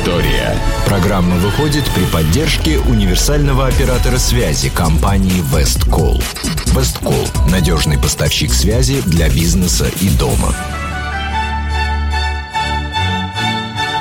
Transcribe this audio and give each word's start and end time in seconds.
История. 0.00 0.56
Программа 0.86 1.36
выходит 1.36 1.84
при 1.94 2.06
поддержке 2.10 2.78
универсального 2.78 3.66
оператора 3.66 4.16
связи 4.16 4.70
компании 4.70 5.42
Весткол. 5.54 6.22
Весткол– 6.74 7.26
надежный 7.52 7.98
поставщик 7.98 8.50
связи 8.54 9.02
для 9.04 9.28
бизнеса 9.28 9.84
и 10.00 10.08
дома. 10.18 10.54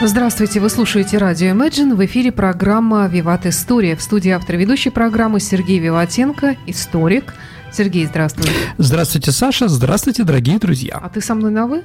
Здравствуйте, 0.01 0.61
вы 0.61 0.69
слушаете 0.69 1.17
радио 1.17 1.49
Imagine. 1.49 1.93
В 1.93 2.05
эфире 2.05 2.31
программа 2.31 3.05
«Виват 3.07 3.45
История». 3.45 3.97
В 3.97 4.01
студии 4.01 4.31
автор 4.31 4.55
ведущей 4.55 4.91
программы 4.91 5.41
Сергей 5.41 5.79
Виватенко, 5.79 6.55
историк. 6.65 7.33
Сергей, 7.73 8.05
здравствуй. 8.05 8.47
Здравствуйте, 8.77 9.33
Саша. 9.33 9.67
Здравствуйте, 9.67 10.23
дорогие 10.23 10.59
друзья. 10.59 10.97
А 11.03 11.09
ты 11.09 11.19
со 11.19 11.35
мной 11.35 11.51
на 11.51 11.67
«вы»? 11.67 11.83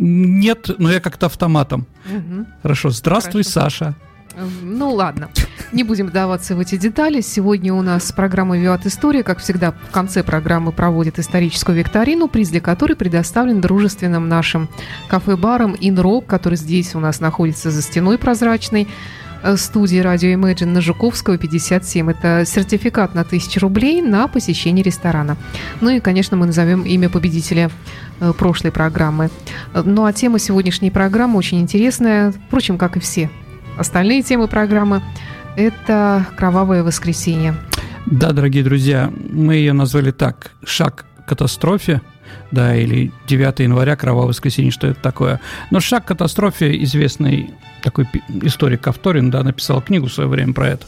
Нет, 0.00 0.70
но 0.78 0.90
я 0.90 0.98
как-то 0.98 1.26
автоматом. 1.26 1.86
Угу. 2.06 2.46
Хорошо. 2.62 2.88
Здравствуй, 2.88 3.42
Хорошо. 3.42 3.50
Саша. 3.50 3.94
Ну 4.62 4.94
ладно, 4.94 5.28
не 5.72 5.84
будем 5.84 6.06
вдаваться 6.06 6.56
в 6.56 6.60
эти 6.60 6.76
детали. 6.76 7.20
Сегодня 7.20 7.74
у 7.74 7.82
нас 7.82 8.10
программа 8.10 8.56
«Виат 8.56 8.86
История». 8.86 9.22
Как 9.22 9.40
всегда, 9.40 9.72
в 9.72 9.90
конце 9.90 10.22
программы 10.22 10.72
проводит 10.72 11.18
историческую 11.18 11.76
викторину, 11.76 12.28
приз 12.28 12.48
для 12.48 12.60
которой 12.60 12.94
предоставлен 12.94 13.60
дружественным 13.60 14.28
нашим 14.28 14.70
кафе-баром 15.08 15.76
«Инрок», 15.78 16.26
который 16.26 16.56
здесь 16.56 16.94
у 16.94 17.00
нас 17.00 17.20
находится 17.20 17.70
за 17.70 17.82
стеной 17.82 18.16
прозрачной 18.16 18.88
студии 19.56 19.98
радио 19.98 20.30
Imagine 20.30 20.66
на 20.66 20.80
Жуковского, 20.80 21.38
57. 21.38 22.10
Это 22.10 22.44
сертификат 22.46 23.14
на 23.14 23.22
1000 23.22 23.60
рублей 23.60 24.02
на 24.02 24.28
посещение 24.28 24.82
ресторана. 24.82 25.36
Ну 25.80 25.90
и, 25.90 26.00
конечно, 26.00 26.36
мы 26.36 26.46
назовем 26.46 26.82
имя 26.82 27.08
победителя 27.08 27.70
Э, 28.20 28.34
прошлой 28.36 28.70
программы. 28.70 29.30
Ну 29.72 30.04
а 30.04 30.12
тема 30.12 30.38
сегодняшней 30.38 30.90
программы 30.90 31.38
очень 31.38 31.58
интересная, 31.60 32.32
впрочем, 32.32 32.76
как 32.76 32.96
и 32.98 33.00
все 33.00 33.30
остальные 33.78 34.22
темы 34.22 34.46
программы. 34.46 35.02
Это 35.56 36.26
«Кровавое 36.36 36.82
воскресенье». 36.82 37.54
Да, 38.06 38.32
дорогие 38.32 38.62
друзья, 38.62 39.10
мы 39.30 39.54
ее 39.54 39.72
назвали 39.72 40.10
так 40.10 40.52
«Шаг 40.64 41.06
к 41.24 41.28
катастрофе», 41.28 42.02
да, 42.50 42.76
или 42.76 43.12
9 43.26 43.60
января, 43.60 43.96
кровавое 43.96 44.28
воскресенье, 44.28 44.70
что 44.70 44.88
это 44.88 45.00
такое. 45.00 45.40
Но 45.70 45.80
шаг 45.80 46.04
к 46.04 46.08
катастрофе 46.08 46.82
известный 46.82 47.50
такой 47.80 48.06
историк 48.42 48.82
Ковторин, 48.82 49.30
да, 49.30 49.42
написал 49.42 49.80
книгу 49.80 50.06
в 50.06 50.12
свое 50.12 50.28
время 50.28 50.52
про 50.52 50.68
это. 50.68 50.86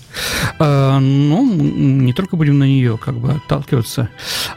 А, 0.59 0.98
ну, 1.01 1.53
не 1.55 2.13
только 2.13 2.37
будем 2.37 2.59
на 2.59 2.65
нее 2.65 2.98
как 2.98 3.15
бы 3.15 3.33
отталкиваться, 3.33 4.09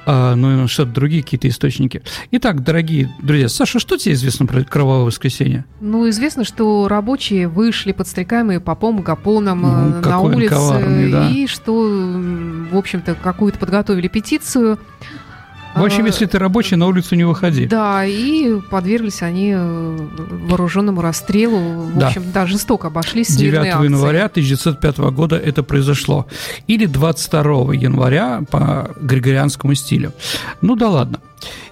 а, 0.06 0.36
но 0.36 0.54
и 0.54 0.56
на 0.56 0.68
что-то 0.68 0.92
другие 0.92 1.24
какие-то 1.24 1.48
источники. 1.48 2.02
Итак, 2.32 2.64
дорогие 2.64 3.10
друзья, 3.22 3.50
Саша, 3.50 3.80
что 3.80 3.98
тебе 3.98 4.14
известно 4.16 4.46
про 4.46 4.64
кровавое 4.64 5.06
воскресенье? 5.06 5.66
Ну, 5.80 6.08
известно, 6.10 6.44
что 6.44 6.88
рабочие 6.88 7.48
вышли 7.48 7.92
подстрекаемые 7.92 8.60
попом, 8.60 9.02
гапоном 9.02 9.62
ну, 9.62 10.02
на 10.02 10.20
улице, 10.20 10.56
коварный, 10.56 11.12
да. 11.12 11.30
и 11.30 11.48
что, 11.48 11.74
в 11.74 12.78
общем-то, 12.78 13.16
какую-то 13.16 13.60
подготовили 13.60 14.08
петицию 14.08 14.80
в 15.76 15.84
общем, 15.84 16.06
если 16.06 16.26
ты 16.26 16.40
рабочий, 16.40 16.76
на 16.76 16.88
улицу 16.88 17.16
не 17.16 17.24
выходи. 17.24 17.66
Да, 17.66 18.06
и 18.06 18.60
подверглись 18.70 19.22
они 19.22 19.54
э, 19.56 19.98
вооруженному 20.48 21.02
расстрелу. 21.02 21.84
В 21.84 21.98
да. 21.98 22.08
общем, 22.08 22.24
да, 22.34 22.46
жестоко 22.46 22.88
обошлись 22.88 23.28
с 23.28 23.36
9 23.36 23.66
января 23.84 24.26
1905 24.26 24.98
года 24.98 25.38
это 25.38 25.64
произошло. 25.64 26.28
Или 26.68 26.86
22 26.86 27.74
января 27.74 28.42
по 28.50 28.92
григорианскому 29.02 29.76
стилю. 29.76 30.14
Ну 30.62 30.76
да 30.76 30.90
ладно. 30.90 31.20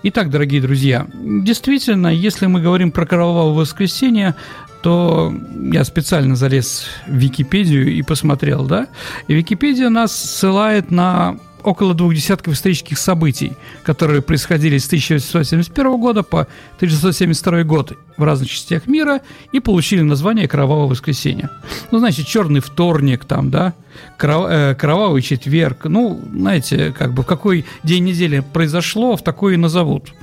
Итак, 0.03 0.29
дорогие 0.29 0.61
друзья, 0.61 1.07
действительно, 1.13 2.07
если 2.07 2.45
мы 2.45 2.61
говорим 2.61 2.91
про 2.91 3.05
кровавое 3.05 3.53
воскресенье, 3.53 4.35
то 4.81 5.33
я 5.71 5.85
специально 5.85 6.35
залез 6.35 6.87
в 7.07 7.15
Википедию 7.15 7.93
и 7.93 8.01
посмотрел, 8.01 8.65
да, 8.65 8.87
и 9.27 9.33
Википедия 9.33 9.89
нас 9.89 10.13
ссылает 10.13 10.91
на 10.91 11.37
около 11.63 11.93
двух 11.93 12.13
десятков 12.13 12.53
исторических 12.53 12.97
событий, 12.97 13.53
которые 13.83 14.21
происходили 14.21 14.77
с 14.77 14.85
1871 14.87 15.99
года 15.99 16.23
по 16.23 16.41
1972 16.77 17.63
год 17.63 17.97
в 18.17 18.23
разных 18.23 18.49
частях 18.49 18.87
мира 18.87 19.21
и 19.51 19.59
получили 19.59 20.01
название 20.01 20.47
«Кровавое 20.47 20.87
воскресенье». 20.87 21.49
Ну, 21.91 21.99
значит, 21.99 22.27
«Черный 22.27 22.59
вторник» 22.59 23.25
там, 23.25 23.49
да, 23.49 23.73
Э, 24.21 24.75
кровавый 24.75 25.21
четверг. 25.21 25.85
Ну, 25.85 26.21
знаете, 26.33 26.93
как 26.97 27.13
бы 27.13 27.23
в 27.23 27.25
какой 27.25 27.65
день 27.83 28.05
недели 28.05 28.43
произошло, 28.53 29.15
в 29.15 29.23
такой 29.23 29.55
и 29.55 29.57
назовут. 29.57 30.13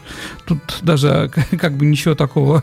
Тут 0.44 0.59
даже 0.83 1.31
как 1.59 1.77
бы 1.77 1.87
ничего 1.87 2.15
такого 2.15 2.62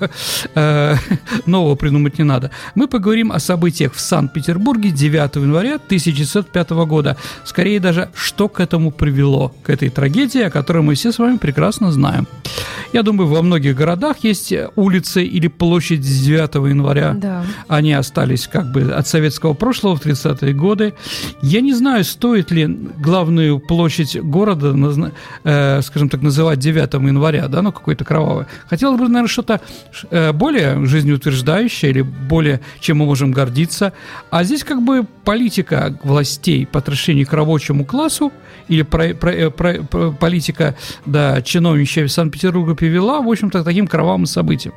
э, 0.56 0.96
нового 1.46 1.76
придумать 1.76 2.18
не 2.18 2.24
надо. 2.24 2.52
Мы 2.76 2.88
поговорим 2.88 3.32
о 3.32 3.40
событиях 3.40 3.94
в 3.94 4.00
Санкт-Петербурге 4.00 4.92
9 4.92 5.36
января 5.36 5.76
1905 5.76 6.70
года. 6.72 7.18
Скорее 7.44 7.80
даже, 7.80 8.10
что 8.16 8.50
к 8.50 8.60
этому 8.60 8.92
привело, 8.92 9.54
к 9.64 9.70
этой 9.70 9.90
трагедии, 9.90 10.42
о 10.42 10.50
которой 10.50 10.84
мы 10.84 10.96
все 10.96 11.12
с 11.12 11.20
вами 11.20 11.38
прекрасно 11.38 11.92
знаем. 11.92 12.28
Я 12.94 13.04
думаю, 13.04 13.28
во 13.28 13.42
многих 13.42 13.76
городах 13.76 14.18
есть 14.24 14.54
улицы 14.76 15.24
или 15.24 15.48
площадь 15.48 16.04
с 16.04 16.24
9 16.24 16.56
января. 16.70 17.14
Да. 17.14 17.44
Они 17.68 17.94
остались 17.94 18.48
как 18.48 18.72
бы 18.72 18.92
от 18.92 19.08
советского 19.08 19.54
прошлого 19.54 19.96
в 19.96 20.06
30-е 20.06 20.54
годы. 20.54 20.94
Я 21.42 21.62
не 21.62 21.74
знаю, 21.74 22.04
стоит 22.04 22.52
ли 22.52 22.66
главную 22.66 23.60
площадь 23.60 24.20
города, 24.22 24.76
э, 25.44 25.82
скажем 25.82 26.10
так, 26.10 26.22
называть 26.22 26.60
9 26.60 26.94
января, 26.94 27.48
да, 27.48 27.62
ну, 27.62 27.72
какой-то 27.72 28.06
кровавый. 28.06 28.46
Хотелось 28.70 29.00
бы, 29.00 29.08
наверное, 29.08 29.28
что-то 29.28 29.62
э, 30.10 30.32
более 30.32 30.86
жизнеутверждающее 30.86 31.92
или 31.92 32.02
более, 32.02 32.62
чем 32.80 32.98
мы 32.98 33.06
можем 33.06 33.32
гордиться. 33.32 33.94
А 34.30 34.44
здесь 34.44 34.64
как 34.64 34.82
бы 34.82 35.06
политика 35.26 35.98
властей 36.04 36.66
по 36.66 36.80
отношению 36.80 37.28
к 37.28 37.34
рабочему 37.34 37.86
классу 37.86 38.32
или 38.68 38.84
про, 38.84 39.14
про, 39.14 39.32
э, 39.32 39.50
про, 39.50 39.84
про, 39.84 40.12
политика, 40.12 40.76
да, 41.06 41.42
чиновничья 41.42 42.08
Санкт-Петербурга 42.08 42.77
привела, 42.78 43.22
в 43.22 43.30
общем-то, 43.30 43.62
к 43.62 43.66
таким 43.66 43.88
кровавым 43.88 44.26
событиям. 44.26 44.76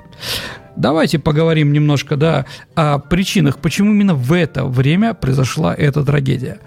Давайте 0.77 1.19
поговорим 1.19 1.72
немножко, 1.72 2.16
да, 2.16 2.47
о 2.75 2.99
причинах, 2.99 3.59
почему 3.59 3.93
именно 3.93 4.15
в 4.15 4.33
это 4.33 4.65
время 4.65 5.15
произошла 5.15 5.75
эта 5.75 6.05
трагедия. 6.05 6.59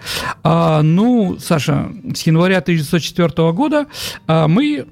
А, 0.44 0.82
ну, 0.82 1.38
Саша, 1.40 1.92
с 2.14 2.22
января 2.28 2.60
1904 2.60 3.52
года 3.54 3.88
а, 4.28 4.48
мы 4.48 4.86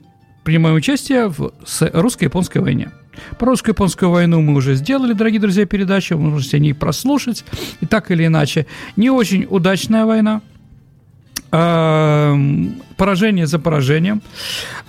принимаем 0.44 0.75
участие 0.75 1.28
в 1.28 1.51
русско-японской 1.94 2.57
войне. 2.59 2.91
Про 3.38 3.50
русско-японскую 3.50 4.09
войну 4.09 4.41
мы 4.41 4.56
уже 4.56 4.75
сделали, 4.75 5.13
дорогие 5.13 5.40
друзья, 5.40 5.66
передачу, 5.66 6.18
вы 6.18 6.30
можете 6.30 6.57
о 6.57 6.59
ней 6.59 6.74
прослушать. 6.74 7.46
И 7.81 7.85
так 7.85 8.09
или 8.09 8.25
иначе, 8.25 8.66
не 8.96 9.09
очень 9.09 9.46
удачная 9.50 10.06
война, 10.06 10.41
поражение 12.97 13.47
за 13.47 13.59
поражением. 13.59 14.22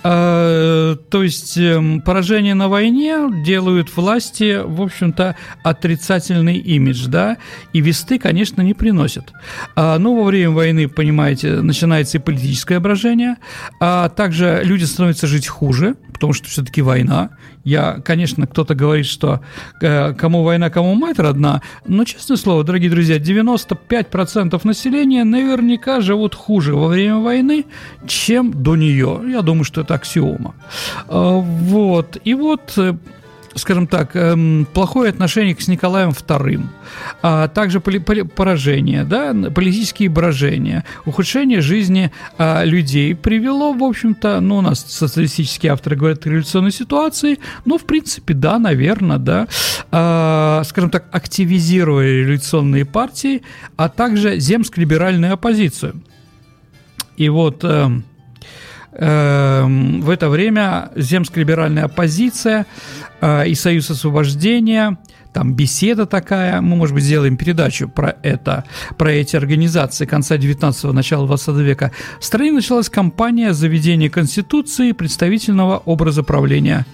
А, 0.03 0.95
то 0.95 1.23
есть 1.23 1.57
эм, 1.57 2.01
поражение 2.01 2.53
на 2.53 2.67
войне 2.67 3.29
делают 3.43 3.95
власти, 3.95 4.61
в 4.63 4.81
общем-то, 4.81 5.35
отрицательный 5.63 6.57
имидж, 6.57 7.07
да, 7.07 7.37
и 7.73 7.81
весты, 7.81 8.19
конечно, 8.19 8.61
не 8.61 8.73
приносят. 8.73 9.31
А, 9.75 9.97
но 9.99 10.15
во 10.15 10.23
время 10.23 10.51
войны, 10.51 10.87
понимаете, 10.87 11.61
начинается 11.61 12.17
и 12.17 12.21
политическое 12.21 12.79
брожение, 12.79 13.37
а 13.79 14.09
также 14.09 14.61
люди 14.63 14.83
становятся 14.83 15.27
жить 15.27 15.47
хуже, 15.47 15.95
потому 16.13 16.33
что 16.33 16.47
все-таки 16.47 16.81
война, 16.81 17.31
я, 17.63 18.01
конечно, 18.03 18.45
кто-то 18.45 18.75
говорит, 18.75 19.05
что 19.05 19.41
э, 19.81 20.13
кому 20.13 20.43
война, 20.43 20.69
кому 20.69 20.95
мать 20.95 21.19
родна, 21.19 21.61
но, 21.85 22.03
честное 22.03 22.37
слово, 22.37 22.63
дорогие 22.63 22.89
друзья, 22.89 23.17
95% 23.17 24.59
населения 24.63 25.23
наверняка 25.23 26.01
живут 26.01 26.35
хуже 26.35 26.75
во 26.75 26.87
время 26.87 27.17
войны, 27.17 27.65
чем 28.07 28.63
до 28.63 28.75
нее. 28.75 29.21
Я 29.27 29.41
думаю, 29.41 29.63
что 29.63 29.81
это 29.81 29.95
аксиома. 29.95 30.55
Э, 31.07 31.39
вот. 31.41 32.17
И 32.23 32.33
вот 32.33 32.73
э, 32.77 32.95
скажем 33.55 33.87
так, 33.87 34.15
эм, 34.15 34.67
плохое 34.73 35.09
отношение 35.09 35.55
с 35.57 35.67
Николаем 35.67 36.09
II, 36.09 36.65
а 37.21 37.47
также 37.47 37.79
поражение, 37.79 39.03
да, 39.03 39.33
политические 39.51 40.09
брожения, 40.09 40.83
ухудшение 41.05 41.61
жизни 41.61 42.11
а, 42.37 42.63
людей 42.63 43.15
привело, 43.15 43.73
в 43.73 43.83
общем-то, 43.83 44.39
ну, 44.39 44.57
у 44.57 44.61
нас 44.61 44.85
социалистические 44.87 45.71
авторы 45.71 45.95
говорят 45.95 46.25
о 46.25 46.29
революционной 46.29 46.71
ситуации, 46.71 47.39
но, 47.65 47.77
в 47.77 47.85
принципе, 47.85 48.33
да, 48.33 48.59
наверное, 48.59 49.17
да, 49.17 49.47
а, 49.91 50.63
скажем 50.65 50.89
так, 50.89 51.05
активизировали 51.11 52.21
революционные 52.21 52.85
партии, 52.85 53.43
а 53.75 53.89
также 53.89 54.37
земско-либеральную 54.37 55.33
оппозицию. 55.33 56.01
И 57.17 57.29
вот... 57.29 57.63
Э, 58.95 59.65
в 59.65 60.09
это 60.11 60.29
время 60.29 60.91
земско-либеральная 60.95 61.85
оппозиция 61.85 62.67
э, 63.21 63.47
и 63.47 63.55
Союз 63.55 63.89
освобождения, 63.89 64.99
там 65.33 65.53
беседа 65.55 66.05
такая, 66.05 66.61
мы, 66.61 66.75
может 66.75 66.93
быть, 66.93 67.03
сделаем 67.03 67.35
передачу 67.35 67.89
про 67.89 68.15
это, 68.21 68.65
про 68.97 69.11
эти 69.11 69.35
организации 69.35 70.05
конца 70.05 70.37
19-го, 70.37 70.93
начала 70.93 71.25
20 71.25 71.55
века. 71.57 71.91
В 72.19 72.25
стране 72.25 72.51
началась 72.51 72.87
кампания 72.87 73.53
заведения 73.53 74.09
Конституции 74.09 74.91
представительного 74.91 75.79
образа 75.79 76.21
правления. 76.21 76.85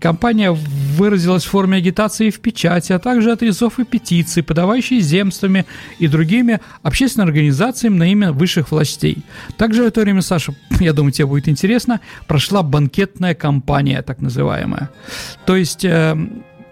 Компания 0.00 0.52
выразилась 0.52 1.44
в 1.44 1.50
форме 1.50 1.78
агитации 1.78 2.30
в 2.30 2.40
печати, 2.40 2.92
а 2.92 2.98
также 2.98 3.32
отрезов 3.32 3.78
и 3.78 3.84
петиций, 3.84 4.42
подавающие 4.42 5.00
земствами 5.00 5.64
и 5.98 6.08
другими 6.08 6.60
общественным 6.82 7.28
организациями 7.28 7.96
на 7.96 8.10
имя 8.12 8.32
высших 8.32 8.70
властей. 8.70 9.18
Также 9.56 9.82
в 9.82 9.86
это 9.86 10.00
время, 10.00 10.22
Саша, 10.22 10.54
я 10.80 10.92
думаю, 10.92 11.12
тебе 11.12 11.26
будет 11.26 11.48
интересно, 11.48 12.00
прошла 12.26 12.62
банкетная 12.62 13.34
кампания, 13.34 14.02
так 14.02 14.20
называемая. 14.20 14.90
То 15.46 15.56
есть 15.56 15.84
э, 15.84 16.16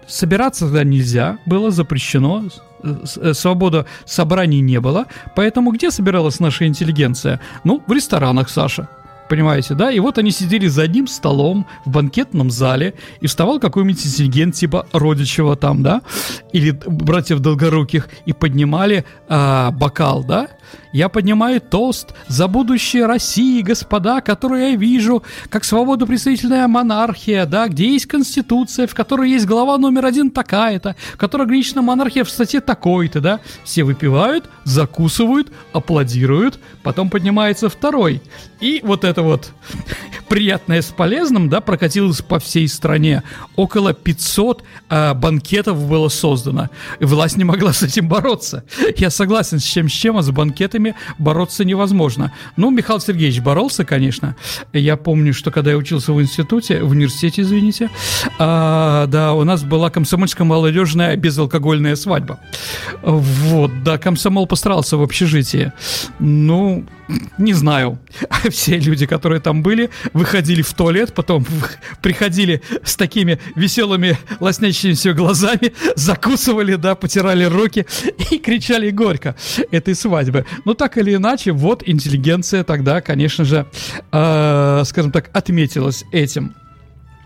собираться 0.07 0.65
тогда 0.65 0.83
нельзя, 0.83 1.37
было 1.45 1.71
запрещено, 1.71 2.45
э, 2.83 3.33
свобода 3.33 3.85
собраний 4.05 4.61
не 4.61 4.79
было, 4.79 5.05
поэтому 5.35 5.71
где 5.71 5.91
собиралась 5.91 6.39
наша 6.39 6.67
интеллигенция? 6.67 7.39
Ну, 7.63 7.81
в 7.87 7.91
ресторанах, 7.91 8.49
Саша 8.49 8.87
понимаете, 9.33 9.73
да? 9.73 9.91
И 9.91 9.99
вот 9.99 10.19
они 10.19 10.29
сидели 10.29 10.67
за 10.67 10.83
одним 10.83 11.07
столом 11.07 11.65
в 11.85 11.89
банкетном 11.89 12.51
зале, 12.51 12.93
и 13.19 13.25
вставал 13.25 13.59
какой-нибудь 13.59 14.05
интеллигент 14.05 14.53
типа 14.53 14.85
Родичева 14.93 15.55
там, 15.55 15.81
да? 15.81 16.03
Или 16.51 16.69
братьев 16.69 17.39
Долгоруких, 17.39 18.09
и 18.27 18.33
поднимали 18.33 19.05
а, 19.27 19.71
бокал, 19.71 20.23
да? 20.23 20.49
Я 20.91 21.09
поднимаю 21.09 21.61
тост 21.61 22.13
за 22.27 22.47
будущее 22.47 23.07
России, 23.07 23.61
господа, 23.61 24.21
которую 24.21 24.61
я 24.61 24.75
вижу, 24.75 25.23
как 25.49 25.63
свободопредставительная 25.63 26.67
монархия, 26.67 27.45
да, 27.45 27.67
где 27.67 27.91
есть 27.93 28.05
конституция, 28.05 28.85
в 28.85 28.93
которой 28.93 29.31
есть 29.31 29.47
глава 29.47 29.77
номер 29.77 30.05
один 30.05 30.29
такая-то, 30.29 30.95
в 31.13 31.17
которой 31.17 31.43
ограничена 31.43 31.81
монархия 31.81 32.23
в 32.23 32.29
статье 32.29 32.61
такой-то, 32.61 33.21
да. 33.21 33.39
Все 33.63 33.83
выпивают, 33.83 34.49
закусывают, 34.63 35.51
аплодируют, 35.73 36.59
потом 36.83 37.09
поднимается 37.09 37.69
второй. 37.69 38.21
И 38.63 38.79
вот 38.81 39.03
это 39.03 39.23
вот 39.23 39.51
приятное 40.29 40.81
с 40.81 40.85
полезным, 40.85 41.49
да, 41.49 41.59
прокатилось 41.59 42.21
по 42.21 42.39
всей 42.39 42.69
стране. 42.69 43.21
Около 43.57 43.93
500 43.93 44.63
э, 44.89 45.13
банкетов 45.15 45.85
было 45.85 46.07
создано. 46.07 46.69
И 47.01 47.03
власть 47.03 47.35
не 47.35 47.43
могла 47.43 47.73
с 47.73 47.83
этим 47.83 48.07
бороться. 48.07 48.63
Я 48.95 49.09
согласен 49.09 49.59
с 49.59 49.63
чем 49.63 49.89
с 49.89 49.91
чем, 49.91 50.15
а 50.15 50.21
с 50.21 50.31
банкетами 50.31 50.95
бороться 51.17 51.65
невозможно. 51.65 52.31
Ну, 52.55 52.71
Михаил 52.71 53.01
Сергеевич 53.01 53.41
боролся, 53.41 53.83
конечно. 53.83 54.37
Я 54.71 54.95
помню, 54.95 55.33
что 55.33 55.51
когда 55.51 55.71
я 55.71 55.77
учился 55.77 56.13
в 56.13 56.21
институте, 56.21 56.83
в 56.83 56.91
университете, 56.91 57.41
извините, 57.41 57.89
а, 58.39 59.07
да, 59.07 59.33
у 59.33 59.43
нас 59.43 59.63
была 59.63 59.89
комсомольская 59.89 60.47
молодежная 60.47 61.17
безалкогольная 61.17 61.97
свадьба. 61.97 62.39
Вот, 63.01 63.83
да, 63.83 63.97
комсомол 63.97 64.47
постарался 64.47 64.95
в 64.95 65.01
общежитии. 65.01 65.73
Ну, 66.19 66.85
не 67.37 67.53
знаю. 67.53 67.99
Все 68.49 68.77
люди, 68.77 69.05
которые 69.05 69.41
там 69.41 69.63
были, 69.63 69.89
выходили 70.13 70.61
в 70.61 70.73
туалет, 70.73 71.13
потом 71.13 71.45
приходили 72.01 72.61
с 72.83 72.95
такими 72.95 73.39
веселыми, 73.55 74.17
лоснящимися 74.39 75.13
глазами, 75.13 75.73
закусывали, 75.95 76.75
да, 76.75 76.95
потирали 76.95 77.45
руки 77.45 77.85
и 78.31 78.37
кричали 78.37 78.89
горько 78.91 79.35
этой 79.71 79.95
свадьбы. 79.95 80.45
Но 80.65 80.73
так 80.73 80.97
или 80.97 81.15
иначе, 81.15 81.51
вот 81.51 81.83
интеллигенция 81.85 82.63
тогда, 82.63 83.01
конечно 83.01 83.45
же, 83.45 83.65
э, 84.11 84.83
скажем 84.85 85.11
так, 85.11 85.29
отметилась 85.33 86.05
этим. 86.11 86.55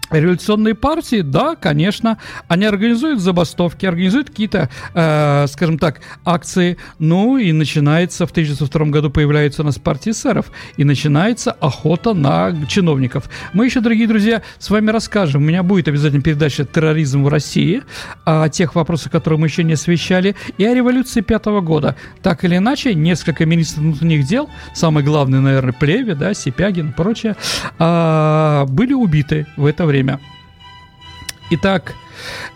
Революционные 0.09 0.74
партии, 0.74 1.21
да, 1.21 1.56
конечно, 1.56 2.18
они 2.48 2.65
организуют 2.65 3.19
забастовки, 3.19 3.86
организуют 3.86 4.30
какие-то, 4.30 4.69
э, 4.94 5.45
скажем 5.48 5.77
так, 5.77 6.00
акции. 6.24 6.77
Ну 6.98 7.38
и 7.38 7.51
начинается, 7.51 8.25
в 8.25 8.31
1902 8.31 8.86
году 8.86 9.09
появляется 9.09 9.63
у 9.63 9.65
нас 9.65 9.77
партия 9.77 10.12
эсеров, 10.12 10.51
и 10.77 10.86
начинается 10.86 11.51
охота 11.51 12.13
на 12.13 12.56
чиновников. 12.68 13.30
Мы 13.51 13.65
еще, 13.65 13.81
дорогие 13.81 14.07
друзья, 14.07 14.44
с 14.59 14.69
вами 14.69 14.92
расскажем. 14.92 15.44
У 15.44 15.45
меня 15.45 15.62
будет 15.62 15.89
обязательно 15.89 16.21
передача 16.21 16.63
«Терроризм 16.63 17.24
в 17.24 17.27
России», 17.27 17.83
о 18.24 18.48
тех 18.48 18.75
вопросах, 18.75 19.12
которые 19.12 19.39
мы 19.39 19.48
еще 19.48 19.65
не 19.65 19.74
освещали, 19.74 20.36
и 20.57 20.65
о 20.65 20.74
революции 20.74 21.19
пятого 21.19 21.59
года. 21.59 21.98
Так 22.21 22.45
или 22.45 22.57
иначе, 22.57 22.94
несколько 22.94 23.45
министров 23.45 23.83
внутренних 23.83 24.25
дел, 24.25 24.50
самый 24.74 25.04
главный, 25.04 25.42
наверное, 25.42 25.74
Плеве, 25.74 26.15
да, 26.15 26.33
Сипягин 26.33 26.89
и 26.89 26.94
прочее, 26.94 27.36
э, 27.77 28.65
были 28.69 28.94
убиты 28.94 29.48
в 29.57 29.65
это 29.65 29.86
время 29.86 29.97
время. 29.98 30.20
Итак, 31.50 31.96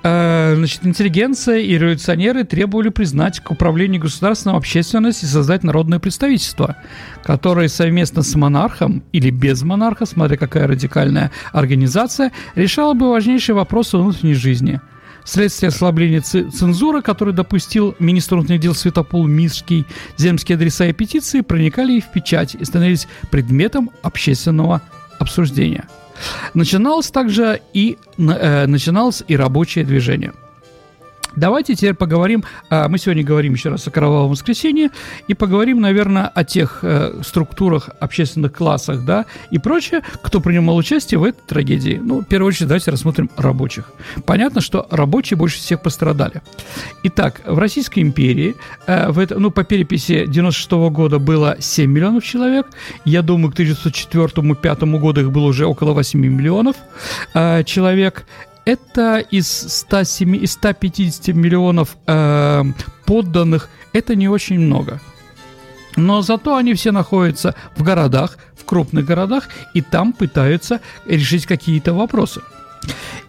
э, 0.04 0.54
значит, 0.56 0.86
интеллигенция 0.86 1.60
и 1.60 1.78
революционеры 1.78 2.44
требовали 2.44 2.90
признать 2.90 3.40
к 3.40 3.50
управлению 3.50 4.02
государственной 4.02 4.58
общественности 4.58 5.24
и 5.24 5.30
создать 5.30 5.64
народное 5.64 6.00
представительство, 6.00 6.76
которое 7.24 7.70
совместно 7.70 8.22
с 8.22 8.36
монархом 8.36 9.02
или 9.14 9.30
без 9.30 9.64
монарха, 9.64 10.06
смотря 10.06 10.36
какая 10.36 10.68
радикальная 10.68 11.32
организация, 11.54 12.32
решало 12.56 12.94
бы 12.94 13.10
важнейшие 13.10 13.56
вопросы 13.56 13.98
внутренней 13.98 14.36
жизни– 14.36 14.80
Вследствие 15.24 15.68
ослабления 15.68 16.22
цензуры, 16.22 17.04
который 17.04 17.32
допустил 17.32 17.96
министр 18.00 18.38
внутренних 18.38 18.62
дел 18.62 18.74
Святопол 18.74 19.28
Мирский, 19.28 19.86
земские 20.18 20.56
адреса 20.56 20.88
и 20.88 20.94
петиции 20.94 21.42
проникали 21.42 21.94
и 21.94 22.02
в 22.02 22.12
печать 22.12 22.56
и 22.56 22.66
становились 22.66 23.08
предметом 23.30 23.92
общественного 24.02 24.82
обсуждения– 25.20 25.86
Начиналось 26.54 27.12
также 27.12 27.62
и, 27.74 27.98
э, 28.18 28.68
начиналось 28.68 29.24
и 29.28 29.36
рабочее 29.36 29.86
движение. 29.86 30.34
Давайте 31.36 31.75
теперь 31.75 31.94
поговорим, 31.94 32.44
а, 32.69 32.89
мы 32.89 32.98
сегодня 32.98 33.24
говорим 33.24 33.54
еще 33.54 33.69
раз 33.69 33.88
о 33.88 33.92
Кровавом 33.92 34.31
воскресенье, 34.31 34.89
и 35.28 35.33
поговорим, 35.33 35.80
наверное, 35.80 36.28
о 36.28 36.44
тех 36.44 36.80
э, 36.81 37.22
структурах, 37.24 37.89
общественных 38.00 38.54
классах, 38.54 39.06
да, 39.06 39.25
и 39.50 39.57
прочее, 39.57 40.01
кто 40.22 40.42
принимал 40.42 40.75
участие 40.75 41.19
в 41.19 41.24
этой 41.24 41.42
трагедии. 41.48 42.00
Ну, 42.04 42.22
в 42.22 42.25
первую 42.25 42.50
очередь, 42.50 42.68
давайте 42.68 42.92
рассмотрим 42.92 43.30
рабочих. 43.38 43.92
Понятно, 44.25 44.62
что 44.62 44.88
рабочие 44.92 45.38
больше 45.38 45.60
всех 45.60 45.81
пострадали. 45.81 46.42
Итак, 47.04 47.42
в 47.45 47.57
Российской 47.57 48.01
империи, 48.01 48.56
э, 48.88 49.12
в 49.12 49.19
это, 49.19 49.39
ну, 49.39 49.51
по 49.51 49.63
переписи 49.63 50.25
96 50.27 50.72
-го 50.72 50.89
года 50.89 51.19
было 51.19 51.56
7 51.60 51.89
миллионов 51.92 52.24
человек, 52.24 52.68
я 53.06 53.22
думаю, 53.22 53.51
к 53.51 53.56
1904-1905 53.56 55.00
году 55.00 55.22
их 55.22 55.31
было 55.31 55.45
уже 55.45 55.66
около 55.66 55.94
8 55.94 56.19
миллионов 56.19 56.75
э, 57.34 57.63
человек, 57.63 58.25
это 58.66 59.19
из, 59.19 59.48
107, 59.48 60.36
из 60.36 60.54
150 60.54 61.36
миллионов 61.36 61.98
э, 62.08 62.63
подданных, 63.06 63.69
это 63.94 64.16
не 64.16 64.30
очень 64.30 64.60
много. 64.60 65.00
Но 65.98 66.22
зато 66.22 66.56
они 66.56 66.74
все 66.74 66.92
находятся 66.92 67.56
в 67.75 67.84
городах, 67.84 68.38
в 68.56 68.66
крупных 68.66 69.06
городах, 69.06 69.50
и 69.74 69.81
там 69.81 70.13
пытаются 70.13 70.80
решить 71.06 71.46
какие-то 71.46 71.94
вопросы. 71.94 72.42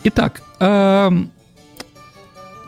Итак, 0.05 0.43
э, 0.61 1.11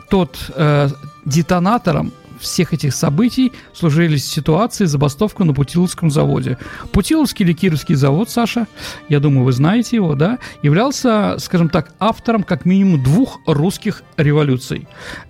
тот 0.09 0.51
э, 0.55 0.89
детонатором 1.25 2.11
всех 2.45 2.73
этих 2.73 2.93
событий 2.93 3.51
служили 3.73 4.17
ситуации 4.17 4.85
забастовка 4.85 5.43
на 5.43 5.53
Путиловском 5.53 6.09
заводе. 6.09 6.57
Путиловский 6.91 7.45
или 7.45 7.53
Кировский 7.53 7.95
завод, 7.95 8.29
Саша, 8.29 8.67
я 9.09 9.19
думаю, 9.19 9.45
вы 9.45 9.51
знаете 9.51 9.97
его, 9.97 10.15
да, 10.15 10.39
являлся, 10.61 11.35
скажем 11.39 11.69
так, 11.69 11.93
автором 11.99 12.43
как 12.43 12.65
минимум 12.65 13.03
двух 13.03 13.39
русских 13.45 14.03
революций. 14.17 14.87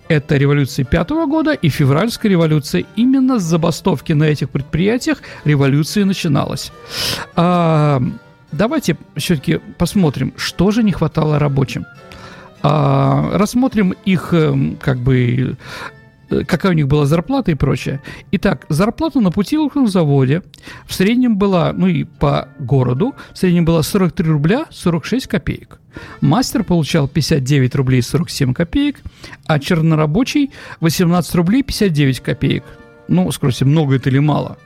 Это 0.08 0.36
революция 0.36 0.84
пятого 0.84 1.26
года 1.26 1.52
и 1.52 1.68
февральская 1.68 2.30
революция. 2.30 2.84
Именно 2.94 3.38
с 3.38 3.42
забастовки 3.42 4.12
на 4.12 4.24
этих 4.24 4.50
предприятиях 4.50 5.18
революция 5.44 6.04
начиналась. 6.04 6.72
А, 7.34 8.02
давайте 8.52 8.96
все-таки 9.16 9.60
посмотрим, 9.78 10.32
что 10.36 10.70
же 10.70 10.82
не 10.82 10.92
хватало 10.92 11.38
рабочим. 11.38 11.86
А, 12.62 13.30
рассмотрим 13.38 13.94
их 14.04 14.32
эм, 14.32 14.76
как 14.76 14.98
бы 14.98 15.56
какая 16.46 16.72
у 16.72 16.74
них 16.74 16.88
была 16.88 17.06
зарплата 17.06 17.50
и 17.50 17.54
прочее. 17.54 18.00
Итак, 18.32 18.66
зарплата 18.68 19.20
на 19.20 19.30
Путиловском 19.30 19.86
заводе 19.86 20.42
в 20.86 20.94
среднем 20.94 21.36
была, 21.36 21.72
ну 21.72 21.86
и 21.86 22.04
по 22.04 22.48
городу, 22.58 23.14
в 23.32 23.38
среднем 23.38 23.64
была 23.64 23.82
43 23.82 24.28
рубля 24.28 24.66
46 24.70 25.26
копеек. 25.26 25.78
Мастер 26.20 26.64
получал 26.64 27.08
59 27.08 27.74
рублей 27.74 28.02
47 28.02 28.52
копеек, 28.52 29.00
а 29.46 29.58
чернорабочий 29.58 30.50
18 30.80 31.34
рублей 31.34 31.62
59 31.62 32.20
копеек. 32.20 32.64
Ну, 33.08 33.30
скажите, 33.30 33.64
много 33.64 33.96
это 33.96 34.10
или 34.10 34.18
мало? 34.18 34.58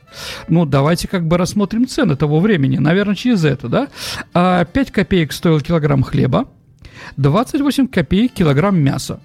Ну, 0.48 0.64
давайте 0.64 1.08
как 1.08 1.26
бы 1.26 1.36
рассмотрим 1.36 1.86
цены 1.86 2.16
того 2.16 2.40
времени. 2.40 2.78
Наверное, 2.78 3.14
через 3.14 3.44
это, 3.44 3.68
да? 3.68 3.88
А 4.32 4.64
5 4.64 4.90
копеек 4.90 5.32
стоил 5.32 5.60
килограмм 5.60 6.02
хлеба, 6.02 6.48
28 7.16 7.88
копеек 7.88 8.32
килограмм 8.32 8.78
мяса. 8.78 9.20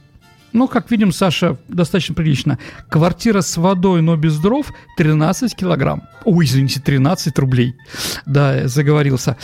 Ну, 0.56 0.70
как 0.70 0.90
видим, 0.90 1.12
Саша, 1.12 1.58
достаточно 1.68 2.16
прилично. 2.16 2.58
Квартира 2.88 3.42
с 3.42 3.58
водой, 3.58 4.02
но 4.02 4.16
без 4.16 4.40
дров 4.40 4.72
13 4.96 5.54
килограмм. 5.54 6.04
Ой, 6.24 6.46
извините, 6.46 6.80
13 6.80 7.38
рублей. 7.40 7.76
Да, 8.26 8.66
заговорился. 8.70 9.36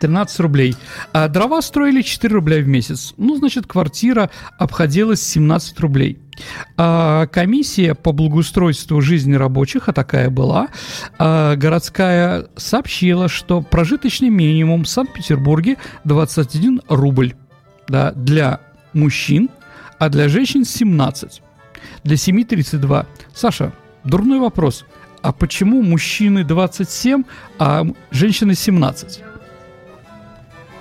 13 0.00 0.40
рублей. 0.40 0.76
А 1.12 1.28
дрова 1.28 1.60
строили 1.60 2.00
4 2.00 2.34
рубля 2.34 2.62
в 2.62 2.66
месяц. 2.66 3.12
Ну, 3.18 3.36
значит, 3.36 3.66
квартира 3.66 4.30
обходилась 4.58 5.20
17 5.20 5.78
рублей. 5.80 6.18
А, 6.78 7.26
комиссия 7.26 7.94
по 7.94 8.12
благоустройству 8.12 9.02
жизни 9.02 9.34
рабочих, 9.34 9.90
а 9.90 9.92
такая 9.92 10.30
была, 10.30 10.68
а, 11.18 11.54
городская 11.56 12.46
сообщила, 12.56 13.28
что 13.28 13.60
прожиточный 13.60 14.30
минимум 14.30 14.84
в 14.84 14.88
Санкт-Петербурге 14.88 15.76
21 16.04 16.80
рубль 16.88 17.34
да, 17.88 18.12
для 18.12 18.60
мужчин, 18.92 19.50
а 19.98 20.08
для 20.08 20.28
женщин 20.28 20.64
17. 20.64 21.42
Для 22.04 22.16
семьи 22.16 22.44
32. 22.44 23.06
Саша, 23.34 23.72
дурной 24.04 24.38
вопрос. 24.38 24.84
А 25.22 25.32
почему 25.32 25.82
мужчины 25.82 26.44
27, 26.44 27.24
а 27.58 27.84
женщины 28.10 28.54
17? 28.54 29.25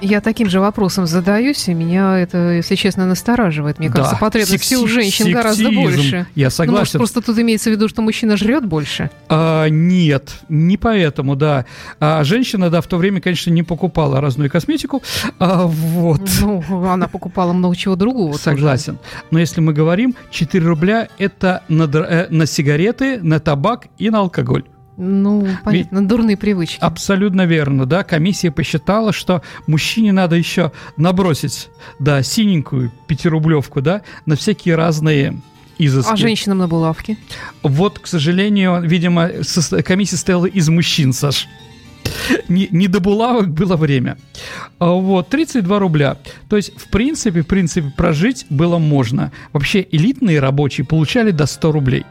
Я 0.07 0.21
таким 0.21 0.49
же 0.49 0.59
вопросом 0.59 1.07
задаюсь, 1.07 1.67
и 1.67 1.73
меня 1.73 2.19
это, 2.19 2.51
если 2.51 2.75
честно, 2.75 3.07
настораживает. 3.07 3.79
Мне 3.79 3.89
кажется, 3.89 4.11
Да, 4.13 4.17
потребностей 4.19 4.75
секси- 4.75 4.83
у 4.83 4.87
женщин 4.87 5.31
гораздо 5.31 5.63
сексизм. 5.63 5.81
больше. 5.81 6.11
Я 6.11 6.17
Ну, 6.35 6.43
может, 6.43 6.53
согласен. 6.55 6.99
просто 6.99 7.21
тут 7.21 7.39
имеется 7.39 7.69
в 7.71 7.73
виду, 7.73 7.89
что 7.89 8.03
мужчина 8.03 8.37
жрет 8.37 8.65
больше? 8.65 9.09
А, 9.29 9.67
нет, 9.67 10.29
не 10.47 10.77
поэтому, 10.77 11.35
да. 11.35 11.65
А 11.99 12.23
женщина, 12.23 12.69
да, 12.69 12.81
в 12.81 12.87
то 12.87 12.97
время, 12.97 13.19
конечно, 13.19 13.49
не 13.49 13.63
покупала 13.63 14.21
разную 14.21 14.51
косметику. 14.51 15.01
А, 15.39 15.65
вот. 15.65 16.21
Ну, 16.41 16.63
она 16.87 17.07
покупала 17.07 17.53
много 17.53 17.75
чего 17.75 17.95
другого. 17.95 18.33
тоже. 18.33 18.43
Согласен. 18.43 18.99
Но 19.31 19.39
если 19.39 19.59
мы 19.61 19.73
говорим, 19.73 20.13
4 20.29 20.63
рубля 20.67 21.07
это 21.17 21.63
на, 21.67 21.83
э, 21.85 22.27
на 22.29 22.45
сигареты, 22.45 23.19
на 23.23 23.39
табак 23.39 23.87
и 23.97 24.09
на 24.11 24.19
алкоголь. 24.19 24.65
Ну, 24.97 25.47
понятно, 25.63 26.07
дурные 26.07 26.37
привычки. 26.37 26.79
Абсолютно 26.79 27.45
верно, 27.45 27.85
да. 27.85 28.03
Комиссия 28.03 28.51
посчитала, 28.51 29.11
что 29.11 29.41
мужчине 29.67 30.11
надо 30.11 30.35
еще 30.35 30.71
набросить, 30.95 31.69
да, 31.99 32.23
синенькую 32.23 32.91
пятирублевку, 33.07 33.81
да, 33.81 34.01
на 34.25 34.35
всякие 34.35 34.75
разные 34.75 35.37
изыски. 35.77 36.11
А 36.11 36.15
женщинам 36.15 36.59
на 36.59 36.67
булавке? 36.67 37.17
Вот, 37.61 37.99
к 37.99 38.07
сожалению, 38.07 38.81
видимо, 38.81 39.29
комиссия 39.85 40.15
состояла 40.15 40.45
из 40.45 40.69
мужчин, 40.69 41.11
Саш. 41.11 41.47
Не, 42.47 42.67
не 42.71 42.87
до 42.87 42.99
булавок 42.99 43.49
было 43.49 43.75
время. 43.75 44.17
А 44.79 44.91
Вот, 44.91 45.29
32 45.29 45.79
рубля. 45.79 46.17
То 46.49 46.55
есть, 46.55 46.71
в 46.77 46.89
принципе, 46.89 47.41
в 47.41 47.47
принципе, 47.47 47.91
прожить 47.95 48.45
было 48.49 48.77
можно. 48.77 49.31
Вообще, 49.53 49.85
элитные 49.91 50.39
рабочие 50.39 50.85
получали 50.85 51.31
до 51.31 51.45
100 51.45 51.71
рублей. 51.71 52.05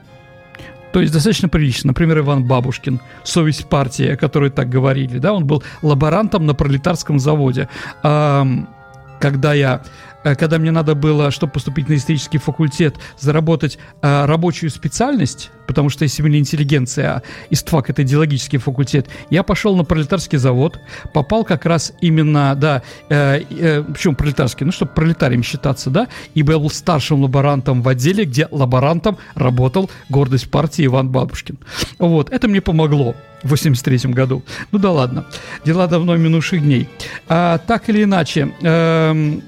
То 0.95 1.01
есть 1.01 1.13
достаточно 1.13 1.49
прилично. 1.49 1.89
Например, 1.89 2.21
Иван 2.21 2.45
Бабушкин, 2.45 3.01
совесть 3.25 3.67
партии, 3.67 4.11
о 4.11 4.17
которой 4.17 4.51
так 4.51 4.69
говорили, 4.69 5.19
да, 5.19 5.33
он 5.33 5.45
был 5.45 5.65
лаборантом 5.83 6.47
на 6.47 6.55
пролетарском 6.55 7.19
заводе. 7.19 7.69
Когда 8.01 9.55
я 9.55 9.83
когда 10.25 10.59
мне 10.59 10.71
надо 10.71 10.95
было, 10.95 11.31
чтобы 11.31 11.53
поступить 11.53 11.89
на 11.89 11.95
исторический 11.95 12.39
факультет, 12.39 12.97
заработать 13.19 13.79
э, 14.03 14.25
рабочую 14.25 14.71
специальность, 14.71 15.51
потому 15.67 15.91
что 15.91 16.05
если 16.05 16.23
были 16.23 16.39
интеллигенция, 16.39 17.17
а 17.17 17.23
ИСТФАК 17.51 17.91
это 17.91 18.03
идеологический 18.03 18.59
факультет, 18.59 19.09
я 19.31 19.43
пошел 19.43 19.77
на 19.77 19.85
пролетарский 19.85 20.39
завод, 20.39 20.79
попал 21.13 21.45
как 21.45 21.67
раз 21.67 21.93
именно, 22.01 22.55
да, 22.55 22.83
э, 23.09 23.43
э, 23.51 23.83
почему 23.83 24.15
пролетарский, 24.15 24.67
ну, 24.67 24.73
чтобы 24.73 24.93
пролетарием 24.93 25.43
считаться, 25.43 25.91
да, 25.91 26.09
и 26.35 26.43
был 26.43 26.71
старшим 26.71 27.23
лаборантом 27.23 27.83
в 27.83 27.89
отделе, 27.89 28.25
где 28.25 28.49
лаборантом 28.51 29.19
работал 29.35 29.91
гордость 30.09 30.51
партии 30.51 30.87
Иван 30.87 31.11
Бабушкин. 31.11 31.59
Вот, 31.99 32.31
это 32.31 32.49
мне 32.49 32.61
помогло 32.61 33.15
в 33.43 33.51
83 33.51 34.13
году. 34.13 34.43
Ну 34.73 34.79
да 34.79 34.91
ладно, 34.91 35.27
дела 35.65 35.87
давно 35.87 36.17
минувших 36.17 36.63
дней. 36.63 36.89
А, 37.29 37.59
так 37.59 37.89
или 37.89 38.03
иначе, 38.05 38.51
эм, 38.63 39.43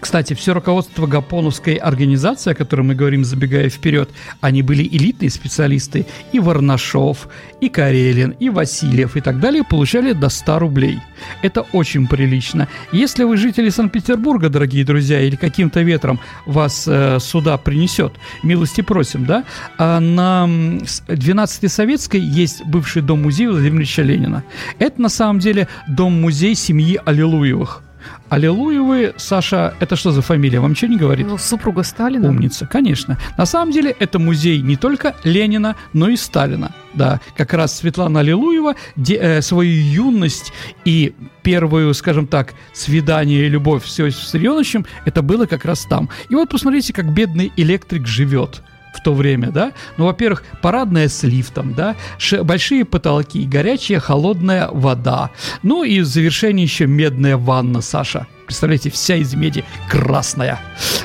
кстати, 0.00 0.34
все 0.34 0.52
руководство 0.54 1.06
Гапоновской 1.06 1.74
организации, 1.74 2.52
о 2.52 2.54
которой 2.54 2.82
мы 2.82 2.94
говорим, 2.94 3.24
забегая 3.24 3.68
вперед, 3.68 4.10
они 4.40 4.62
были 4.62 4.82
элитные 4.84 5.30
специалисты. 5.30 6.06
И 6.32 6.38
Варнашов, 6.40 7.28
и 7.60 7.68
Карелин, 7.68 8.30
и 8.38 8.48
Васильев, 8.48 9.16
и 9.16 9.20
так 9.20 9.40
далее, 9.40 9.64
получали 9.64 10.12
до 10.12 10.28
100 10.28 10.58
рублей. 10.58 10.98
Это 11.42 11.62
очень 11.72 12.06
прилично. 12.06 12.68
Если 12.92 13.24
вы 13.24 13.36
жители 13.36 13.70
Санкт-Петербурга, 13.70 14.48
дорогие 14.48 14.84
друзья, 14.84 15.20
или 15.20 15.36
каким-то 15.36 15.80
ветром 15.82 16.20
вас 16.46 16.84
э, 16.86 17.18
сюда 17.20 17.56
принесет, 17.58 18.12
милости 18.42 18.80
просим, 18.82 19.24
да, 19.26 19.44
а 19.78 20.00
на 20.00 20.44
м, 20.44 20.86
с- 20.86 21.02
12-й 21.08 21.68
Советской 21.68 22.20
есть 22.20 22.64
бывший 22.64 23.02
дом-музей 23.02 23.46
Владимира 23.48 23.78
Ильича 23.78 24.02
Ленина. 24.02 24.44
Это 24.78 25.00
на 25.02 25.08
самом 25.08 25.40
деле 25.40 25.66
дом-музей 25.88 26.54
семьи 26.54 27.00
Аллилуевых. 27.04 27.82
Аллилуевы, 28.30 29.14
Саша, 29.16 29.74
это 29.80 29.96
что 29.96 30.12
за 30.12 30.22
фамилия? 30.22 30.60
Вам 30.60 30.70
ничего 30.72 30.90
не 30.90 30.98
говорит? 30.98 31.26
Ну, 31.26 31.38
супруга 31.38 31.82
Сталина. 31.82 32.28
Умница, 32.28 32.66
конечно. 32.66 33.18
На 33.36 33.46
самом 33.46 33.72
деле 33.72 33.94
это 33.98 34.18
музей 34.18 34.60
не 34.60 34.76
только 34.76 35.14
Ленина, 35.24 35.76
но 35.92 36.08
и 36.08 36.16
Сталина. 36.16 36.72
Да, 36.94 37.20
как 37.36 37.52
раз 37.54 37.78
Светлана 37.78 38.20
Аллилуева 38.20 38.74
де- 38.96 39.16
э, 39.16 39.42
свою 39.42 39.70
юность 39.72 40.52
и 40.84 41.14
первую, 41.42 41.94
скажем 41.94 42.26
так, 42.26 42.54
свидание 42.72 43.46
и 43.46 43.48
любовь 43.48 43.86
с 43.86 44.00
Иосифом 44.00 44.86
это 45.04 45.22
было 45.22 45.46
как 45.46 45.64
раз 45.64 45.84
там. 45.86 46.08
И 46.28 46.34
вот 46.34 46.48
посмотрите, 46.50 46.92
как 46.92 47.12
бедный 47.12 47.52
электрик 47.56 48.06
живет 48.06 48.62
в 48.98 49.02
то 49.02 49.14
время, 49.14 49.50
да? 49.50 49.72
Ну, 49.96 50.06
во-первых, 50.06 50.42
парадная 50.60 51.08
с 51.08 51.22
лифтом, 51.22 51.74
да? 51.74 51.94
Ш- 52.18 52.42
большие 52.42 52.84
потолки, 52.84 53.44
горячая 53.46 54.00
холодная 54.00 54.68
вода. 54.68 55.30
Ну 55.62 55.84
и 55.84 56.00
в 56.00 56.04
завершение 56.06 56.64
еще 56.64 56.86
медная 56.86 57.36
ванна, 57.36 57.80
Саша. 57.80 58.26
Представляете, 58.46 58.90
вся 58.90 59.16
из 59.16 59.34
меди 59.34 59.64
красная. 59.88 60.58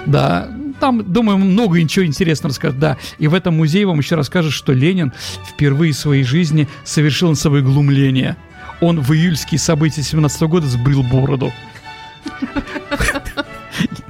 Да, 0.06 0.50
там, 0.80 1.04
думаю, 1.12 1.38
много 1.38 1.82
ничего 1.82 2.06
интересного 2.06 2.50
расскажет. 2.50 2.80
Да, 2.80 2.98
и 3.20 3.28
в 3.28 3.34
этом 3.34 3.56
музее 3.58 3.86
вам 3.86 4.00
еще 4.00 4.16
расскажут, 4.16 4.54
что 4.54 4.74
Ленин 4.74 5.14
впервые 5.50 5.94
в 5.94 5.98
своей 5.98 6.24
жизни 6.24 6.68
совершил 6.84 7.30
над 7.30 7.40
собой 7.40 7.62
глумление. 7.62 8.38
Он 8.82 9.00
в 9.00 9.14
июльские 9.14 9.60
события 9.60 10.02
17 10.04 10.42
года 10.44 10.68
сбрил 10.68 11.04
бороду. 11.04 11.54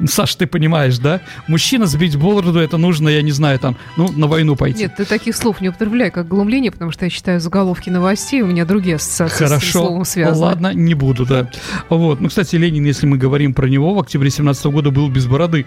Саш, 0.08 0.36
ты 0.36 0.48
понимаешь, 0.48 0.98
да? 0.98 1.22
Мужчина 1.48 1.86
сбить 1.86 2.16
бороду, 2.16 2.60
это 2.60 2.78
нужно, 2.78 3.10
я 3.10 3.22
не 3.22 3.32
знаю, 3.32 3.60
там, 3.60 3.78
ну, 3.98 4.12
на 4.12 4.28
войну 4.28 4.56
пойти. 4.56 4.84
Нет, 4.84 4.96
ты 4.98 5.06
таких 5.06 5.36
слов 5.36 5.62
не 5.62 5.70
употребляй, 5.70 6.12
как 6.12 6.28
глумление, 6.28 6.72
потому 6.72 6.92
что 6.92 7.06
я 7.06 7.10
читаю 7.10 7.40
заголовки 7.40 7.90
новостей, 7.90 8.42
у 8.42 8.48
меня 8.48 8.66
другие 8.66 8.96
ассоциации 8.96 9.46
с 9.46 9.50
Хорошо, 9.50 9.80
словом 9.80 10.06
связаны. 10.06 10.46
ладно, 10.46 10.74
не 10.74 10.94
буду, 10.94 11.26
да. 11.26 11.50
Вот, 11.90 12.20
ну, 12.22 12.30
кстати, 12.30 12.56
Ленин, 12.56 12.84
если 12.86 13.06
мы 13.06 13.18
говорим 13.18 13.54
про 13.54 13.68
него, 13.68 13.94
в 13.94 14.00
октябре 14.00 14.30
17 14.30 14.66
года 14.66 14.92
был 14.92 15.10
без 15.10 15.26
бороды. 15.26 15.66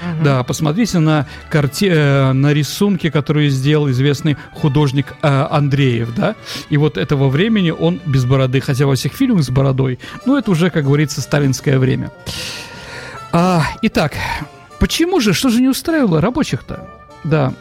Ага. 0.00 0.24
Да, 0.24 0.42
посмотрите 0.44 1.00
на, 1.00 1.26
карте, 1.50 1.88
э, 1.88 2.32
на 2.32 2.52
рисунки, 2.52 3.10
которые 3.10 3.50
сделал 3.50 3.90
известный 3.90 4.36
художник 4.54 5.14
э, 5.22 5.46
Андреев, 5.50 6.14
да, 6.14 6.36
и 6.70 6.76
вот 6.76 6.96
этого 6.96 7.28
времени 7.28 7.70
он 7.70 8.00
без 8.06 8.24
бороды, 8.24 8.60
хотя 8.60 8.86
во 8.86 8.94
всех 8.94 9.12
фильмах 9.12 9.42
с 9.42 9.50
бородой, 9.50 9.98
ну, 10.24 10.36
это 10.38 10.50
уже, 10.52 10.70
как 10.70 10.84
говорится, 10.84 11.20
сталинское 11.20 11.78
время. 11.80 12.12
А, 13.32 13.62
итак, 13.82 14.12
почему 14.78 15.20
же, 15.20 15.32
что 15.32 15.48
же 15.48 15.60
не 15.60 15.68
устраивало 15.68 16.20
рабочих-то? 16.20 16.88
Да, 17.24 17.52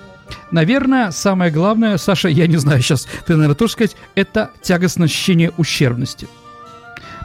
Наверное, 0.52 1.12
самое 1.12 1.52
главное, 1.52 1.98
Саша, 1.98 2.30
я 2.30 2.48
не 2.48 2.58
знаю, 2.58 2.82
сейчас 2.82 3.08
ты, 3.26 3.34
наверное, 3.34 3.56
тоже 3.56 3.74
сказать, 3.74 3.96
это 4.16 4.52
тягостное 4.62 5.06
ощущение 5.06 5.52
ущербности. 5.58 6.28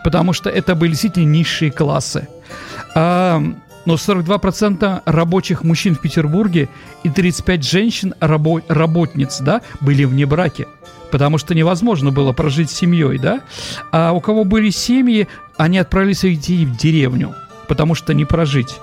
Потому 0.04 0.32
что 0.32 0.50
это 0.50 0.74
были 0.74 0.90
действительно 0.90 1.26
низшие 1.26 1.70
классы. 1.70 2.28
А, 2.94 3.42
но 3.84 3.94
42% 3.94 5.02
рабочих 5.04 5.62
мужчин 5.62 5.94
в 5.94 6.00
Петербурге 6.00 6.68
и 7.04 7.10
35 7.10 7.64
женщин 7.64 8.14
рабо- 8.20 8.64
работниц, 8.68 9.38
да, 9.40 9.62
были 9.80 10.04
вне 10.04 10.26
браке. 10.26 10.66
Потому 11.10 11.38
что 11.38 11.54
невозможно 11.54 12.10
было 12.10 12.32
прожить 12.32 12.70
с 12.70 12.74
семьей, 12.74 13.18
да. 13.18 13.40
А 13.92 14.12
у 14.12 14.20
кого 14.20 14.44
были 14.44 14.70
семьи, 14.70 15.28
они 15.56 15.78
отправили 15.78 16.14
своих 16.14 16.40
детей 16.40 16.66
в 16.66 16.76
деревню 16.76 17.34
потому 17.72 17.94
что 17.94 18.12
не 18.12 18.26
прожить. 18.26 18.76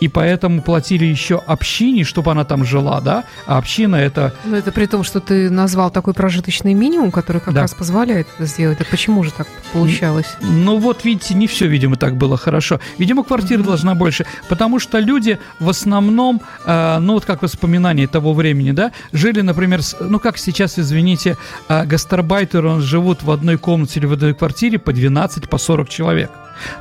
И 0.00 0.08
поэтому 0.08 0.62
платили 0.62 1.04
еще 1.04 1.40
общине, 1.46 2.02
чтобы 2.02 2.32
она 2.32 2.44
там 2.44 2.64
жила, 2.64 3.00
да? 3.00 3.22
А 3.46 3.58
община 3.58 3.94
это 3.94 4.34
Ну, 4.44 4.56
это 4.56 4.72
при 4.72 4.86
том, 4.86 5.04
что 5.04 5.20
ты 5.20 5.48
назвал 5.48 5.90
такой 5.92 6.12
прожиточный 6.12 6.74
минимум, 6.74 7.12
который 7.12 7.40
как 7.40 7.54
Да. 7.54 7.60
раз 7.60 7.72
позволяет 7.74 8.26
это 8.36 8.46
сделать. 8.46 8.80
А 8.80 8.84
почему 8.90 9.22
же 9.22 9.30
так 9.30 9.46
получалось? 9.72 10.26
Ну 10.40 10.78
вот, 10.78 11.04
видите, 11.04 11.34
не 11.34 11.46
все, 11.46 11.68
видимо, 11.68 11.94
так 11.96 12.16
было 12.16 12.36
хорошо. 12.36 12.80
Видимо, 12.98 13.22
квартира 13.22 13.62
должна 13.62 13.94
больше, 13.94 14.26
потому 14.48 14.80
что 14.80 14.98
люди 14.98 15.38
в 15.60 15.68
основном, 15.68 16.40
э, 16.66 16.98
ну 16.98 17.12
вот 17.14 17.24
как 17.24 17.42
воспоминания 17.42 18.08
того 18.08 18.34
времени, 18.34 18.72
да, 18.72 18.90
жили, 19.12 19.40
например, 19.42 19.82
с- 19.82 19.96
ну 20.00 20.18
как 20.18 20.36
сейчас, 20.36 20.80
извините, 20.80 21.36
э, 21.68 21.84
гастарбайтеры 21.84 22.68
он 22.68 22.80
живут 22.80 23.22
в 23.22 23.30
одной 23.30 23.56
комнате 23.56 24.00
или 24.00 24.06
в 24.06 24.12
одной 24.14 24.34
квартире 24.34 24.78
по 24.80 24.92
12, 24.92 25.48
по 25.48 25.58
40 25.58 25.88
человек. 25.88 26.30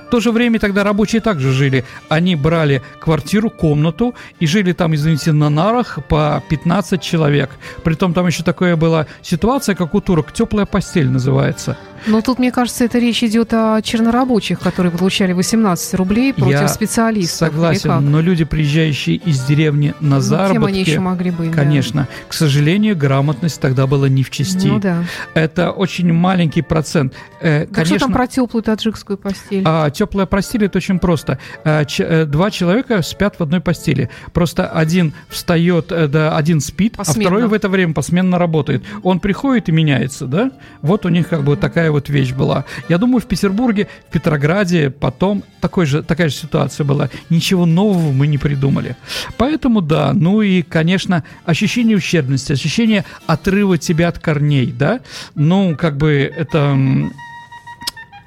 В 0.08 0.10
то 0.10 0.20
же 0.20 0.32
время 0.32 0.60
тогда 0.60 0.84
рабочие 0.84 1.22
также 1.22 1.52
жили. 1.52 1.86
Они 2.10 2.36
брали 2.36 2.82
квартиру, 3.00 3.50
комнату 3.50 4.16
и 4.40 4.48
жили 4.48 4.74
там, 4.74 4.96
извините, 4.96 5.32
на 5.32 5.50
нарах 5.50 6.00
по 6.08 6.44
15 6.50 7.02
человек. 7.02 7.52
Притом 7.84 8.14
там 8.14 8.28
еще 8.28 8.44
такая 8.44 8.76
была 8.76 9.08
ситуация, 9.22 9.76
как 9.76 9.94
у 9.96 10.02
турок, 10.02 10.32
теплая 10.32 10.66
постель 10.66 11.10
называется. 11.10 11.78
Но 12.08 12.22
тут, 12.22 12.40
мне 12.40 12.52
кажется, 12.52 12.84
это 12.86 13.00
речь 13.00 13.24
идет 13.24 13.54
о 13.54 13.82
чернорабочих, 13.82 14.60
которые 14.60 14.92
получали 14.92 15.34
18 15.34 15.94
рублей 15.96 16.34
против 16.34 16.62
Я 16.62 16.68
специалистов. 16.68 17.50
Согласен, 17.50 18.12
но 18.12 18.22
люди, 18.22 18.44
приезжающие 18.44 19.16
из 19.18 19.44
деревни 19.46 19.94
на 20.00 20.16
Ну, 20.16 20.22
заработки... 20.22 20.54
Кем 20.54 20.66
они 20.66 20.80
еще 20.82 21.00
могли 21.00 21.32
быть? 21.32 21.52
да. 21.52 21.56
Конечно. 21.56 22.08
К 22.28 22.34
сожалению, 22.34 22.96
грамотность 22.98 23.60
тогда 23.62 23.88
была 23.88 24.10
не 24.10 24.24
в 24.24 24.30
чести. 24.30 24.68
Ну 24.68 24.80
да. 24.80 25.04
Это 25.34 25.72
очень 25.72 26.12
маленький 26.14 26.62
процент. 26.62 27.14
Э, 27.42 27.66
Так 27.68 27.86
что 27.86 28.00
там 28.00 28.12
про 28.12 28.28
теплую 28.28 28.64
таджикскую 28.64 29.18
постель? 29.18 29.64
А, 29.66 29.90
теплая 29.90 30.26
постель 30.26 30.66
это 30.66 30.78
очень 30.78 31.00
просто. 31.00 31.38
А, 31.64 31.86
ч- 31.86 32.04
э, 32.04 32.26
два 32.26 32.52
человека 32.52 33.02
спят 33.02 33.36
в 33.38 33.44
одной 33.44 33.62
постели. 33.62 34.10
Просто 34.34 34.68
один 34.68 35.14
встает, 35.30 35.92
э, 35.92 36.08
да, 36.08 36.36
один 36.36 36.60
спит, 36.62 36.98
Посменно. 36.98 37.22
а 37.28 37.32
второй 37.32 37.48
в 37.48 37.54
это 37.54 37.70
время 37.70 37.94
посменно 37.94 38.38
работает. 38.40 38.84
Он 39.04 39.20
приходит 39.20 39.70
и 39.70 39.72
меняется, 39.72 40.26
да? 40.26 40.52
Вот 40.82 41.06
у 41.06 41.10
них 41.10 41.28
как 41.30 41.44
бы 41.44 41.56
такая 41.58 41.91
вот 41.92 42.10
вещь 42.10 42.32
была. 42.32 42.66
Я 42.90 42.98
думаю, 42.98 43.22
в 43.22 43.26
Петербурге, 43.26 43.88
в 44.10 44.12
Петрограде 44.12 44.90
потом 44.90 45.44
такой 45.60 45.86
же, 45.86 46.04
такая 46.04 46.30
же 46.30 46.36
ситуация 46.36 46.84
была. 46.84 47.10
Ничего 47.30 47.66
нового 47.66 48.12
мы 48.12 48.28
не 48.28 48.38
придумали. 48.38 48.96
Поэтому 49.38 49.82
да, 49.82 50.14
ну 50.14 50.42
и, 50.42 50.62
конечно, 50.62 51.24
ощущение 51.46 51.98
ущербности, 51.98 52.54
ощущение 52.54 53.06
отрыва 53.28 53.78
тебя 53.78 54.10
от 54.10 54.20
корней, 54.20 54.68
да? 54.72 55.00
Ну, 55.36 55.76
как 55.76 55.98
бы 55.98 56.32
это... 56.36 56.78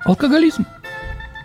Алкоголизм. 0.05 0.67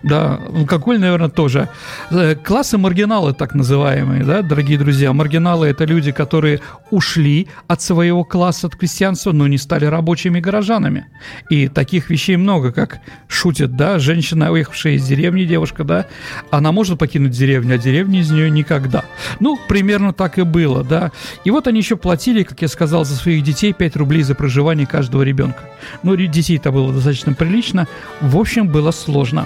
Да, 0.02 0.40
алкоголь, 0.56 1.00
наверное, 1.00 1.30
тоже. 1.30 1.68
Э, 2.10 2.36
Классы 2.36 2.78
маргиналы, 2.78 3.34
так 3.34 3.54
называемые, 3.54 4.24
да, 4.24 4.42
дорогие 4.42 4.78
друзья. 4.78 5.12
Маргиналы– 5.12 5.68
это 5.70 5.84
люди, 5.84 6.12
которые 6.12 6.62
ушли 6.90 7.48
от 7.68 7.82
своего 7.82 8.24
класса, 8.24 8.68
от 8.68 8.76
крестьянства, 8.78 9.34
но 9.34 9.48
не 9.48 9.58
стали 9.58 9.86
рабочими 9.86 10.40
горожанами. 10.40 11.08
И 11.50 11.68
таких 11.68 12.10
вещей 12.10 12.38
много, 12.38 12.72
как 12.72 13.00
шутят, 13.28 13.76
да, 13.76 14.00
женщина, 14.00 14.52
уехавшая 14.52 14.94
из 14.94 15.06
деревни, 15.06 15.44
девушка, 15.44 15.84
да, 15.84 16.06
она 16.50 16.72
может 16.72 16.98
покинуть 16.98 17.32
деревню, 17.32 17.76
а 17.76 17.78
деревня 17.78 18.22
из 18.22 18.32
нее 18.32 18.50
никогда. 18.50 19.04
Ну, 19.42 19.60
примерно 19.68 20.14
так 20.14 20.38
и 20.38 20.44
было, 20.44 20.84
да. 20.84 21.12
И 21.44 21.52
вот 21.52 21.68
они 21.68 21.80
еще 21.80 21.98
платили, 21.98 22.44
как 22.44 22.62
я 22.62 22.70
сказал, 22.70 23.04
за 23.04 23.16
своих 23.16 23.44
детей 23.44 23.74
5 23.74 23.98
рублей 23.98 24.24
за 24.24 24.34
проживание 24.34 24.88
каждого 24.88 25.24
ребенка. 25.24 25.60
Ну, 26.04 26.16
детей-то 26.16 26.72
было 26.72 26.94
достаточно 26.94 27.34
прилично. 27.34 27.88
В 28.22 28.38
общем, 28.38 28.70
было 28.70 28.92
сложно. 28.92 29.46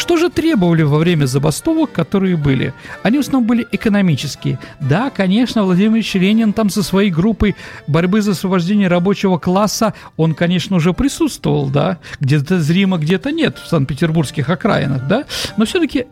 Что 0.00 0.16
же 0.16 0.30
требовали 0.30 0.80
во 0.80 0.96
время 0.96 1.26
забастовок, 1.26 1.92
которые 1.92 2.34
были? 2.34 2.72
Они 3.02 3.18
в 3.18 3.20
основном 3.20 3.46
были 3.46 3.68
экономические. 3.70 4.58
Да, 4.80 5.10
конечно, 5.10 5.62
Владимир 5.62 5.96
Ильич 5.96 6.14
Ленин 6.14 6.54
там 6.54 6.70
со 6.70 6.82
своей 6.82 7.10
группой 7.10 7.54
борьбы 7.86 8.22
за 8.22 8.30
освобождение 8.30 8.88
рабочего 8.88 9.36
класса, 9.36 9.92
он, 10.16 10.34
конечно, 10.34 10.76
уже 10.76 10.94
присутствовал, 10.94 11.68
да, 11.68 11.98
где-то 12.18 12.60
зримо, 12.60 12.96
где-то 12.96 13.30
нет, 13.30 13.58
в 13.58 13.68
Санкт-Петербургских 13.68 14.48
окраинах, 14.48 15.06
да, 15.06 15.24
но 15.58 15.66
все-таки 15.66 16.06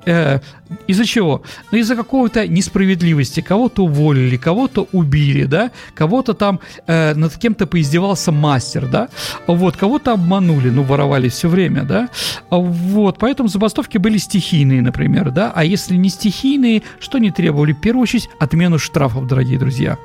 из-за 0.87 1.05
чего? 1.05 1.43
Ну, 1.73 1.79
из-за 1.79 1.97
какой-то 1.97 2.47
несправедливости. 2.47 3.41
Кого-то 3.41 3.85
уволили, 3.85 4.37
кого-то 4.37 4.89
убили, 4.93 5.45
да, 5.45 5.71
кого-то 5.95 6.35
там 6.35 6.61
э, 6.87 7.15
над 7.15 7.37
кем-то 7.37 7.67
поиздевался 7.67 8.33
мастер, 8.33 8.87
да, 8.87 9.09
вот, 9.47 9.77
кого-то 9.77 10.13
обманули, 10.13 10.71
ну, 10.71 10.83
воровали 10.83 11.29
все 11.29 11.49
время, 11.49 11.83
да, 11.83 12.09
вот, 12.51 13.19
поэтому 13.19 13.49
забастовки 13.49 13.99
были 13.99 14.19
стихийные, 14.19 14.83
например, 14.83 15.31
да, 15.31 15.53
а 15.55 15.65
если 15.65 15.97
не 15.97 16.09
стихийные, 16.09 16.83
что 17.01 17.19
не 17.19 17.31
требовали? 17.31 17.73
В 17.73 17.81
первую 17.81 18.03
очередь, 18.03 18.29
отмену 18.39 18.79
штрафов, 18.79 19.27
дорогие 19.27 19.59
друзья. 19.59 19.99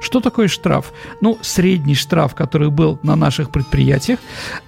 Что 0.00 0.20
такое 0.20 0.48
штраф? 0.48 0.92
Ну, 1.20 1.38
средний 1.42 1.94
штраф, 1.94 2.34
который 2.34 2.70
был 2.70 2.98
на 3.02 3.16
наших 3.16 3.50
предприятиях, 3.50 4.18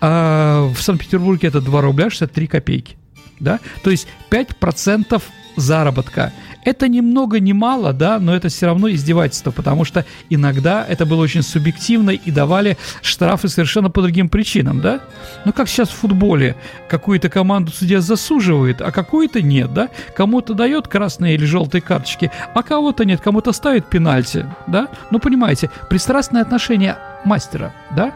а, 0.00 0.68
в 0.74 0.82
Санкт-Петербурге 0.82 1.48
это 1.48 1.60
2 1.60 1.80
рубля 1.80 2.10
63 2.10 2.46
копейки. 2.46 2.96
Да? 3.40 3.58
То 3.82 3.90
есть 3.90 4.06
5% 4.30 5.22
заработка. 5.56 6.32
Это 6.64 6.88
ни 6.88 7.00
много 7.00 7.40
ни 7.40 7.52
мало, 7.52 7.92
да, 7.92 8.18
но 8.18 8.34
это 8.34 8.48
все 8.48 8.66
равно 8.66 8.90
издевательство, 8.90 9.50
потому 9.50 9.84
что 9.84 10.04
иногда 10.30 10.84
это 10.88 11.06
было 11.06 11.22
очень 11.22 11.42
субъективно 11.42 12.10
и 12.10 12.30
давали 12.30 12.76
штрафы 13.02 13.48
совершенно 13.48 13.90
по 13.90 14.00
другим 14.00 14.28
причинам, 14.28 14.80
да. 14.80 15.00
Ну, 15.44 15.52
как 15.52 15.68
сейчас 15.68 15.88
в 15.88 15.94
футболе. 15.94 16.56
Какую-то 16.88 17.28
команду 17.28 17.72
судья 17.72 18.00
засуживает, 18.00 18.80
а 18.80 18.92
какую-то 18.92 19.42
нет, 19.42 19.72
да. 19.74 19.88
Кому-то 20.16 20.54
дает 20.54 20.86
красные 20.86 21.34
или 21.34 21.44
желтые 21.44 21.82
карточки, 21.82 22.30
а 22.54 22.62
кого-то 22.62 23.04
нет, 23.04 23.20
кому-то 23.20 23.52
ставит 23.52 23.86
пенальти, 23.86 24.46
да. 24.66 24.88
Ну, 25.10 25.18
понимаете, 25.18 25.70
пристрастное 25.90 26.42
отношение 26.42 26.96
мастера, 27.24 27.72
да? 27.94 28.12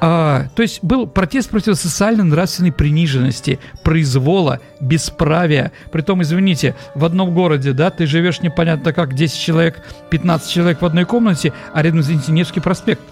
А, 0.00 0.46
то 0.54 0.62
есть 0.62 0.82
был 0.82 1.06
протест 1.06 1.50
против 1.50 1.76
социально-нравственной 1.76 2.72
приниженности, 2.72 3.58
произвола, 3.82 4.60
бесправия. 4.80 5.72
Притом, 5.92 6.22
извините, 6.22 6.74
в 6.94 7.04
одном 7.04 7.34
городе, 7.34 7.71
да, 7.72 7.90
ты 7.90 8.06
живешь 8.06 8.40
непонятно 8.40 8.92
как, 8.92 9.14
10 9.14 9.38
человек, 9.38 9.84
15 10.10 10.50
человек 10.50 10.82
в 10.82 10.84
одной 10.84 11.04
комнате, 11.04 11.52
а 11.72 11.82
рядом, 11.82 12.00
извините, 12.00 12.32
Невский 12.32 12.60
проспект. 12.60 13.02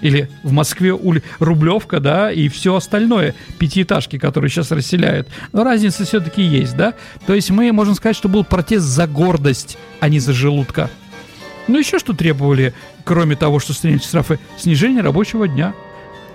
Или 0.00 0.28
в 0.42 0.52
Москве 0.52 0.92
ули... 0.92 1.22
Рублевка, 1.38 2.00
да, 2.00 2.30
и 2.30 2.48
все 2.48 2.74
остальное, 2.74 3.34
пятиэтажки, 3.58 4.18
которые 4.18 4.50
сейчас 4.50 4.70
расселяют. 4.70 5.28
Но 5.52 5.64
разница 5.64 6.04
все-таки 6.04 6.42
есть, 6.42 6.76
да? 6.76 6.94
То 7.26 7.34
есть 7.34 7.50
мы 7.50 7.72
можем 7.72 7.94
сказать, 7.94 8.16
что 8.16 8.28
был 8.28 8.44
протест 8.44 8.84
за 8.84 9.06
гордость, 9.06 9.78
а 10.00 10.08
не 10.08 10.18
за 10.18 10.32
желудка. 10.32 10.90
Ну, 11.68 11.78
еще 11.78 11.98
что 11.98 12.12
требовали, 12.12 12.74
кроме 13.04 13.36
того, 13.36 13.58
что 13.58 13.72
снять 13.72 14.04
штрафы, 14.04 14.38
снижение 14.56 15.02
рабочего 15.02 15.48
дня. 15.48 15.74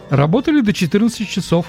Работали 0.09 0.61
до 0.61 0.73
14 0.73 1.29
часов. 1.29 1.67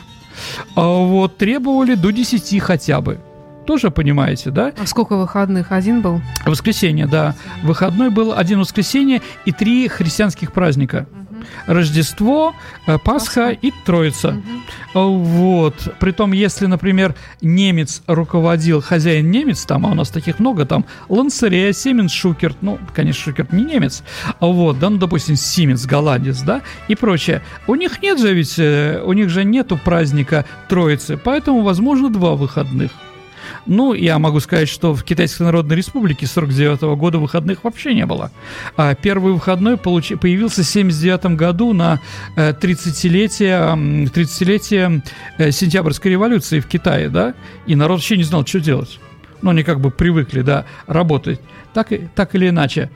А 0.75 0.83
вот 0.83 1.37
требовали 1.37 1.95
до 1.95 2.11
10 2.11 2.61
хотя 2.61 3.01
бы. 3.01 3.21
Тоже 3.67 3.91
понимаете, 3.91 4.51
да? 4.51 4.73
А 4.77 4.87
сколько 4.87 5.17
выходных? 5.17 5.73
Один 5.73 6.01
был? 6.01 6.21
Воскресенье, 6.45 7.07
да. 7.07 7.35
Выходной 7.63 8.11
был 8.11 8.33
один 8.37 8.61
воскресенье 8.61 9.23
и 9.45 9.53
три 9.53 9.89
христианских 9.89 10.53
праздника. 10.53 11.07
Рождество, 11.67 12.55
э, 12.87 12.99
Пасха 12.99 13.51
и 13.51 13.73
Троица. 13.85 14.41
А, 14.95 15.01
Вот. 15.01 15.75
Притом, 15.99 16.33
если, 16.33 16.67
например, 16.67 17.15
немец 17.41 18.03
руководил, 18.07 18.81
хозяин 18.81 19.31
немец, 19.31 19.65
там, 19.65 19.87
а 19.87 19.91
у 19.91 19.95
нас 19.95 20.11
таких 20.11 20.39
много, 20.39 20.67
там, 20.67 20.85
Лансерея, 21.09 21.73
Сименс, 21.73 22.13
Шукерт, 22.13 22.59
ну, 22.61 22.79
конечно, 22.95 23.23
Шукерт 23.23 23.53
не 23.53 23.65
немец, 23.65 24.03
а 24.39 24.47
вот, 24.47 24.79
да, 24.79 24.91
ну, 24.91 24.99
допустим, 24.99 25.37
Сименс, 25.37 25.87
голландец, 25.87 26.43
да, 26.43 26.63
и 26.89 26.95
прочее. 26.95 27.43
У 27.67 27.75
них 27.75 28.03
нет 28.03 28.21
же 28.21 28.33
ведь, 28.35 28.59
э, 28.59 29.03
у 29.05 29.13
них 29.13 29.29
же 29.29 29.45
нету 29.45 29.79
праздника 29.83 30.45
Троицы, 30.69 31.17
поэтому, 31.17 31.63
возможно, 31.63 32.09
два 32.09 32.35
выходных. 32.37 32.91
Ну, 33.67 33.95
я 33.95 34.19
могу 34.19 34.41
сказать, 34.41 34.69
что 34.69 34.93
в 34.95 35.05
Китайской 35.05 35.43
Народной 35.43 35.77
Республике 35.77 36.27
49 36.27 36.83
года 36.97 37.19
выходных 37.19 37.63
вообще 37.65 37.95
не 37.95 38.07
было. 38.07 38.33
А 38.77 38.95
первый 38.95 39.33
выходной 39.33 39.77
получи, 39.77 40.17
появился 40.17 40.63
в 40.63 40.67
79 40.67 41.37
году 41.37 41.73
на 41.73 42.01
э, 42.37 42.53
30-летие, 42.53 43.73
м, 43.73 44.05
30-летие 44.05 45.03
э, 45.39 45.51
сентябрьской 45.53 46.11
революции 46.11 46.61
в 46.61 46.67
Китае, 46.67 47.09
да, 47.09 47.35
и 47.67 47.77
народ 47.77 47.99
вообще 47.99 48.17
не 48.17 48.25
знал, 48.25 48.45
что 48.45 48.61
делать. 48.61 48.99
Ну, 49.43 49.51
они 49.51 49.63
как 49.63 49.81
бы 49.81 49.91
привыкли, 49.91 50.43
да, 50.43 50.65
работать. 50.87 51.41
Так, 51.73 51.89
так 52.15 52.35
или 52.35 52.49
иначе. 52.49 52.91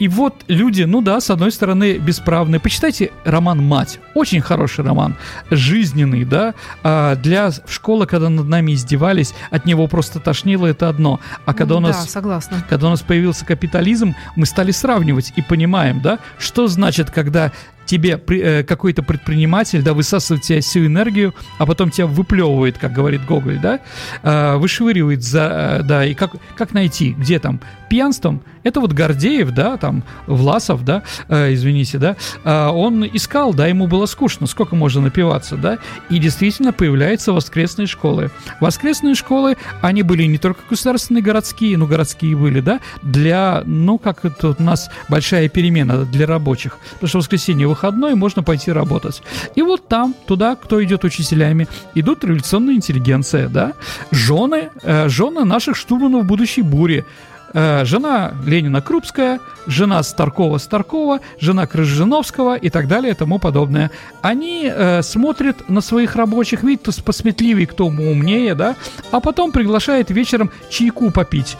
И 0.00 0.08
вот 0.08 0.44
люди, 0.48 0.82
ну 0.82 1.02
да, 1.02 1.20
с 1.20 1.28
одной 1.30 1.52
стороны, 1.52 1.98
бесправные. 1.98 2.58
Почитайте 2.58 3.12
роман 3.24 3.62
«Мать». 3.62 4.00
Очень 4.14 4.40
хороший 4.40 4.82
роман. 4.82 5.14
Жизненный, 5.50 6.24
да. 6.24 6.54
А 6.82 7.16
для 7.16 7.50
школы, 7.68 8.06
когда 8.06 8.30
над 8.30 8.48
нами 8.48 8.72
издевались, 8.72 9.34
от 9.50 9.66
него 9.66 9.86
просто 9.88 10.18
тошнило, 10.18 10.66
это 10.66 10.88
одно. 10.88 11.20
А 11.44 11.52
когда 11.52 11.76
у 11.76 11.80
нас 11.80 12.04
Да, 12.04 12.10
согласна. 12.10 12.64
когда 12.68 12.86
у 12.86 12.90
нас 12.90 13.02
появился 13.02 13.44
капитализм, 13.44 14.14
мы 14.36 14.46
стали 14.46 14.70
сравнивать 14.70 15.34
и 15.36 15.42
понимаем, 15.42 16.00
да, 16.00 16.18
что 16.38 16.66
значит, 16.66 17.10
когда 17.10 17.52
тебе 17.90 18.20
э, 18.28 18.62
какой-то 18.62 19.02
предприниматель, 19.02 19.82
да, 19.82 19.94
высасывает 19.94 20.44
тебя 20.44 20.60
всю 20.60 20.86
энергию, 20.86 21.34
а 21.58 21.66
потом 21.66 21.90
тебя 21.90 22.06
выплевывает, 22.06 22.78
как 22.78 22.92
говорит 22.92 23.24
Гоголь, 23.26 23.58
да, 23.58 23.80
э, 24.22 24.56
вышвыривает 24.58 25.24
за, 25.24 25.80
э, 25.80 25.82
да, 25.82 26.04
и 26.04 26.14
как, 26.14 26.36
как 26.56 26.72
найти, 26.72 27.12
где 27.18 27.40
там, 27.40 27.60
пьянством, 27.88 28.42
это 28.62 28.80
вот 28.80 28.92
Гордеев, 28.92 29.50
да, 29.50 29.76
там, 29.76 29.89
Власов, 30.26 30.84
да, 30.84 31.02
э, 31.28 31.52
извините, 31.54 31.98
да, 31.98 32.16
э, 32.44 32.66
он 32.68 33.04
искал, 33.04 33.54
да, 33.54 33.66
ему 33.66 33.86
было 33.86 34.06
скучно, 34.06 34.46
сколько 34.46 34.76
можно 34.76 35.00
напиваться, 35.00 35.56
да, 35.56 35.78
и 36.08 36.18
действительно 36.18 36.72
появляются 36.72 37.32
воскресные 37.32 37.86
школы. 37.86 38.30
Воскресные 38.60 39.14
школы, 39.14 39.56
они 39.80 40.02
были 40.02 40.24
не 40.24 40.38
только 40.38 40.60
государственные, 40.68 41.22
городские, 41.22 41.76
ну, 41.78 41.86
городские 41.86 42.36
были, 42.36 42.60
да, 42.60 42.80
для, 43.02 43.62
ну, 43.66 43.98
как 43.98 44.24
это 44.24 44.56
у 44.58 44.62
нас 44.62 44.90
большая 45.08 45.48
перемена 45.48 46.04
для 46.04 46.26
рабочих, 46.26 46.78
потому 46.94 47.08
что 47.08 47.18
воскресенье 47.18 47.66
выходной, 47.66 48.14
можно 48.14 48.42
пойти 48.42 48.72
работать. 48.72 49.22
И 49.54 49.62
вот 49.62 49.88
там, 49.88 50.14
туда, 50.26 50.56
кто 50.56 50.82
идет 50.82 51.04
учителями, 51.04 51.68
идут 51.94 52.24
революционная 52.24 52.74
интеллигенция, 52.74 53.48
да, 53.48 53.72
жены, 54.10 54.70
э, 54.82 55.08
жены 55.08 55.44
наших 55.44 55.76
штурманов 55.76 56.24
будущей 56.24 56.62
бури, 56.62 57.04
э, 57.52 57.84
жена 57.84 58.32
Ленина 58.44 58.80
Крупская, 58.80 59.40
жена 59.66 60.02
Старкова 60.02 60.58
Старкова, 60.58 61.20
жена 61.38 61.66
Крыжиновского 61.66 62.56
и 62.56 62.70
так 62.70 62.88
далее 62.88 63.12
и 63.12 63.16
тому 63.16 63.38
подобное. 63.38 63.90
Они 64.22 64.70
э, 64.72 65.02
смотрят 65.02 65.68
на 65.68 65.80
своих 65.80 66.16
рабочих, 66.16 66.62
видят, 66.62 66.82
кто 66.82 67.02
посметливее, 67.02 67.66
кто 67.66 67.86
умнее, 67.86 68.54
да, 68.54 68.76
а 69.10 69.20
потом 69.20 69.52
приглашает 69.52 70.10
вечером 70.10 70.50
чайку 70.70 71.10
попить 71.10 71.56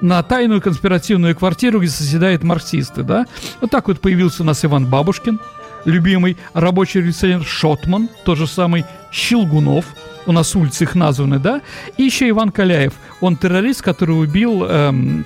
на 0.00 0.22
тайную 0.22 0.60
конспиративную 0.60 1.36
квартиру, 1.36 1.80
где 1.80 1.90
соседают 1.90 2.42
марксисты, 2.42 3.02
да. 3.02 3.26
Вот 3.60 3.70
так 3.70 3.88
вот 3.88 4.00
появился 4.00 4.42
у 4.42 4.46
нас 4.46 4.64
Иван 4.64 4.86
Бабушкин, 4.86 5.40
любимый 5.84 6.36
рабочий 6.54 7.00
революционер 7.00 7.44
Шотман, 7.44 8.08
тот 8.24 8.38
же 8.38 8.46
самый 8.46 8.84
Щелгунов, 9.12 9.84
у 10.26 10.32
нас 10.32 10.54
улицы 10.54 10.84
их 10.84 10.94
названы, 10.94 11.38
да, 11.38 11.60
и 11.96 12.04
еще 12.04 12.28
Иван 12.28 12.50
Каляев, 12.50 12.92
он 13.20 13.36
террорист, 13.36 13.82
который 13.82 14.12
убил, 14.12 14.64
эм, 14.64 15.24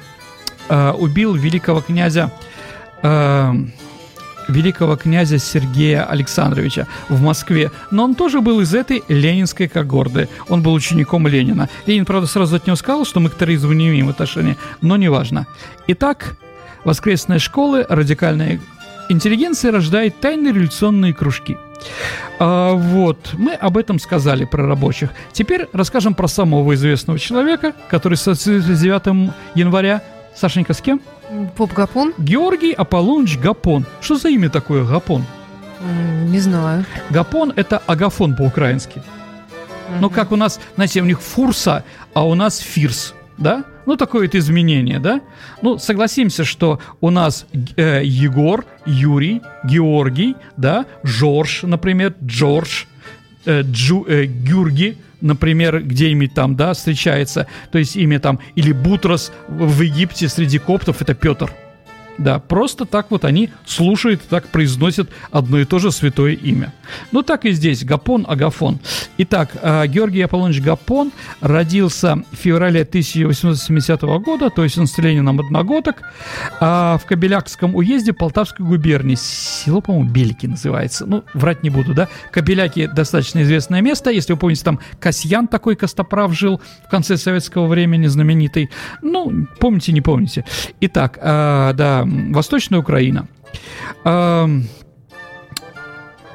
э, 0.68 0.90
убил 0.92 1.34
великого 1.34 1.80
князя 1.80 2.32
э, 3.02 3.52
великого 4.48 4.96
князя 4.96 5.38
Сергея 5.38 6.04
Александровича 6.04 6.86
в 7.08 7.20
Москве. 7.20 7.70
Но 7.90 8.04
он 8.04 8.14
тоже 8.14 8.40
был 8.40 8.60
из 8.60 8.74
этой 8.74 9.02
ленинской 9.08 9.68
когорды. 9.68 10.28
Он 10.48 10.62
был 10.62 10.74
учеником 10.74 11.26
Ленина. 11.26 11.68
Ленин, 11.86 12.04
правда, 12.04 12.26
сразу 12.26 12.56
от 12.56 12.66
него 12.66 12.76
сказал, 12.76 13.04
что 13.04 13.20
мы 13.20 13.30
к 13.30 13.36
терроризму 13.36 13.72
не 13.72 13.88
имеем 13.88 14.08
отношения, 14.08 14.56
но 14.80 14.96
неважно. 14.96 15.46
Итак, 15.86 16.36
воскресные 16.84 17.38
школы, 17.38 17.86
радикальная 17.88 18.60
интеллигенция 19.08 19.72
рождает 19.72 20.20
тайные 20.20 20.52
революционные 20.52 21.14
кружки. 21.14 21.56
А, 22.38 22.72
вот, 22.72 23.30
мы 23.34 23.52
об 23.52 23.76
этом 23.76 23.98
сказали 23.98 24.44
про 24.44 24.66
рабочих. 24.66 25.10
Теперь 25.32 25.68
расскажем 25.72 26.14
про 26.14 26.28
самого 26.28 26.74
известного 26.74 27.18
человека, 27.18 27.74
который 27.88 28.16
с 28.16 28.24
9 28.26 29.32
января. 29.54 30.02
Сашенька, 30.34 30.74
с 30.74 30.80
кем? 30.80 31.00
Поп 31.56 31.72
Гапон? 31.72 32.12
Георгий 32.18 32.72
Аполлоныч 32.72 33.38
Гапон. 33.38 33.86
Что 34.00 34.16
за 34.16 34.28
имя 34.30 34.50
такое 34.50 34.84
Гапон? 34.84 35.24
Не 36.28 36.40
знаю. 36.40 36.84
Гапон– 37.10 37.52
это 37.56 37.78
агафон 37.86 38.34
по-украински. 38.34 38.98
Mm-hmm. 38.98 39.98
Ну, 40.00 40.10
как 40.10 40.32
у 40.32 40.36
нас, 40.36 40.58
знаете, 40.74 41.02
у 41.02 41.04
них 41.04 41.20
фурса, 41.20 41.84
а 42.14 42.26
у 42.26 42.34
нас 42.34 42.58
фирс, 42.58 43.14
да? 43.36 43.64
Ну, 43.86 43.96
такое 43.96 44.26
это 44.26 44.38
изменение, 44.38 44.98
да? 44.98 45.20
Ну, 45.62 45.78
согласимся, 45.78 46.44
что 46.44 46.80
у 47.00 47.10
нас 47.10 47.46
э, 47.76 48.02
Егор, 48.04 48.64
Юрий, 48.86 49.42
Георгий, 49.64 50.36
да, 50.56 50.86
Жорж, 51.02 51.62
например, 51.62 52.14
Джордж, 52.24 52.84
э, 53.44 53.62
Джу, 53.62 54.04
э, 54.08 54.24
Гюрги, 54.24 54.96
например, 55.20 55.82
где-нибудь 55.82 56.34
там, 56.34 56.56
да, 56.56 56.72
встречается, 56.72 57.46
то 57.70 57.78
есть 57.78 57.96
имя 57.96 58.20
там, 58.20 58.40
или 58.54 58.72
Бутрос 58.72 59.32
в 59.48 59.80
Египте 59.82 60.28
среди 60.28 60.58
коптов, 60.58 61.02
это 61.02 61.14
Петр– 61.14 61.52
да, 62.18 62.38
просто 62.38 62.84
так 62.84 63.10
вот 63.10 63.24
они 63.24 63.50
слушают, 63.66 64.22
так 64.22 64.48
произносят 64.48 65.10
одно 65.30 65.58
и 65.58 65.64
то 65.64 65.78
же 65.78 65.90
святое 65.90 66.32
имя. 66.32 66.72
Ну, 67.12 67.22
так 67.22 67.44
и 67.44 67.52
здесь, 67.52 67.84
Гапон, 67.84 68.24
Агафон. 68.28 68.78
Итак, 69.18 69.50
э, 69.60 69.86
Георгий 69.86 70.22
Аполлоныч 70.22 70.60
Гапон 70.60 71.12
родился 71.40 72.16
в 72.32 72.36
феврале 72.36 72.82
1870 72.82 74.02
года, 74.20 74.50
то 74.50 74.64
есть 74.64 74.78
он 74.78 74.86
с 74.86 74.96
Лениным 74.98 75.40
одногодок, 75.40 76.02
а 76.60 76.98
в 76.98 77.06
Кобелякском 77.06 77.74
уезде 77.74 78.12
Полтавской 78.12 78.64
губернии. 78.64 79.16
Село, 79.16 79.80
по-моему, 79.80 80.08
Бельки 80.10 80.46
называется. 80.46 81.06
Ну, 81.06 81.24
врать 81.34 81.62
не 81.62 81.70
буду, 81.70 81.94
да? 81.94 82.08
Кобеляки 82.30 82.86
достаточно 82.86 83.42
известное 83.42 83.80
место. 83.80 84.10
Если 84.10 84.32
вы 84.32 84.38
помните, 84.38 84.64
там 84.64 84.80
Касьян 85.00 85.48
такой 85.48 85.76
Костоправ 85.76 86.32
жил 86.32 86.60
в 86.86 86.90
конце 86.90 87.16
советского 87.16 87.66
времени, 87.66 88.06
знаменитый. 88.06 88.70
Ну, 89.02 89.46
помните, 89.58 89.92
не 89.92 90.00
помните. 90.00 90.44
Итак, 90.80 91.18
э, 91.20 91.72
да, 91.74 92.03
Восточная 92.04 92.80
Украина. 92.80 93.26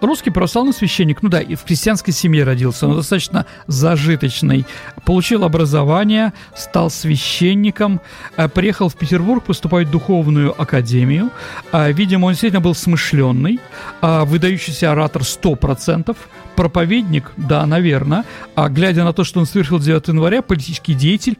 Русский 0.01 0.29
православный 0.29 0.73
священник, 0.73 1.21
ну 1.21 1.29
да, 1.29 1.41
и 1.41 1.55
в 1.55 1.63
крестьянской 1.63 2.13
семье 2.13 2.43
родился, 2.43 2.87
но 2.87 2.95
достаточно 2.95 3.45
зажиточный. 3.67 4.65
Получил 5.05 5.43
образование, 5.43 6.33
стал 6.55 6.89
священником, 6.89 7.99
э, 8.37 8.47
приехал 8.47 8.87
в 8.87 8.95
Петербург 8.95 9.43
поступать 9.43 9.87
в 9.87 9.91
духовную 9.91 10.59
академию. 10.59 11.31
А, 11.71 11.91
видимо, 11.91 12.27
он 12.27 12.31
действительно 12.31 12.61
был 12.61 12.75
смышленный, 12.75 13.59
а, 14.01 14.23
выдающийся 14.23 14.91
оратор 14.91 15.23
100%, 15.23 16.17
проповедник, 16.55 17.31
да, 17.35 17.65
наверное. 17.65 18.23
А 18.55 18.69
глядя 18.69 19.03
на 19.03 19.11
то, 19.11 19.23
что 19.23 19.39
он 19.39 19.45
совершил 19.45 19.79
9 19.79 20.09
января, 20.09 20.41
политический 20.41 20.93
деятель, 20.93 21.37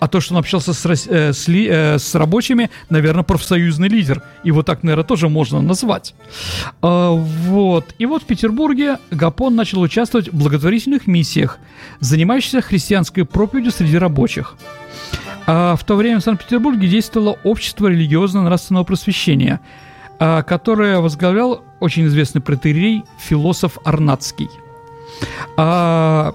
а 0.00 0.08
то, 0.08 0.20
что 0.20 0.34
он 0.34 0.38
общался 0.38 0.72
с, 0.72 0.86
э, 0.86 1.32
с, 1.32 1.48
э, 1.48 1.98
с 1.98 2.14
рабочими, 2.14 2.70
наверное, 2.90 3.22
профсоюзный 3.22 3.88
лидер. 3.88 4.22
Его 4.42 4.62
так, 4.62 4.82
наверное, 4.82 5.04
тоже 5.04 5.28
можно 5.28 5.60
назвать. 5.60 6.14
А, 6.82 7.10
вот. 7.10 7.94
И 7.98 8.06
вот 8.06 8.22
в 8.22 8.26
Петербурге 8.26 8.98
Гапон 9.10 9.54
начал 9.54 9.80
участвовать 9.80 10.28
в 10.28 10.36
благотворительных 10.36 11.06
миссиях, 11.06 11.58
занимающихся 12.00 12.60
христианской 12.60 13.24
проповедью 13.24 13.72
среди 13.72 13.98
рабочих. 13.98 14.56
А 15.46 15.76
в 15.76 15.84
то 15.84 15.96
время 15.96 16.20
в 16.20 16.22
Санкт-Петербурге 16.22 16.88
действовало 16.88 17.38
общество 17.44 17.88
религиозно-нравственного 17.88 18.84
просвещения, 18.84 19.60
а, 20.18 20.42
которое 20.42 21.00
возглавлял 21.00 21.62
очень 21.80 22.06
известный 22.06 22.40
протерей, 22.40 23.04
философ 23.18 23.78
Арнацкий. 23.84 24.48
А, 25.56 26.34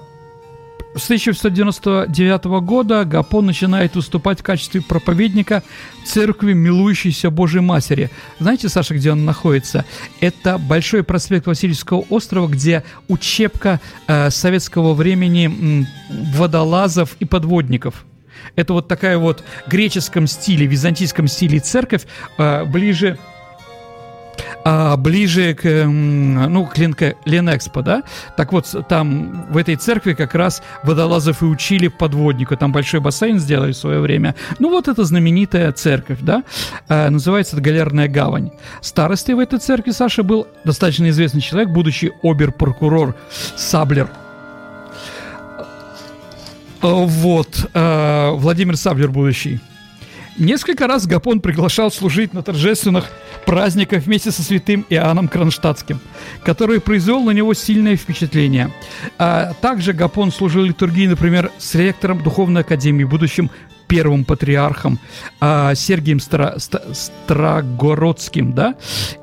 с 0.94 1.04
1999 1.04 2.44
года 2.62 3.04
Гапон 3.04 3.46
начинает 3.46 3.94
выступать 3.94 4.40
в 4.40 4.42
качестве 4.42 4.80
проповедника 4.80 5.62
церкви 6.04 6.52
Милующейся 6.52 7.30
Божьей 7.30 7.60
Матери. 7.60 8.10
Знаете, 8.40 8.68
Саша, 8.68 8.94
где 8.94 9.12
он 9.12 9.24
находится? 9.24 9.84
Это 10.20 10.58
Большой 10.58 11.04
проспект 11.04 11.46
Васильевского 11.46 12.04
острова, 12.10 12.48
где 12.48 12.82
учебка 13.08 13.80
э, 14.08 14.30
советского 14.30 14.94
времени 14.94 15.48
э, 15.48 15.84
водолазов 16.36 17.16
и 17.20 17.24
подводников. 17.24 18.04
Это 18.56 18.72
вот 18.72 18.88
такая 18.88 19.18
вот 19.18 19.44
греческом 19.68 20.26
стиле, 20.26 20.66
византийском 20.66 21.28
стиле 21.28 21.60
церковь, 21.60 22.02
э, 22.36 22.64
ближе 22.64 23.16
а, 24.64 24.96
ближе 24.96 25.54
к, 25.54 25.84
ну, 25.86 26.66
к 26.66 26.78
Ленко, 26.78 27.14
Ленэкспо, 27.24 27.82
да? 27.82 28.02
Так 28.36 28.52
вот, 28.52 28.74
там 28.88 29.46
в 29.50 29.56
этой 29.56 29.76
церкви 29.76 30.14
как 30.14 30.34
раз 30.34 30.62
водолазов 30.82 31.42
и 31.42 31.46
учили 31.46 31.88
подводнику. 31.88 32.56
Там 32.56 32.72
большой 32.72 33.00
бассейн 33.00 33.38
сделали 33.38 33.72
в 33.72 33.76
свое 33.76 34.00
время. 34.00 34.34
Ну, 34.58 34.70
вот 34.70 34.88
эта 34.88 35.04
знаменитая 35.04 35.72
церковь, 35.72 36.18
да? 36.20 36.44
А, 36.88 37.10
называется 37.10 37.56
это 37.56 37.64
Галерная 37.64 38.08
гавань. 38.08 38.50
Старостой 38.80 39.34
в 39.34 39.38
этой 39.38 39.58
церкви, 39.58 39.90
Саша, 39.90 40.22
был 40.22 40.46
достаточно 40.64 41.08
известный 41.10 41.40
человек, 41.40 41.70
будучи 41.70 42.12
обер-прокурор 42.22 43.14
Саблер. 43.56 44.10
А, 46.82 46.88
вот, 46.88 47.68
а, 47.74 48.32
Владимир 48.32 48.76
Саблер 48.76 49.10
будущий. 49.10 49.60
Несколько 50.38 50.86
раз 50.86 51.06
Гапон 51.06 51.40
приглашал 51.40 51.90
служить 51.90 52.32
на 52.32 52.42
торжественных 52.42 53.10
праздниках 53.46 54.04
вместе 54.04 54.30
со 54.30 54.42
святым 54.42 54.86
Иоанном 54.88 55.28
Кронштадтским, 55.28 56.00
который 56.44 56.80
произвел 56.80 57.22
на 57.22 57.32
него 57.32 57.52
сильное 57.54 57.96
впечатление. 57.96 58.72
А 59.18 59.52
также 59.60 59.92
Гапон 59.92 60.32
служил 60.32 60.62
литургии, 60.62 61.06
например, 61.06 61.50
с 61.58 61.74
ректором 61.74 62.22
Духовной 62.22 62.62
Академии, 62.62 63.04
будущим 63.04 63.50
первым 63.90 64.24
патриархом 64.24 65.00
а, 65.40 65.74
Сергием 65.74 66.20
Стра, 66.20 66.56
Строгородским, 66.58 68.52
да, 68.52 68.76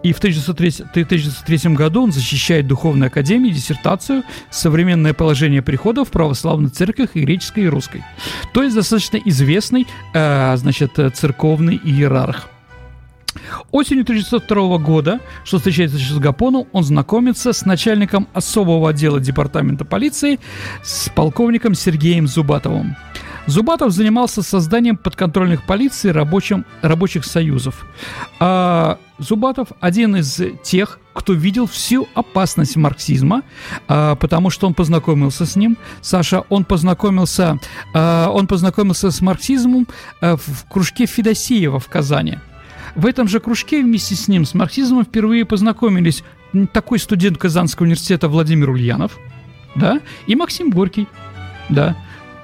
и 0.03 0.11
в 0.11 0.17
1903, 0.17 0.85
1903 0.89 1.73
году 1.73 2.03
он 2.03 2.11
защищает 2.11 2.67
Духовной 2.67 3.07
Академии 3.07 3.49
диссертацию 3.49 4.23
«Современное 4.51 5.13
положение 5.13 5.61
приходов 5.61 6.09
в 6.09 6.11
православных 6.11 6.73
церквях 6.73 7.11
и 7.13 7.21
греческой 7.21 7.63
и 7.63 7.67
русской». 7.67 8.03
То 8.53 8.61
есть 8.61 8.75
достаточно 8.75 9.17
известный, 9.17 9.87
а, 10.13 10.55
значит, 10.57 10.99
церковный 11.13 11.79
иерарх. 11.81 12.49
Осенью 13.71 14.03
1902 14.03 14.77
года, 14.79 15.19
что 15.45 15.57
встречается 15.57 15.97
с 15.97 16.19
Гапону, 16.19 16.67
он 16.73 16.83
знакомится 16.83 17.53
с 17.53 17.65
начальником 17.65 18.27
особого 18.33 18.89
отдела 18.89 19.19
департамента 19.19 19.85
полиции, 19.85 20.39
с 20.83 21.09
полковником 21.09 21.73
Сергеем 21.73 22.27
Зубатовым. 22.27 22.97
Зубатов 23.47 23.91
занимался 23.91 24.43
созданием 24.43 24.97
подконтрольных 24.97 25.65
полиции 25.65 26.09
рабочим, 26.09 26.65
рабочих 26.81 27.25
союзов. 27.25 27.85
А 28.39 28.99
Зубатов 29.17 29.69
один 29.79 30.17
из 30.17 30.39
тех, 30.63 30.99
кто 31.13 31.33
видел 31.33 31.65
всю 31.65 32.07
опасность 32.13 32.75
марксизма, 32.75 33.41
а, 33.87 34.15
потому 34.15 34.49
что 34.49 34.67
он 34.67 34.73
познакомился 34.73 35.45
с 35.45 35.55
ним. 35.55 35.77
Саша, 36.01 36.43
он 36.49 36.65
познакомился, 36.65 37.57
а, 37.93 38.29
он 38.29 38.47
познакомился 38.47 39.11
с 39.11 39.21
марксизмом 39.21 39.87
а, 40.21 40.35
в 40.35 40.65
кружке 40.69 41.05
Федосеева 41.05 41.79
в 41.79 41.87
Казани. 41.87 42.37
В 42.95 43.05
этом 43.05 43.27
же 43.27 43.39
кружке 43.39 43.81
вместе 43.81 44.15
с 44.15 44.27
ним 44.27 44.45
с 44.45 44.53
марксизмом 44.53 45.05
впервые 45.05 45.45
познакомились 45.45 46.23
такой 46.73 46.99
студент 46.99 47.37
Казанского 47.37 47.85
университета 47.85 48.27
Владимир 48.27 48.69
Ульянов, 48.69 49.17
да, 49.75 50.01
и 50.27 50.35
Максим 50.35 50.69
Горький, 50.69 51.07
да. 51.69 51.95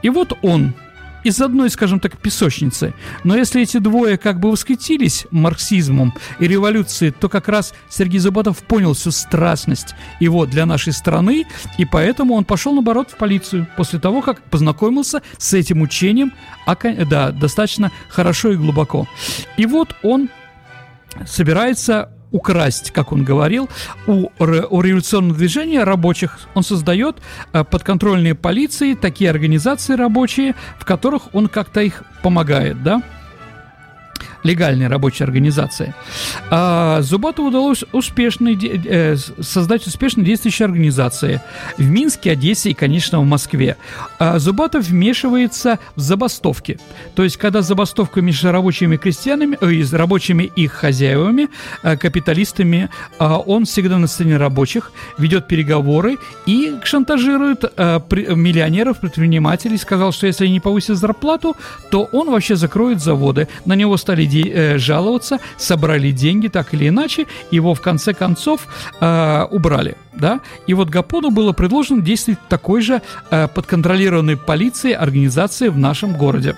И 0.02 0.10
вот 0.10 0.38
он 0.42 0.74
из 1.24 1.42
одной, 1.42 1.70
скажем 1.70 2.00
так, 2.00 2.18
песочницы. 2.18 2.94
Но 3.24 3.36
если 3.36 3.62
эти 3.62 3.78
двое 3.78 4.18
как 4.18 4.40
бы 4.40 4.52
восхитились 4.52 5.26
марксизмом 5.32 6.14
и 6.40 6.48
революцией, 6.48 7.12
то 7.12 7.30
как 7.30 7.48
раз 7.48 7.74
Сергей 7.90 8.20
Зубатов 8.20 8.60
понял 8.60 8.94
всю 8.94 9.12
страстность 9.12 9.96
его 10.20 10.46
для 10.46 10.66
нашей 10.66 10.94
страны, 10.94 11.46
и 11.78 11.86
поэтому 11.86 12.36
он 12.36 12.46
пошел, 12.46 12.74
наоборот, 12.74 13.12
в 13.12 13.18
полицию 13.18 13.68
после 13.76 14.00
того, 14.00 14.22
как 14.22 14.42
познакомился 14.44 15.22
с 15.38 15.54
этим 15.54 15.82
учением, 15.82 16.34
да, 16.66 17.32
достаточно 17.32 17.92
хорошо 18.10 18.52
и 18.52 18.56
глубоко. 18.56 19.08
И 19.58 19.66
вот 19.66 19.96
он 20.04 20.30
собирается 21.26 22.13
украсть, 22.34 22.92
как 22.92 23.14
он 23.14 23.24
говорил, 23.24 23.70
у, 24.08 24.30
у 24.38 24.82
революционного 24.82 25.38
движения 25.38 25.86
рабочих. 25.86 26.40
Он 26.56 26.64
создает 26.64 27.22
э, 27.54 27.64
подконтрольные 27.64 28.36
полиции, 28.36 28.96
такие 28.96 29.30
организации 29.30 29.96
рабочие, 29.96 30.56
в 30.78 30.84
которых 30.84 31.34
он 31.34 31.48
как-то 31.48 31.80
их 31.82 32.04
помогает, 32.22 32.84
да 32.84 33.02
легальной 34.44 34.88
рабочей 34.88 35.24
организации. 35.24 35.94
А 36.50 37.02
Зубатову 37.02 37.48
удалось 37.50 37.84
успешно, 37.92 38.50
э, 38.50 39.16
создать 39.16 39.88
успешно 39.88 40.24
действующие 40.24 40.66
организации 40.66 41.42
в 41.78 41.90
Минске, 41.90 42.32
Одессе 42.32 42.72
и, 42.72 42.74
конечно, 42.74 43.20
в 43.20 43.26
Москве. 43.26 43.78
А 44.20 44.40
Зубатов 44.40 44.86
вмешивается 44.86 45.80
в 45.96 46.00
забастовки. 46.00 46.80
То 47.16 47.24
есть, 47.24 47.38
когда 47.38 47.62
забастовка 47.62 48.22
между 48.22 48.52
рабочими 48.52 48.98
крестьянами, 48.98 49.58
э, 49.62 49.96
рабочими 49.96 50.44
их 50.44 50.74
хозяевами, 50.74 51.50
э, 51.84 51.98
капиталистами, 51.98 52.90
э, 53.20 53.26
он 53.26 53.66
всегда 53.66 53.98
на 53.98 54.08
сцене 54.08 54.38
рабочих, 54.38 54.92
ведет 55.18 55.48
переговоры 55.48 56.18
и 56.46 56.76
шантажирует 56.84 57.64
э, 57.64 58.00
при, 58.10 58.36
миллионеров, 58.36 59.00
предпринимателей, 59.00 59.78
сказал, 59.78 60.12
что 60.12 60.28
если 60.28 60.46
они 60.46 60.60
повысят 60.60 60.98
зарплату, 60.98 61.56
то 61.92 62.10
он 62.12 62.30
вообще 62.30 62.56
закроет 62.56 63.02
заводы. 63.02 63.48
На 63.66 63.76
него 63.76 63.98
стали 63.98 64.26
де- 64.34 64.52
э, 64.52 64.78
жаловаться, 64.78 65.40
собрали 65.58 66.12
деньги 66.12 66.48
так 66.48 66.74
или 66.74 66.88
иначе, 66.88 67.26
его 67.52 67.74
в 67.74 67.82
конце 67.82 68.14
концов 68.14 68.68
э, 69.02 69.46
убрали. 69.52 69.96
Да? 70.14 70.40
И 70.68 70.74
вот 70.74 70.90
Гапону 70.90 71.30
было 71.30 71.54
предложено 71.54 72.02
действовать 72.02 72.40
такой 72.50 72.82
же 72.82 73.02
э, 73.32 73.48
подконтролированной 73.48 74.38
полицией 74.38 74.96
организации 74.96 75.70
в 75.70 75.78
нашем 75.78 76.18
городе. 76.18 76.56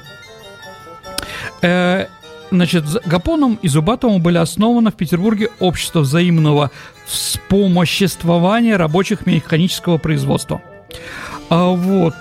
Э, 1.61 2.05
значит, 2.51 2.85
Гапоном 3.05 3.59
и 3.61 3.67
Зубатовым 3.67 4.21
были 4.21 4.37
основаны 4.37 4.91
в 4.91 4.95
Петербурге 4.95 5.49
общество 5.59 5.99
взаимного 5.99 6.71
вспомоществования 7.05 8.77
рабочих 8.77 9.25
механического 9.25 9.97
производства. 9.97 10.61
А, 11.49 11.69
вот. 11.69 12.15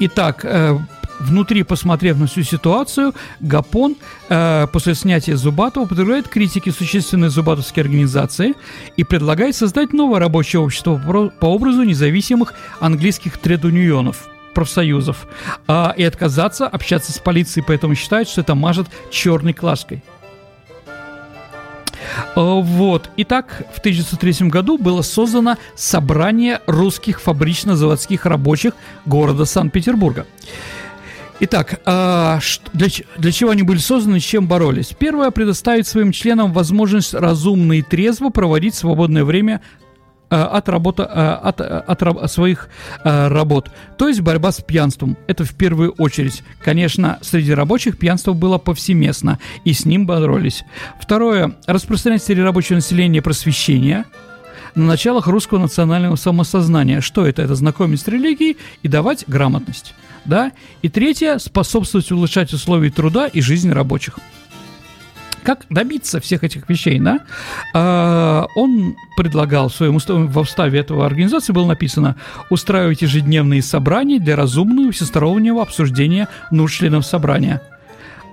Итак, 0.00 0.44
э, 0.44 0.78
Внутри, 1.28 1.62
посмотрев 1.62 2.18
на 2.18 2.26
всю 2.26 2.42
ситуацию, 2.42 3.14
Гапон 3.40 3.96
э, 4.30 4.66
после 4.72 4.94
снятия 4.94 5.36
Зубатова 5.36 5.84
подвергает 5.84 6.26
критике 6.26 6.72
существенной 6.72 7.28
зубатовской 7.28 7.82
организации 7.82 8.54
и 8.96 9.04
предлагает 9.04 9.54
создать 9.54 9.92
новое 9.92 10.20
рабочее 10.20 10.60
общество 10.60 10.96
по 11.38 11.46
образу 11.46 11.82
независимых 11.82 12.54
английских 12.80 13.36
тред-унионов 13.36 14.26
профсоюзов 14.54 15.26
э, 15.68 15.88
и 15.98 16.02
отказаться 16.02 16.66
общаться 16.66 17.12
с 17.12 17.18
полицией, 17.18 17.62
поэтому 17.66 17.94
считает, 17.94 18.26
что 18.26 18.40
это 18.40 18.54
мажет 18.54 18.86
черной 19.10 19.52
клашкой. 19.52 20.02
Э, 22.36 22.60
вот. 22.62 23.10
Итак, 23.18 23.64
в 23.74 23.80
1903 23.80 24.48
году 24.48 24.78
было 24.78 25.02
создано 25.02 25.56
собрание 25.74 26.62
русских 26.66 27.20
фабрично-заводских 27.20 28.24
рабочих 28.24 28.72
города 29.04 29.44
Санкт-Петербурга. 29.44 30.26
Итак, 31.40 31.80
а, 31.84 32.40
для, 32.72 33.32
чего 33.32 33.50
они 33.50 33.62
были 33.62 33.78
созданы, 33.78 34.18
с 34.18 34.24
чем 34.24 34.48
боролись? 34.48 34.92
Первое, 34.98 35.30
предоставить 35.30 35.86
своим 35.86 36.10
членам 36.10 36.52
возможность 36.52 37.14
разумно 37.14 37.74
и 37.74 37.82
трезво 37.82 38.30
проводить 38.30 38.74
свободное 38.74 39.22
время 39.22 39.60
а, 40.30 40.46
от, 40.46 40.68
работы, 40.68 41.04
а, 41.04 41.36
от, 41.36 41.60
от, 41.60 42.02
от 42.02 42.32
своих 42.32 42.68
работ. 43.04 43.70
То 43.96 44.08
есть 44.08 44.20
борьба 44.20 44.50
с 44.50 44.60
пьянством. 44.60 45.16
Это 45.28 45.44
в 45.44 45.54
первую 45.54 45.92
очередь. 45.92 46.42
Конечно, 46.60 47.18
среди 47.22 47.52
рабочих 47.52 47.98
пьянство 47.98 48.32
было 48.32 48.58
повсеместно, 48.58 49.38
и 49.64 49.72
с 49.72 49.84
ним 49.84 50.06
боролись. 50.06 50.64
Второе. 51.00 51.54
Распространять 51.68 52.24
среди 52.24 52.40
рабочего 52.40 52.74
населения 52.74 53.22
просвещение 53.22 54.06
на 54.78 54.86
началах 54.86 55.26
русского 55.26 55.58
национального 55.58 56.16
самосознания. 56.16 57.00
Что 57.00 57.26
это? 57.26 57.42
Это 57.42 57.54
знакомить 57.54 58.00
с 58.00 58.08
религией 58.08 58.56
и 58.82 58.88
давать 58.88 59.24
грамотность 59.26 59.94
да, 60.28 60.52
и 60.82 60.88
третье– 60.88 61.38
способствовать 61.38 62.12
улучшать 62.12 62.52
условия 62.52 62.90
труда 62.90 63.26
и 63.26 63.40
жизни 63.40 63.70
рабочих. 63.70 64.18
Как 65.42 65.64
добиться 65.70 66.20
всех 66.20 66.44
этих 66.44 66.68
вещей, 66.68 66.98
да? 66.98 67.20
А, 67.72 68.46
он 68.54 68.96
предлагал 69.16 69.70
в 69.70 69.74
своем 69.74 69.96
уставе, 69.96 70.24
в 70.24 70.38
уставе 70.38 70.78
этого 70.80 71.06
организации 71.06 71.52
было 71.52 71.66
написано 71.66 72.16
устраивать 72.50 73.00
ежедневные 73.00 73.62
собрания 73.62 74.18
для 74.18 74.36
разумного 74.36 74.92
всестороннего 74.92 75.62
обсуждения 75.62 76.28
нужд 76.50 76.76
членов 76.76 77.06
собрания– 77.06 77.62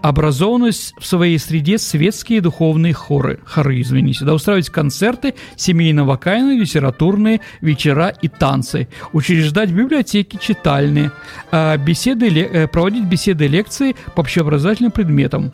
образованность 0.06 0.94
в 1.00 1.06
своей 1.08 1.40
среде 1.40 1.80
светские 1.80 2.40
духовные 2.40 2.94
хоры, 2.94 3.40
хоры, 3.44 3.82
извините, 3.82 4.24
да, 4.24 4.36
устраивать 4.36 4.70
концерты, 4.70 5.34
семейно-вокальные, 5.56 6.60
литературные 6.60 7.42
вечера 7.60 8.10
и 8.10 8.28
танцы, 8.28 8.88
учреждать 9.14 9.72
библиотеки, 9.72 10.38
читальные, 10.40 11.12
а, 11.52 11.76
беседы, 11.78 12.30
э, 12.30 12.68
проводить 12.68 13.06
беседы, 13.06 13.48
лекции 13.48 13.96
по 14.14 14.22
общеобразовательным 14.22 14.92
предметам. 14.92 15.52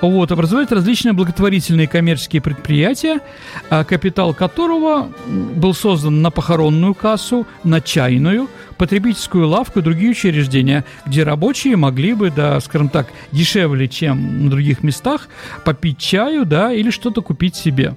Вот, 0.00 0.30
образовать 0.30 0.70
различные 0.70 1.12
благотворительные 1.12 1.88
коммерческие 1.88 2.40
предприятия, 2.40 3.20
а, 3.68 3.84
капитал 3.84 4.32
которого 4.32 5.08
был 5.26 5.74
создан 5.74 6.22
на 6.22 6.30
похоронную 6.30 6.94
кассу, 6.94 7.46
на 7.64 7.80
чайную, 7.80 8.48
потребительскую 8.76 9.48
лавку 9.48 9.80
и 9.80 9.82
другие 9.82 10.12
учреждения, 10.12 10.84
где 11.04 11.24
рабочие 11.24 11.76
могли 11.76 12.14
бы, 12.14 12.30
да, 12.30 12.60
скажем 12.60 12.88
так, 12.88 13.08
дешевле, 13.32 13.88
чем 13.88 14.44
на 14.44 14.50
других 14.50 14.82
местах, 14.82 15.28
попить 15.64 15.98
чаю, 15.98 16.46
да, 16.46 16.72
или 16.72 16.90
что-то 16.90 17.20
купить 17.20 17.56
себе. 17.56 17.96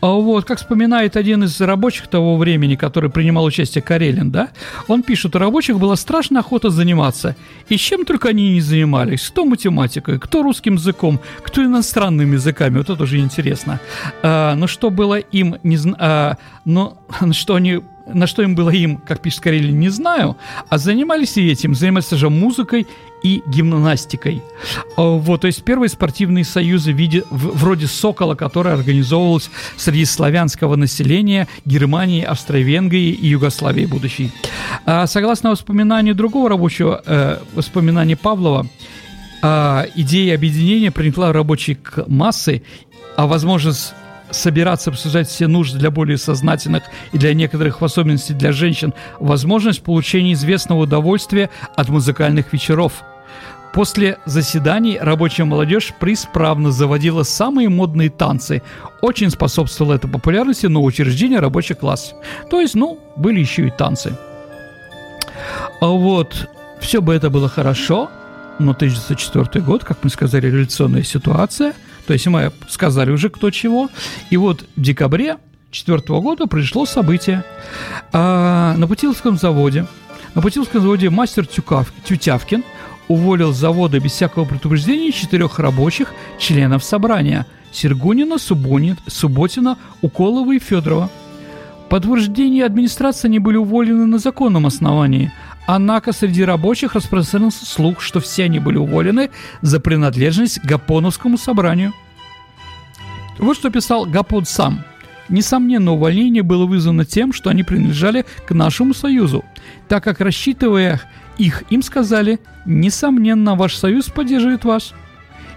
А 0.00 0.08
вот, 0.08 0.44
как 0.44 0.58
вспоминает 0.58 1.16
один 1.16 1.44
из 1.44 1.60
рабочих 1.60 2.08
того 2.08 2.36
времени, 2.36 2.76
который 2.76 3.10
принимал 3.10 3.44
участие 3.44 3.82
Карелин, 3.82 4.30
да, 4.30 4.48
он 4.88 5.02
пишет, 5.02 5.34
у 5.36 5.38
рабочих 5.38 5.78
была 5.78 5.96
страшная 5.96 6.40
охота 6.40 6.70
заниматься. 6.70 7.36
И 7.68 7.76
чем 7.76 8.04
только 8.04 8.28
они 8.28 8.52
не 8.52 8.60
занимались. 8.60 9.28
Кто 9.28 9.44
математикой, 9.44 10.18
кто 10.18 10.42
русским 10.42 10.74
языком, 10.74 11.20
кто 11.42 11.64
иностранными 11.64 12.34
языками. 12.34 12.78
Вот 12.78 12.90
это 12.90 13.02
уже 13.02 13.18
интересно. 13.18 13.80
А, 14.22 14.54
но 14.54 14.66
что 14.66 14.90
было 14.90 15.18
им, 15.18 15.56
не, 15.62 15.78
а, 15.98 16.36
но 16.64 16.98
что 17.32 17.54
они 17.54 17.80
на 18.06 18.26
что 18.26 18.42
им 18.42 18.54
было 18.54 18.70
им, 18.70 18.98
как 18.98 19.20
пишет 19.20 19.40
Карелин, 19.40 19.78
не 19.78 19.88
знаю, 19.88 20.36
а 20.68 20.78
занимались 20.78 21.36
и 21.36 21.50
этим, 21.50 21.74
занимались 21.74 22.10
же 22.10 22.28
музыкой 22.28 22.86
и 23.24 23.42
гимнастикой. 23.46 24.42
А, 24.96 25.02
вот, 25.02 25.40
то 25.40 25.46
есть 25.48 25.64
первые 25.64 25.88
спортивные 25.88 26.44
союзы 26.44 26.92
в 26.92 26.96
виде, 26.96 27.24
в, 27.30 27.58
вроде 27.58 27.88
«Сокола», 27.88 28.34
которая 28.34 28.74
организовывалась 28.74 29.50
среди 29.76 30.04
славянского 30.04 30.76
населения 30.76 31.48
Германии, 31.64 32.22
Австро-Венгрии 32.22 33.10
и 33.10 33.28
Югославии 33.28 33.86
будущей. 33.86 34.30
А, 34.84 35.06
согласно 35.06 35.50
воспоминанию 35.50 36.14
другого 36.14 36.50
рабочего, 36.50 37.02
э, 37.04 37.38
воспоминаний 37.54 38.14
Павлова, 38.14 38.66
э, 39.42 39.84
идея 39.94 40.34
объединения 40.34 40.90
проникла 40.90 41.28
в 41.28 41.32
рабочие 41.32 41.78
массы, 42.06 42.62
а 43.16 43.26
возможность 43.26 43.94
собираться, 44.30 44.90
обсуждать 44.90 45.28
все 45.28 45.46
нужды 45.46 45.78
для 45.78 45.90
более 45.90 46.18
сознательных 46.18 46.82
и 47.12 47.18
для 47.18 47.32
некоторых, 47.32 47.80
в 47.80 47.84
особенности 47.84 48.32
для 48.32 48.52
женщин, 48.52 48.92
возможность 49.18 49.82
получения 49.82 50.34
известного 50.34 50.82
удовольствия 50.82 51.50
от 51.76 51.88
музыкальных 51.88 52.52
вечеров. 52.52 53.04
После 53.74 54.18
заседаний 54.24 54.98
рабочая 54.98 55.44
молодежь 55.44 55.92
преисправно 56.00 56.70
заводила 56.70 57.24
самые 57.24 57.68
модные 57.68 58.08
танцы. 58.08 58.62
Очень 59.02 59.30
способствовало 59.30 59.94
это 59.94 60.08
популярности 60.08 60.66
нового 60.66 60.88
учреждения 60.88 61.40
рабочий 61.40 61.74
класс. 61.74 62.14
То 62.50 62.60
есть, 62.60 62.74
ну, 62.74 62.98
были 63.16 63.40
еще 63.40 63.66
и 63.66 63.70
танцы. 63.70 64.16
А 65.80 65.86
вот, 65.88 66.48
все 66.80 67.02
бы 67.02 67.14
это 67.14 67.28
было 67.28 67.48
хорошо, 67.48 68.08
но 68.58 68.70
1904 68.70 69.64
год, 69.64 69.84
как 69.84 69.98
мы 70.02 70.10
сказали, 70.10 70.46
революционная 70.46 71.02
ситуация– 71.02 71.74
то 72.06 72.12
есть 72.12 72.26
мы 72.26 72.52
сказали 72.68 73.10
уже 73.10 73.30
кто 73.30 73.50
чего. 73.50 73.88
И 74.30 74.36
вот 74.36 74.64
в 74.76 74.80
декабре 74.80 75.38
2004 75.72 76.20
года 76.20 76.46
произошло 76.46 76.86
событие. 76.86 77.44
А, 78.12 78.74
на 78.76 78.86
Путиловском 78.86 79.36
заводе, 79.36 79.86
на 80.34 80.42
Путиловском 80.42 80.82
заводе 80.82 81.10
мастер 81.10 81.46
Тюкав, 81.46 81.92
Тютявкин 82.04 82.64
уволил 83.08 83.52
с 83.52 83.58
завода 83.58 84.00
без 84.00 84.12
всякого 84.12 84.44
предупреждения 84.44 85.12
четырех 85.12 85.58
рабочих 85.58 86.12
членов 86.38 86.84
собрания– 86.84 87.46
Сергунина, 87.72 88.38
Субонит, 88.38 88.98
Субботина, 89.08 89.76
Уколова 90.00 90.52
и 90.52 90.60
Федорова. 90.60 91.10
По 91.90 91.96
утверждению 91.96 92.66
администрации 92.66 93.26
они 93.26 93.40
были 93.40 93.56
уволены 93.56 94.06
на 94.06 94.18
законном 94.18 94.66
основании, 94.66 95.32
Однако 95.66 96.12
среди 96.12 96.44
рабочих 96.44 96.94
распространился 96.94 97.64
слух, 97.64 98.00
что 98.00 98.20
все 98.20 98.44
они 98.44 98.58
были 98.58 98.76
уволены 98.76 99.30
за 99.62 99.80
принадлежность 99.80 100.60
к 100.60 100.64
Гапоновскому 100.64 101.38
собранию. 101.38 101.92
Вот 103.38 103.56
что 103.56 103.70
писал 103.70 104.04
Гапон 104.04 104.44
сам. 104.44 104.84
Несомненно, 105.30 105.92
увольнение 105.92 106.42
было 106.42 106.66
вызвано 106.66 107.06
тем, 107.06 107.32
что 107.32 107.48
они 107.48 107.62
принадлежали 107.62 108.26
к 108.46 108.52
нашему 108.52 108.92
союзу, 108.92 109.42
так 109.88 110.04
как, 110.04 110.20
рассчитывая 110.20 111.00
их, 111.38 111.64
им 111.70 111.82
сказали, 111.82 112.40
несомненно, 112.66 113.54
ваш 113.54 113.76
союз 113.76 114.06
поддерживает 114.06 114.64
вас. 114.64 114.94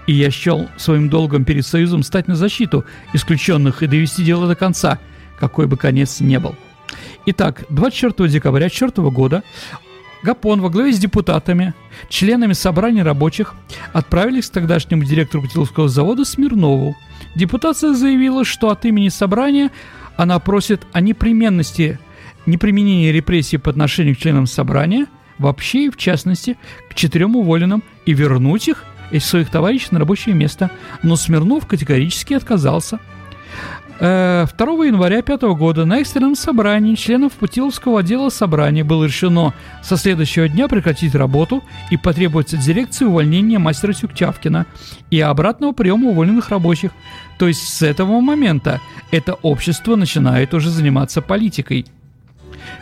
И 0.05 0.13
я 0.13 0.31
счел 0.31 0.67
своим 0.77 1.09
долгом 1.09 1.43
перед 1.43 1.65
союзом 1.65 2.03
стать 2.03 2.27
на 2.27 2.35
защиту 2.35 2.85
исключенных 3.13 3.83
и 3.83 3.87
довести 3.87 4.23
дело 4.23 4.47
до 4.47 4.55
конца, 4.55 4.99
какой 5.39 5.67
бы 5.67 5.75
конец 5.77 6.19
не 6.19 6.39
был. 6.39 6.55
Итак, 7.25 7.65
24 7.69 8.29
декабря 8.29 8.67
2004 8.67 9.09
года 9.09 9.43
Гапон 10.23 10.61
во 10.61 10.69
главе 10.69 10.93
с 10.93 10.99
депутатами, 10.99 11.73
членами 12.09 12.53
собрания 12.53 13.03
рабочих, 13.03 13.53
отправились 13.93 14.49
к 14.49 14.53
тогдашнему 14.53 15.03
директору 15.03 15.43
Путиловского 15.43 15.89
завода 15.89 16.25
Смирнову. 16.25 16.95
Депутация 17.35 17.93
заявила, 17.93 18.43
что 18.43 18.69
от 18.69 18.85
имени 18.85 19.09
собрания 19.09 19.71
она 20.15 20.39
просит 20.39 20.81
о 20.91 21.01
непременности 21.01 21.99
неприменения 22.45 23.11
репрессий 23.11 23.57
по 23.57 23.69
отношению 23.69 24.15
к 24.15 24.19
членам 24.19 24.47
собрания, 24.47 25.05
вообще 25.39 25.85
и 25.85 25.89
в 25.89 25.97
частности 25.97 26.57
к 26.89 26.95
четырем 26.95 27.35
уволенным, 27.35 27.83
и 28.05 28.13
вернуть 28.13 28.67
их 28.67 28.85
из 29.11 29.25
своих 29.25 29.49
товарищей 29.49 29.89
на 29.91 29.99
рабочее 29.99 30.35
место. 30.35 30.69
Но 31.03 31.15
Смирнов 31.15 31.67
категорически 31.67 32.33
отказался– 32.33 32.99
2 33.99 34.05
э, 34.07 34.47
января 34.85 35.23
5 35.23 35.41
года 35.57 35.85
на 35.85 35.99
экстренном 35.99 36.35
собрании 36.35 36.93
членов 36.93 37.33
Путиловского 37.33 38.01
отдела 38.01 38.29
собрания 38.29 38.83
было 38.83 39.05
решено 39.05 39.55
со 39.81 39.97
следующего 39.97 40.47
дня 40.47 40.67
прекратить 40.67 41.15
работу 41.15 41.63
и 41.89 41.97
потребовать 41.97 42.53
от 42.53 42.59
дирекции 42.59 43.05
увольнения 43.05 43.57
мастера 43.57 43.93
Тюктявкина 43.93 44.67
и 45.09 45.19
обратного 45.19 45.71
приема 45.71 46.09
уволенных 46.09 46.49
рабочих. 46.49 46.91
То 47.39 47.47
есть 47.47 47.67
с 47.67 47.81
этого 47.81 48.19
момента 48.21 48.81
это 49.09 49.33
общество 49.33 49.95
начинает 49.95 50.53
уже 50.53 50.69
заниматься 50.69 51.23
политикой. 51.23 51.85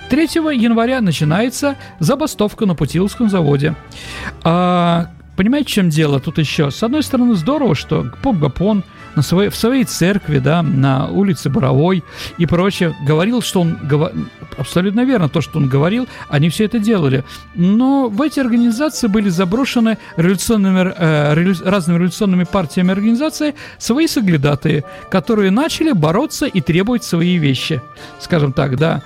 3 0.09 0.23
января 0.55 1.01
начинается 1.01 1.75
забастовка 1.99 2.65
на 2.65 2.75
Путиловском 2.75 3.29
заводе. 3.29 3.75
А, 4.43 5.11
понимаете, 5.35 5.67
в 5.67 5.71
чем 5.71 5.89
дело 5.89 6.19
тут 6.19 6.37
еще? 6.37 6.71
С 6.71 6.83
одной 6.83 7.03
стороны, 7.03 7.35
здорово, 7.35 7.75
что 7.75 8.11
Поп 8.21 8.37
Гапон– 8.37 8.83
на 9.15 9.21
своей, 9.21 9.49
в 9.49 9.55
своей 9.55 9.83
церкви, 9.83 10.39
да, 10.39 10.61
на 10.61 11.07
улице 11.07 11.49
Боровой 11.49 12.03
и 12.37 12.45
прочее, 12.45 12.95
говорил, 13.05 13.41
что 13.41 13.61
он 13.61 13.77
абсолютно 14.57 15.05
верно 15.05 15.29
то, 15.29 15.41
что 15.41 15.59
он 15.59 15.69
говорил, 15.69 16.07
они 16.29 16.49
все 16.49 16.65
это 16.65 16.79
делали. 16.79 17.23
Но 17.55 18.09
в 18.09 18.21
эти 18.21 18.39
организации 18.39 19.07
были 19.07 19.29
заброшены 19.29 19.97
революционными, 20.17 20.93
э, 20.97 21.53
разными 21.63 21.97
революционными 21.97 22.43
партиями 22.43 22.91
организации 22.91 23.55
свои 23.77 24.07
соглядатые, 24.07 24.83
которые 25.09 25.51
начали 25.51 25.91
бороться 25.91 26.45
и 26.45 26.61
требовать 26.61 27.03
свои 27.03 27.37
вещи, 27.37 27.81
скажем 28.19 28.53
так, 28.53 28.77
да. 28.77 29.01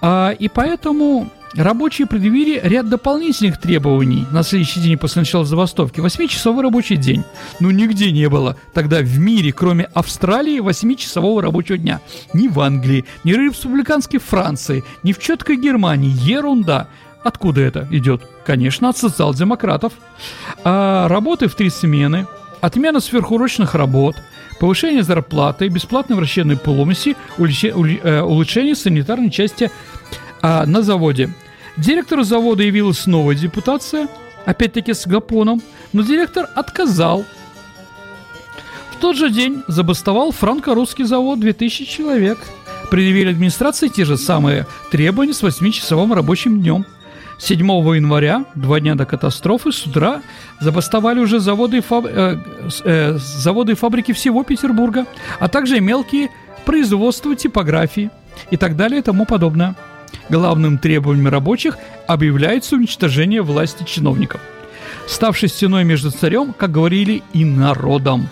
А, 0.00 0.30
и 0.30 0.48
поэтому 0.48 1.30
Рабочие 1.54 2.06
предъявили 2.06 2.60
ряд 2.62 2.88
дополнительных 2.88 3.60
требований 3.60 4.24
на 4.30 4.44
следующий 4.44 4.80
день 4.80 4.96
после 4.96 5.22
начала 5.22 5.44
забастовки. 5.44 6.00
Восьмичасовой 6.00 6.62
рабочий 6.62 6.96
день. 6.96 7.24
Ну, 7.58 7.70
нигде 7.70 8.12
не 8.12 8.28
было 8.28 8.56
тогда 8.72 9.00
в 9.00 9.18
мире, 9.18 9.52
кроме 9.52 9.84
Австралии, 9.84 10.60
восьмичасового 10.60 11.42
рабочего 11.42 11.76
дня. 11.76 12.00
Ни 12.34 12.46
в 12.46 12.60
Англии, 12.60 13.04
ни 13.24 13.32
в 13.32 13.36
республиканской 13.36 14.20
Франции, 14.20 14.84
ни 15.02 15.12
в 15.12 15.18
четкой 15.18 15.56
Германии. 15.56 16.10
Ерунда. 16.10 16.86
Откуда 17.24 17.60
это 17.60 17.86
идет? 17.90 18.22
Конечно, 18.46 18.88
от 18.88 18.96
социал-демократов. 18.96 19.92
А 20.64 21.08
работы 21.08 21.48
в 21.48 21.54
три 21.54 21.68
смены, 21.68 22.26
отмена 22.60 23.00
сверхурочных 23.00 23.74
работ, 23.74 24.16
повышение 24.60 25.02
зарплаты, 25.02 25.68
бесплатное 25.68 26.16
вращение 26.16 26.56
поломоси, 26.56 27.16
э, 27.38 28.20
улучшение 28.22 28.74
санитарной 28.74 29.30
части 29.30 29.70
а 30.42 30.66
на 30.66 30.82
заводе. 30.82 31.30
Директору 31.76 32.24
завода 32.24 32.62
явилась 32.62 33.06
новая 33.06 33.34
депутация, 33.34 34.08
опять-таки 34.44 34.92
с 34.92 35.06
Гапоном, 35.06 35.62
но 35.92 36.02
директор 36.02 36.48
отказал. 36.54 37.24
В 38.92 38.96
тот 39.00 39.16
же 39.16 39.30
день 39.30 39.62
забастовал 39.66 40.30
франко-русский 40.32 41.04
завод 41.04 41.40
2000 41.40 41.84
человек. 41.84 42.38
Предъявили 42.90 43.30
администрации 43.30 43.88
те 43.88 44.04
же 44.04 44.16
самые 44.16 44.66
требования 44.90 45.32
с 45.32 45.42
8-часовым 45.42 46.12
рабочим 46.12 46.60
днем. 46.60 46.84
7 47.38 47.58
января, 47.96 48.44
два 48.54 48.80
дня 48.80 48.94
до 48.94 49.06
катастрофы, 49.06 49.72
с 49.72 49.86
утра 49.86 50.20
забастовали 50.60 51.20
уже 51.20 51.40
заводы 51.40 51.78
и, 51.78 51.80
фаб... 51.80 52.04
э, 52.06 52.36
э, 52.84 53.16
заводы 53.16 53.72
и 53.72 53.74
фабрики 53.74 54.12
всего 54.12 54.44
Петербурга, 54.44 55.06
а 55.38 55.48
также 55.48 55.80
мелкие 55.80 56.28
производства 56.66 57.34
типографии 57.34 58.10
и 58.50 58.58
так 58.58 58.76
далее 58.76 59.00
и 59.00 59.02
тому 59.02 59.24
подобное. 59.24 59.74
Главным 60.28 60.78
требованием 60.78 61.28
рабочих 61.28 61.76
объявляется 62.06 62.76
уничтожение 62.76 63.42
власти 63.42 63.84
чиновников, 63.84 64.40
ставшей 65.06 65.48
стеной 65.48 65.84
между 65.84 66.10
царем, 66.10 66.52
как 66.52 66.70
говорили, 66.70 67.22
и 67.32 67.44
народом. 67.44 68.28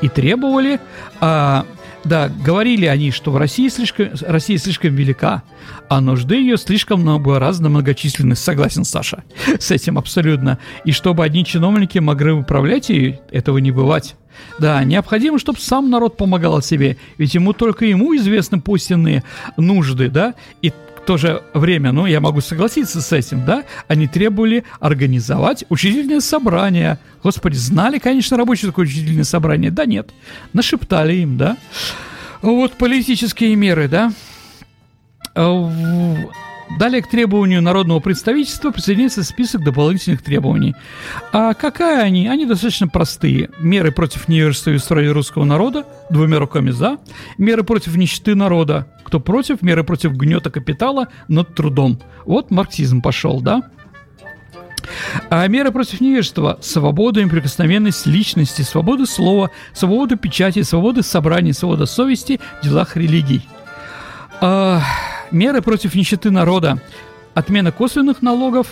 И 0.00 0.08
требовали, 0.08 0.80
а, 1.20 1.66
да, 2.04 2.28
говорили 2.28 2.86
они, 2.86 3.10
что 3.10 3.30
в 3.30 3.36
России 3.36 3.68
слишком, 3.68 4.10
Россия 4.20 4.58
слишком 4.58 4.94
велика, 4.94 5.42
а 5.88 6.00
нужды 6.00 6.36
ее 6.36 6.56
слишком 6.56 7.00
многообразно 7.00 7.68
многочисленны. 7.68 8.34
Согласен, 8.34 8.84
Саша, 8.84 9.24
с 9.58 9.70
этим 9.70 9.98
абсолютно. 9.98 10.58
И 10.84 10.92
чтобы 10.92 11.24
одни 11.24 11.44
чиновники 11.44 11.98
могли 11.98 12.32
управлять 12.32 12.88
ее, 12.88 13.20
этого 13.30 13.58
не 13.58 13.72
бывать. 13.72 14.16
Да, 14.58 14.82
необходимо, 14.84 15.38
чтобы 15.38 15.60
сам 15.60 15.90
народ 15.90 16.16
помогал 16.16 16.62
себе, 16.62 16.96
ведь 17.16 17.34
ему 17.34 17.52
только 17.52 17.84
ему 17.84 18.16
известны 18.16 18.60
пустенные 18.60 19.22
нужды, 19.56 20.08
да, 20.08 20.34
и 20.62 20.70
в 20.70 20.74
то 21.06 21.16
же 21.16 21.42
время, 21.54 21.92
ну, 21.92 22.06
я 22.06 22.20
могу 22.20 22.40
согласиться 22.40 23.00
с 23.00 23.12
этим, 23.12 23.44
да, 23.46 23.64
они 23.86 24.06
требовали 24.06 24.64
организовать 24.78 25.64
учредительное 25.70 26.20
собрание. 26.20 26.98
Господи, 27.22 27.56
знали, 27.56 27.98
конечно, 27.98 28.36
рабочие 28.36 28.70
такое 28.70 28.84
учредительное 28.84 29.24
собрание? 29.24 29.70
Да 29.70 29.86
нет, 29.86 30.10
нашептали 30.52 31.14
им, 31.14 31.38
да. 31.38 31.56
Вот 32.42 32.74
политические 32.74 33.56
меры, 33.56 33.88
да. 33.88 34.12
Далее 36.76 37.02
к 37.02 37.08
требованию 37.08 37.62
народного 37.62 37.98
представительства 38.00 38.70
присоединяется 38.70 39.24
список 39.24 39.64
дополнительных 39.64 40.22
требований. 40.22 40.76
А 41.32 41.54
какая 41.54 42.02
они? 42.02 42.28
Они 42.28 42.46
достаточно 42.46 42.88
простые. 42.88 43.50
Меры 43.58 43.90
против 43.90 44.28
невежества 44.28 44.70
и 44.70 44.76
устроения 44.76 45.12
русского 45.12 45.44
народа, 45.44 45.86
двумя 46.10 46.38
руками 46.38 46.70
за. 46.70 46.98
Меры 47.38 47.64
против 47.64 47.96
нищеты 47.96 48.34
народа, 48.34 48.86
кто 49.04 49.18
против. 49.18 49.62
Меры 49.62 49.82
против 49.82 50.12
гнета 50.12 50.50
капитала 50.50 51.08
над 51.26 51.54
трудом. 51.54 52.00
Вот 52.26 52.50
марксизм 52.50 53.00
пошел, 53.00 53.40
да? 53.40 53.62
А 55.30 55.46
меры 55.48 55.70
против 55.70 56.00
невежества– 56.00 56.58
свобода, 56.62 57.22
неприкосновенность 57.22 58.06
личности, 58.06 58.62
свобода 58.62 59.06
слова, 59.06 59.50
свобода 59.72 60.16
печати, 60.16 60.62
свобода 60.62 61.02
собраний, 61.02 61.52
свобода 61.52 61.86
совести 61.86 62.40
в 62.60 62.64
делах 62.64 62.96
религий. 62.96 63.42
А, 64.40 64.82
меры 65.30 65.62
против 65.62 65.94
нищеты 65.94 66.30
народа, 66.30 66.80
отмена 67.34 67.72
косвенных 67.72 68.22
налогов, 68.22 68.68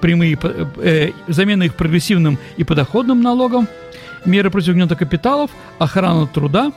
прямые, 0.00 0.38
э, 0.78 1.10
замена 1.28 1.64
их 1.64 1.74
прогрессивным 1.74 2.38
и 2.56 2.64
подоходным 2.64 3.22
налогом, 3.22 3.68
меры 4.24 4.50
против 4.50 4.74
гнета 4.74 4.96
капиталов, 4.96 5.50
охрана 5.78 6.26
труда, 6.26 6.72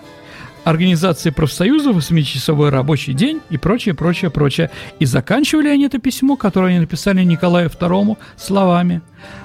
организации 0.63 1.29
профсоюзов, 1.29 1.95
8-часовой 1.95 2.69
рабочий 2.69 3.13
день 3.13 3.39
и 3.49 3.57
прочее, 3.57 3.95
прочее, 3.95 4.29
прочее. 4.29 4.69
И 4.99 5.05
заканчивали 5.05 5.69
они 5.69 5.85
это 5.85 5.97
письмо, 5.97 6.35
которое 6.35 6.71
они 6.71 6.79
написали 6.79 7.23
Николаю 7.23 7.69
II, 7.69 8.17
словами 8.35 9.01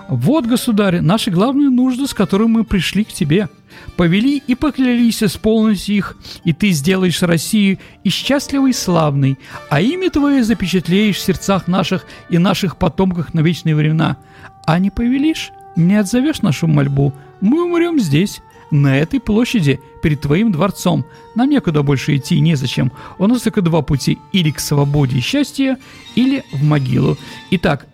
«Вот, 0.08 0.46
государь, 0.46 1.00
наши 1.00 1.30
главные 1.30 1.70
нужды, 1.70 2.06
с 2.06 2.14
которыми 2.14 2.48
мы 2.48 2.64
пришли 2.64 3.04
к 3.04 3.12
тебе. 3.12 3.48
Повели 3.96 4.42
и 4.46 4.54
поклялись 4.54 5.22
исполнить 5.22 5.88
их, 5.88 6.16
и 6.44 6.52
ты 6.52 6.70
сделаешь 6.70 7.22
Россию 7.22 7.78
и 8.04 8.08
счастливой, 8.08 8.70
и 8.70 8.74
славной, 8.74 9.38
а 9.70 9.80
имя 9.80 10.10
твое 10.10 10.44
запечатлеешь 10.44 11.16
в 11.16 11.20
сердцах 11.20 11.68
наших 11.68 12.06
и 12.30 12.38
наших 12.38 12.76
потомках 12.76 13.34
на 13.34 13.40
вечные 13.40 13.74
времена. 13.74 14.16
А 14.66 14.78
не 14.78 14.90
повелишь, 14.90 15.50
не 15.76 15.96
отзовешь 15.96 16.42
нашу 16.42 16.66
мольбу, 16.66 17.12
мы 17.40 17.64
умрем 17.64 17.98
здесь, 17.98 18.40
на 18.72 18.96
этой 18.96 19.20
площади, 19.20 19.80
перед 20.02 20.22
твоим 20.22 20.50
дворцом. 20.50 21.04
Нам 21.34 21.50
некуда 21.50 21.82
больше 21.82 22.16
идти, 22.16 22.40
незачем. 22.40 22.90
У 23.18 23.26
нас 23.26 23.42
только 23.42 23.60
два 23.60 23.82
пути, 23.82 24.18
или 24.32 24.50
к 24.50 24.58
свободе 24.58 25.18
и 25.18 25.20
счастью, 25.20 25.76
или 26.14 26.42
в 26.52 26.64
могилу. 26.64 27.18
Итак, 27.50 27.86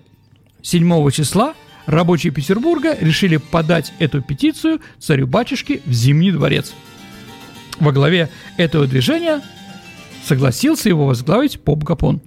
7 0.62 1.10
числа 1.10 1.54
рабочие 1.88 2.32
Петербурга 2.32 2.96
решили 3.00 3.38
подать 3.38 3.92
эту 3.98 4.22
петицию 4.22 4.80
царю-батюшке 5.00 5.80
в 5.84 5.92
Зимний 5.92 6.30
дворец. 6.30 6.72
Во 7.80 7.90
главе 7.90 8.28
этого 8.56 8.86
движения 8.86 9.42
Согласился 10.28 10.90
его 10.90 11.06
возглавить 11.06 11.58
Поп 11.58 11.82
Гапон. 11.84 12.20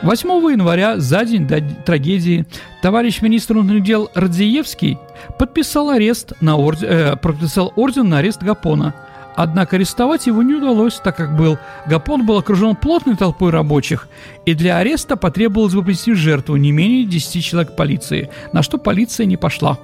8 0.00 0.28
января, 0.50 0.98
за 0.98 1.26
день 1.26 1.46
до 1.46 1.60
трагедии, 1.60 2.46
товарищ 2.80 3.20
министр 3.20 3.54
внутренних 3.54 3.84
дел 3.84 4.10
Радзиевский 4.14 4.96
подписал 5.38 5.90
арест 5.90 6.32
на 6.40 6.56
орден, 6.56 6.88
э, 6.88 7.16
подписал 7.16 7.74
орден 7.76 8.08
на 8.08 8.18
арест 8.18 8.42
Гапона. 8.42 8.94
Однако 9.38 9.76
арестовать 9.76 10.26
его 10.26 10.42
не 10.42 10.54
удалось, 10.54 10.96
так 10.96 11.16
как 11.16 11.36
был 11.36 11.60
Гапон 11.86 12.26
был 12.26 12.38
окружен 12.38 12.74
плотной 12.74 13.16
толпой 13.16 13.52
рабочих, 13.52 14.08
и 14.46 14.52
для 14.52 14.78
ареста 14.78 15.14
потребовалось 15.14 15.74
бы 15.74 15.84
принести 15.84 16.12
жертву 16.14 16.56
не 16.56 16.72
менее 16.72 17.04
10 17.04 17.44
человек 17.44 17.76
полиции, 17.76 18.30
на 18.52 18.64
что 18.64 18.78
полиция 18.78 19.26
не 19.26 19.36
пошла. 19.36 19.78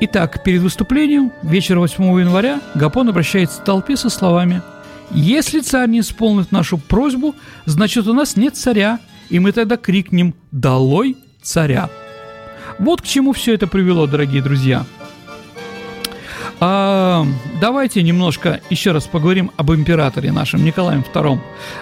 Итак, 0.00 0.42
перед 0.42 0.62
выступлением, 0.62 1.32
вечер 1.42 1.78
8 1.78 2.02
января, 2.18 2.62
Гапон 2.74 3.10
обращается 3.10 3.60
к 3.60 3.64
толпе 3.64 3.98
со 3.98 4.08
словами 4.08 4.62
«Если 5.10 5.60
царь 5.60 5.90
не 5.90 6.00
исполнит 6.00 6.50
нашу 6.50 6.78
просьбу, 6.78 7.34
значит, 7.66 8.06
у 8.06 8.14
нас 8.14 8.36
нет 8.36 8.56
царя, 8.56 9.00
и 9.28 9.38
мы 9.38 9.52
тогда 9.52 9.76
крикнем 9.76 10.34
«Долой 10.50 11.18
царя!» 11.42 11.90
Вот 12.78 13.02
к 13.02 13.04
чему 13.04 13.34
все 13.34 13.52
это 13.52 13.66
привело, 13.66 14.06
дорогие 14.06 14.40
друзья– 14.40 14.86
а, 16.64 17.26
давайте 17.60 18.04
немножко 18.04 18.60
еще 18.70 18.92
раз 18.92 19.08
поговорим 19.08 19.50
об 19.56 19.72
императоре 19.72 20.30
нашем 20.30 20.64
Николае 20.64 21.02
II. 21.12 21.40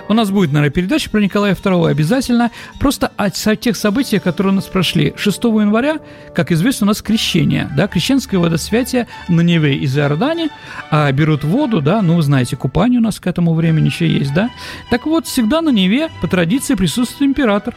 У 0.09 0.15
нас 0.15 0.31
будет, 0.31 0.53
наверное, 0.53 0.73
передача 0.73 1.11
про 1.11 1.21
Николая 1.21 1.55
II 1.55 1.91
обязательно. 1.91 2.51
Просто 2.79 3.13
о 3.19 3.29
тех 3.29 3.77
событиях, 3.77 4.23
которые 4.23 4.55
у 4.55 4.57
нас 4.57 4.65
прошли. 4.65 5.13
6 5.19 5.45
января, 5.45 5.99
как 6.35 6.51
известно, 6.51 6.87
у 6.87 6.89
нас 6.89 7.03
крещение, 7.03 7.69
да, 7.77 7.89
крещенское 7.89 8.41
водосвятие 8.41 9.07
на 9.29 9.43
Неве 9.43 9.75
из 9.75 9.99
Иордани, 9.99 10.49
а 10.91 11.13
берут 11.13 11.45
воду, 11.45 11.83
да, 11.83 12.01
ну, 12.01 12.17
вы 12.17 12.23
знаете, 12.23 12.57
купание 12.57 13.01
у 13.01 13.03
нас 13.03 13.21
к 13.21 13.27
этому 13.27 13.53
времени 13.53 13.85
еще 13.85 14.09
есть, 14.09 14.33
да. 14.33 14.49
Так 14.89 15.05
вот, 15.05 15.27
всегда 15.27 15.61
на 15.61 15.69
Неве 15.69 16.09
по 16.23 16.27
традиции 16.27 16.75
присутствует 16.75 17.29
император. 17.29 17.75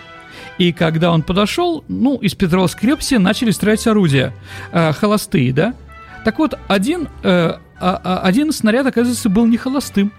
И 0.57 0.71
когда 0.71 1.11
он 1.11 1.23
подошел, 1.23 1.83
ну, 1.89 2.15
из 2.15 2.33
Петровской 2.33 2.87
крепости 2.87 3.15
начали 3.15 3.51
строить 3.51 3.85
орудия, 3.87 4.33
э, 4.71 4.93
холостые, 4.93 5.51
да, 5.51 5.73
так 6.23 6.39
вот, 6.39 6.57
один, 6.67 7.09
э, 7.23 7.53
а, 7.79 8.01
а, 8.03 8.19
один 8.19 8.51
снаряд, 8.51 8.85
оказывается, 8.87 9.29
был 9.29 9.45
не 9.45 9.57
холостым. 9.57 10.11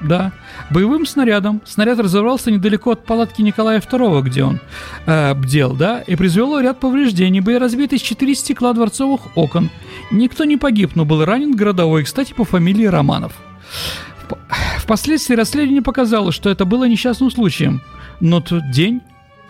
Да, 0.00 0.32
боевым 0.70 1.06
снарядом. 1.06 1.62
Снаряд 1.64 1.98
разорвался 1.98 2.50
недалеко 2.50 2.90
от 2.90 3.06
палатки 3.06 3.40
Николая 3.40 3.80
II, 3.80 4.22
где 4.22 4.44
он 4.44 4.60
э, 5.06 5.32
бдел, 5.34 5.74
да, 5.74 6.02
и 6.02 6.14
произвело 6.14 6.60
ряд 6.60 6.78
повреждений. 6.78 7.40
Были 7.40 7.56
разбиты 7.56 7.96
четыре 7.98 8.34
стекла 8.34 8.74
дворцовых 8.74 9.36
окон. 9.36 9.70
Никто 10.10 10.44
не 10.44 10.58
погиб, 10.58 10.94
но 10.94 11.06
был 11.06 11.24
ранен 11.24 11.52
городовой, 11.52 12.04
кстати, 12.04 12.34
по 12.34 12.44
фамилии 12.44 12.84
Романов. 12.84 13.32
Впоследствии 14.78 15.34
расследование 15.34 15.82
показало, 15.82 16.32
что 16.32 16.50
это 16.50 16.66
было 16.66 16.86
несчастным 16.86 17.30
случаем. 17.30 17.80
Но 18.20 18.40
тот 18.40 18.70
день 18.70 19.00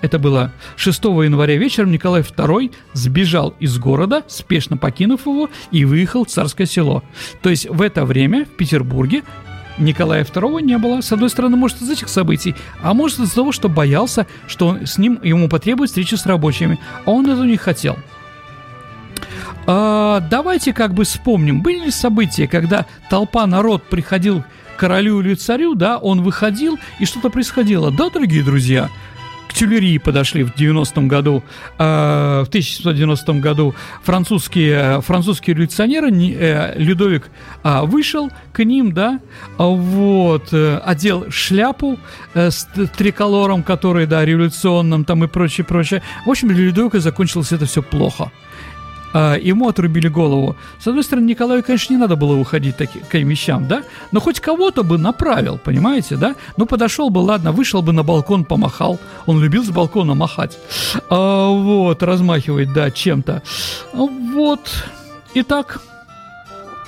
это 0.01 0.19
было 0.19 0.53
6 0.77 1.05
января 1.05 1.57
вечером, 1.57 1.91
Николай 1.91 2.23
II 2.23 2.75
сбежал 2.93 3.55
из 3.61 3.79
города, 3.79 4.23
спешно 4.27 4.77
покинув 4.77 5.27
его, 5.27 5.49
и 5.71 5.85
выехал 5.85 6.25
в 6.25 6.29
царское 6.29 6.67
село. 6.67 7.03
То 7.43 7.51
есть 7.51 7.69
в 7.69 7.81
это 7.81 8.05
время 8.05 8.45
в 8.45 8.51
Петербурге 8.51 9.23
Николая 9.79 10.25
II 10.25 10.63
не 10.63 10.79
было. 10.79 11.01
С 11.01 11.13
одной 11.13 11.31
стороны, 11.31 11.57
может, 11.57 11.83
из 11.83 11.91
этих 11.91 12.09
событий, 12.09 12.55
а 12.83 12.95
может, 12.95 13.19
из-за 13.21 13.35
того, 13.35 13.53
что 13.53 13.69
боялся, 13.69 14.27
что 14.47 14.69
он, 14.69 14.87
с 14.87 14.99
ним 14.99 15.19
ему 15.23 15.49
потребует 15.49 15.91
встречи 15.91 16.15
с 16.15 16.27
рабочими, 16.27 16.79
а 17.05 17.11
он 17.11 17.27
этого 17.27 17.45
не 17.45 17.57
хотел. 17.57 17.97
А, 19.67 20.21
давайте 20.31 20.73
как 20.73 20.93
бы 20.95 21.05
вспомним, 21.05 21.63
были 21.63 21.87
ли 21.87 21.91
события, 21.91 22.47
когда 22.47 22.87
толпа 23.09 23.47
народ 23.47 23.83
приходил 23.85 24.45
к 24.77 24.81
королю 24.81 25.21
или 25.21 25.35
царю, 25.35 25.75
да, 25.75 25.99
он 25.99 26.23
выходил 26.23 26.79
и 26.99 27.07
что-то 27.07 27.31
происходило. 27.31 27.91
Да, 27.91 28.11
дорогие 28.11 28.43
друзья, 28.43 28.91
Тюлери 29.55 29.99
подошли 29.99 30.43
в 30.43 30.55
90-м 30.55 31.09
году, 31.09 31.43
э, 31.79 32.43
в 32.45 32.49
1790 32.49 33.35
году 33.35 33.75
французские, 34.03 35.01
французские 35.01 35.55
революционеры, 35.55 36.11
э, 36.11 36.75
Людовик 36.77 37.31
э, 37.63 37.81
вышел 37.83 38.31
к 38.53 38.65
ним, 38.65 38.93
да, 38.93 39.21
вот, 39.57 40.49
э, 40.53 40.79
одел 40.85 41.31
шляпу 41.31 41.99
э, 42.35 42.51
с 42.51 42.69
триколором, 42.97 43.63
который, 43.63 44.07
да, 44.07 44.25
революционным 44.25 45.05
там 45.05 45.25
и 45.25 45.29
прочее, 45.29 45.65
прочее. 45.65 46.03
В 46.27 46.31
общем, 46.31 46.49
для 46.49 46.65
Людовика 46.65 46.99
закончилось 46.99 47.53
это 47.53 47.67
все 47.67 47.83
плохо 47.83 48.33
а, 49.15 49.37
ему 49.37 49.69
отрубили 49.69 50.09
голову. 50.09 50.57
С 50.81 50.89
одной 50.89 51.05
стороны, 51.05 51.27
Николаю, 51.27 51.63
конечно, 51.63 51.95
не 51.95 52.01
надо 52.01 52.17
было 52.17 52.35
выходить 52.35 52.77
таки, 52.77 52.99
таким 52.99 53.29
вещам, 53.29 53.69
да, 53.69 53.85
но 54.13 54.21
хоть 54.21 54.41
кого-то 54.41 54.83
бы 54.83 54.99
направил, 54.99 55.57
понимаете, 55.57 56.17
да? 56.17 56.35
Ну, 56.57 56.67
подошел 56.67 57.11
бы, 57.11 57.21
ладно, 57.21 57.53
вышел 57.53 57.81
бы 57.81 57.93
на 57.93 58.03
балкон, 58.03 58.45
помахал. 58.45 58.99
Он 59.27 59.41
любил 59.41 59.65
с 59.65 59.71
балкона 59.71 60.15
махать. 60.15 60.59
А, 61.09 61.49
вот, 61.49 62.03
размахивать, 62.03 62.73
да, 62.73 62.91
чем-то. 62.91 63.43
Вот. 63.93 64.85
Итак, 65.35 65.81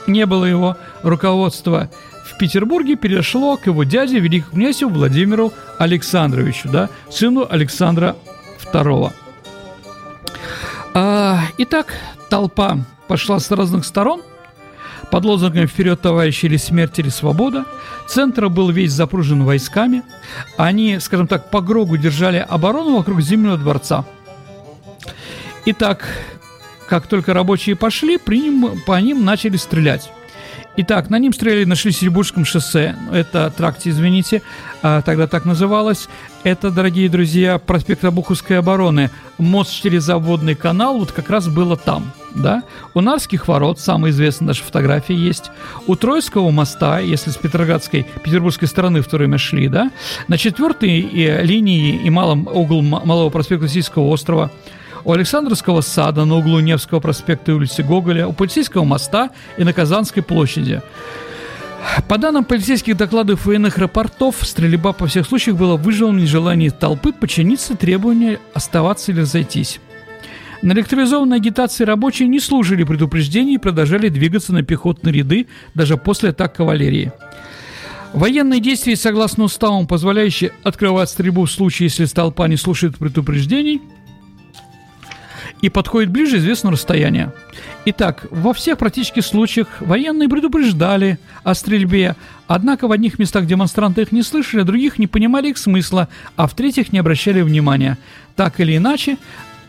не 0.08 0.26
было 0.26 0.44
его 0.44 0.76
руководства 1.02 1.88
в 2.36 2.38
Петербурге 2.38 2.96
перешло 2.96 3.56
к 3.56 3.66
его 3.66 3.84
дяде, 3.84 4.18
великому 4.18 4.60
князю 4.60 4.88
Владимиру 4.88 5.52
Александровичу, 5.78 6.68
да, 6.68 6.90
сыну 7.08 7.46
Александра 7.48 8.16
II. 8.72 9.12
А, 10.92 11.40
итак, 11.58 11.94
толпа 12.30 12.78
пошла 13.08 13.38
с 13.38 13.50
разных 13.50 13.84
сторон 13.84 14.22
под 15.10 15.24
лозунгом 15.24 15.66
«Вперед, 15.66 16.00
товарищи!» 16.00 16.46
или 16.46 16.56
«Смерть 16.56 16.98
или 16.98 17.08
свобода». 17.08 17.64
Центр 18.08 18.48
был 18.48 18.70
весь 18.70 18.92
запружен 18.92 19.44
войсками. 19.44 20.02
Они, 20.56 20.98
скажем 21.00 21.26
так, 21.26 21.50
по 21.50 21.60
грогу 21.60 21.96
держали 21.96 22.44
оборону 22.48 22.96
вокруг 22.96 23.20
Зимнего 23.20 23.56
дворца. 23.56 24.04
Итак, 25.64 26.06
как 26.88 27.06
только 27.06 27.34
рабочие 27.34 27.76
пошли, 27.76 28.18
по 28.18 28.30
ним, 28.30 28.80
по 28.86 29.00
ним 29.00 29.24
начали 29.24 29.56
стрелять. 29.56 30.10
Итак, 30.78 31.08
на 31.08 31.18
ним 31.18 31.32
стреляли 31.32 31.64
на 31.64 31.74
Шлиссельбургском 31.74 32.44
шоссе, 32.44 32.94
это 33.10 33.50
тракте, 33.56 33.90
извините, 33.90 34.42
а, 34.82 35.00
тогда 35.00 35.26
так 35.26 35.46
называлось. 35.46 36.08
Это, 36.46 36.70
дорогие 36.70 37.08
друзья, 37.08 37.58
проспект 37.58 38.04
Обуховской 38.04 38.60
обороны, 38.60 39.10
мост 39.36 39.82
через 39.82 40.04
заводный 40.04 40.54
канал, 40.54 41.00
вот 41.00 41.10
как 41.10 41.28
раз 41.28 41.48
было 41.48 41.76
там, 41.76 42.12
да. 42.36 42.62
У 42.94 43.00
Нарских 43.00 43.48
ворот, 43.48 43.80
самая 43.80 44.12
известная 44.12 44.46
наша 44.46 44.62
фотография 44.62 45.16
есть. 45.16 45.50
У 45.88 45.96
Троицкого 45.96 46.52
моста, 46.52 47.00
если 47.00 47.30
с 47.30 47.36
Петроградской, 47.36 48.06
петербургской 48.22 48.68
стороны 48.68 49.00
в 49.00 49.08
то 49.08 49.16
время 49.16 49.38
шли, 49.38 49.66
да, 49.66 49.90
на 50.28 50.38
четвертой 50.38 51.00
э, 51.00 51.42
линии 51.42 52.00
и 52.04 52.10
малом 52.10 52.46
угол 52.46 52.80
Малого 52.80 53.28
проспекта 53.28 53.64
Российского 53.64 54.04
острова– 54.04 54.52
у 55.06 55.12
Александровского 55.12 55.82
сада 55.82 56.24
на 56.24 56.34
углу 56.34 56.58
Невского 56.58 56.98
проспекта 56.98 57.52
и 57.52 57.54
улицы 57.54 57.84
Гоголя, 57.84 58.26
у 58.26 58.32
Полицейского 58.32 58.82
моста 58.82 59.30
и 59.56 59.62
на 59.62 59.72
Казанской 59.72 60.20
площади. 60.20 60.82
По 62.08 62.18
данным 62.18 62.44
полицейских 62.44 62.96
докладов 62.96 63.46
военных 63.46 63.78
рапортов, 63.78 64.36
стрельба 64.42 64.92
по 64.92 65.06
всех 65.06 65.26
случаях 65.26 65.56
была 65.56 65.76
вызвана 65.76 66.20
нежелание 66.20 66.70
толпы 66.70 67.12
подчиниться 67.12 67.76
требованию 67.76 68.38
оставаться 68.54 69.12
или 69.12 69.20
разойтись. 69.20 69.80
На 70.62 70.72
электризованной 70.72 71.36
агитации 71.36 71.84
рабочие 71.84 72.28
не 72.28 72.40
служили 72.40 72.84
предупреждений 72.84 73.54
и 73.54 73.58
продолжали 73.58 74.08
двигаться 74.08 74.52
на 74.52 74.62
пехотные 74.62 75.12
ряды 75.12 75.46
даже 75.74 75.96
после 75.96 76.30
атак 76.30 76.54
кавалерии. 76.54 77.12
Военные 78.12 78.60
действия, 78.60 78.96
согласно 78.96 79.44
уставам, 79.44 79.86
позволяющие 79.86 80.52
открывать 80.62 81.10
стрельбу 81.10 81.44
в 81.44 81.50
случае, 81.50 81.86
если 81.88 82.06
толпа 82.06 82.48
не 82.48 82.56
слушает 82.56 82.96
предупреждений– 82.96 83.82
и 85.60 85.68
подходит 85.68 86.10
ближе 86.10 86.38
известного 86.38 86.74
расстояния. 86.74 87.32
Итак, 87.84 88.26
во 88.30 88.52
всех 88.52 88.78
практически 88.78 89.20
случаях 89.20 89.68
военные 89.80 90.28
предупреждали 90.28 91.18
о 91.44 91.54
стрельбе, 91.54 92.16
однако 92.46 92.88
в 92.88 92.92
одних 92.92 93.18
местах 93.18 93.46
демонстранты 93.46 94.02
их 94.02 94.12
не 94.12 94.22
слышали, 94.22 94.62
а 94.62 94.64
других 94.64 94.98
не 94.98 95.06
понимали 95.06 95.50
их 95.50 95.58
смысла, 95.58 96.08
а 96.36 96.46
в 96.46 96.54
третьих 96.54 96.92
не 96.92 96.98
обращали 96.98 97.40
внимания. 97.42 97.98
Так 98.34 98.60
или 98.60 98.76
иначе, 98.76 99.18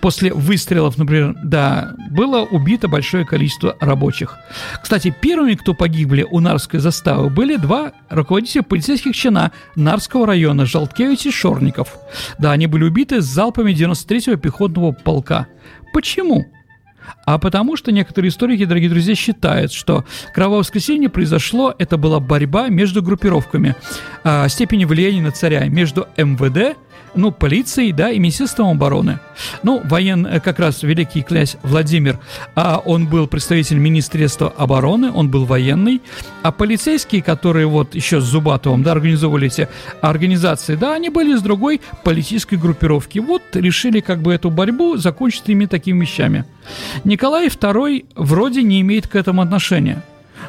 после 0.01 0.33
выстрелов, 0.33 0.97
например, 0.97 1.35
да, 1.43 1.93
было 2.11 2.41
убито 2.41 2.87
большое 2.87 3.25
количество 3.25 3.75
рабочих. 3.79 4.37
Кстати, 4.81 5.13
первыми, 5.21 5.55
кто 5.55 5.73
погибли 5.73 6.25
у 6.29 6.39
Нарской 6.39 6.79
заставы, 6.79 7.29
были 7.29 7.55
два 7.57 7.93
руководителя 8.09 8.63
полицейских 8.63 9.15
чина 9.15 9.51
Нарского 9.75 10.27
района, 10.27 10.65
Желткевич 10.65 11.25
и 11.25 11.31
Шорников. 11.31 11.97
Да, 12.39 12.51
они 12.51 12.67
были 12.67 12.85
убиты 12.85 13.21
с 13.21 13.25
залпами 13.25 13.73
93-го 13.73 14.37
пехотного 14.37 14.91
полка. 14.91 15.47
Почему? 15.93 16.45
А 17.25 17.37
потому 17.37 17.77
что 17.77 17.91
некоторые 17.91 18.29
историки, 18.29 18.65
дорогие 18.65 18.89
друзья, 18.89 19.15
считают, 19.15 19.71
что 19.71 20.05
кровавое 20.33 20.59
воскресенье 20.59 21.09
произошло, 21.09 21.73
это 21.77 21.97
была 21.97 22.19
борьба 22.19 22.67
между 22.69 23.01
группировками, 23.01 23.75
э, 24.23 24.49
степени 24.49 24.85
влияния 24.85 25.21
на 25.21 25.31
царя, 25.31 25.65
между 25.65 26.07
МВД, 26.17 26.77
ну, 27.15 27.31
полицией, 27.31 27.91
да, 27.91 28.11
и 28.11 28.19
Министерством 28.19 28.69
обороны. 28.69 29.19
Ну, 29.63 29.81
воен, 29.83 30.25
э, 30.25 30.39
как 30.39 30.59
раз 30.59 30.83
великий 30.83 31.21
князь 31.21 31.57
Владимир, 31.63 32.19
а 32.55 32.81
он 32.83 33.07
был 33.07 33.27
представитель 33.27 33.77
Министерства 33.77 34.53
обороны, 34.57 35.11
он 35.11 35.29
был 35.29 35.45
военный, 35.45 36.01
а 36.43 36.51
полицейские, 36.51 37.21
которые 37.21 37.67
вот 37.67 37.95
еще 37.95 38.21
с 38.21 38.23
Зубатовым, 38.23 38.83
да, 38.83 38.91
организовывали 38.91 39.47
эти 39.47 39.67
организации, 40.01 40.75
да, 40.75 40.93
они 40.93 41.09
были 41.09 41.35
с 41.35 41.41
другой 41.41 41.81
политической 42.03 42.55
группировки. 42.55 43.19
Вот 43.19 43.41
решили 43.53 43.99
как 43.99 44.21
бы 44.21 44.33
эту 44.33 44.49
борьбу 44.49 44.97
закончить 44.97 45.43
ими 45.47 45.65
такими 45.65 46.01
вещами. 46.01 46.45
Николай 47.03 47.47
II 47.47 48.05
вроде 48.15 48.63
не 48.63 48.81
имеет 48.81 49.07
к 49.07 49.15
этому 49.15 49.41
отношения. 49.41 50.03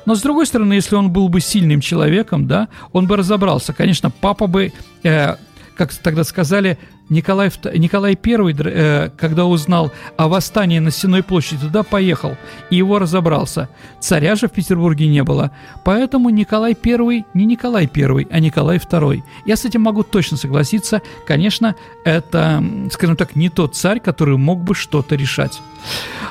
Но 0.06 0.14
с 0.14 0.22
другой 0.22 0.46
стороны, 0.46 0.74
если 0.74 0.96
он 0.96 1.10
был 1.10 1.28
бы 1.28 1.40
сильным 1.40 1.80
человеком, 1.80 2.46
да, 2.46 2.68
он 2.92 3.06
бы 3.06 3.16
разобрался. 3.16 3.72
Конечно, 3.72 4.10
папа 4.10 4.46
бы 4.46 4.72
э, 5.02 5.36
как 5.78 5.94
тогда 5.94 6.24
сказали, 6.24 6.76
Николай, 7.08 7.50
Николай 7.74 8.18
I, 8.22 8.54
э, 8.58 9.10
когда 9.16 9.46
узнал 9.46 9.92
о 10.16 10.28
восстании 10.28 10.80
на 10.80 10.90
Сенной 10.90 11.22
площади, 11.22 11.60
туда 11.62 11.84
поехал, 11.84 12.36
и 12.68 12.76
его 12.76 12.98
разобрался. 12.98 13.68
Царя 14.00 14.34
же 14.34 14.48
в 14.48 14.50
Петербурге 14.50 15.06
не 15.06 15.22
было, 15.22 15.52
поэтому 15.84 16.30
Николай 16.30 16.76
I 16.84 17.24
не 17.32 17.46
Николай 17.46 17.88
I, 17.94 18.26
а 18.28 18.40
Николай 18.40 18.78
II. 18.78 19.22
Я 19.46 19.56
с 19.56 19.64
этим 19.64 19.82
могу 19.82 20.02
точно 20.02 20.36
согласиться. 20.36 21.00
Конечно, 21.26 21.76
это, 22.04 22.62
скажем 22.92 23.16
так, 23.16 23.36
не 23.36 23.48
тот 23.48 23.76
царь, 23.76 24.00
который 24.00 24.36
мог 24.36 24.62
бы 24.64 24.74
что-то 24.74 25.14
решать. 25.14 25.60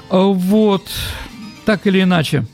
Вот, 0.09 0.83
так 1.65 1.87
или 1.87 2.03
иначе. 2.03 2.45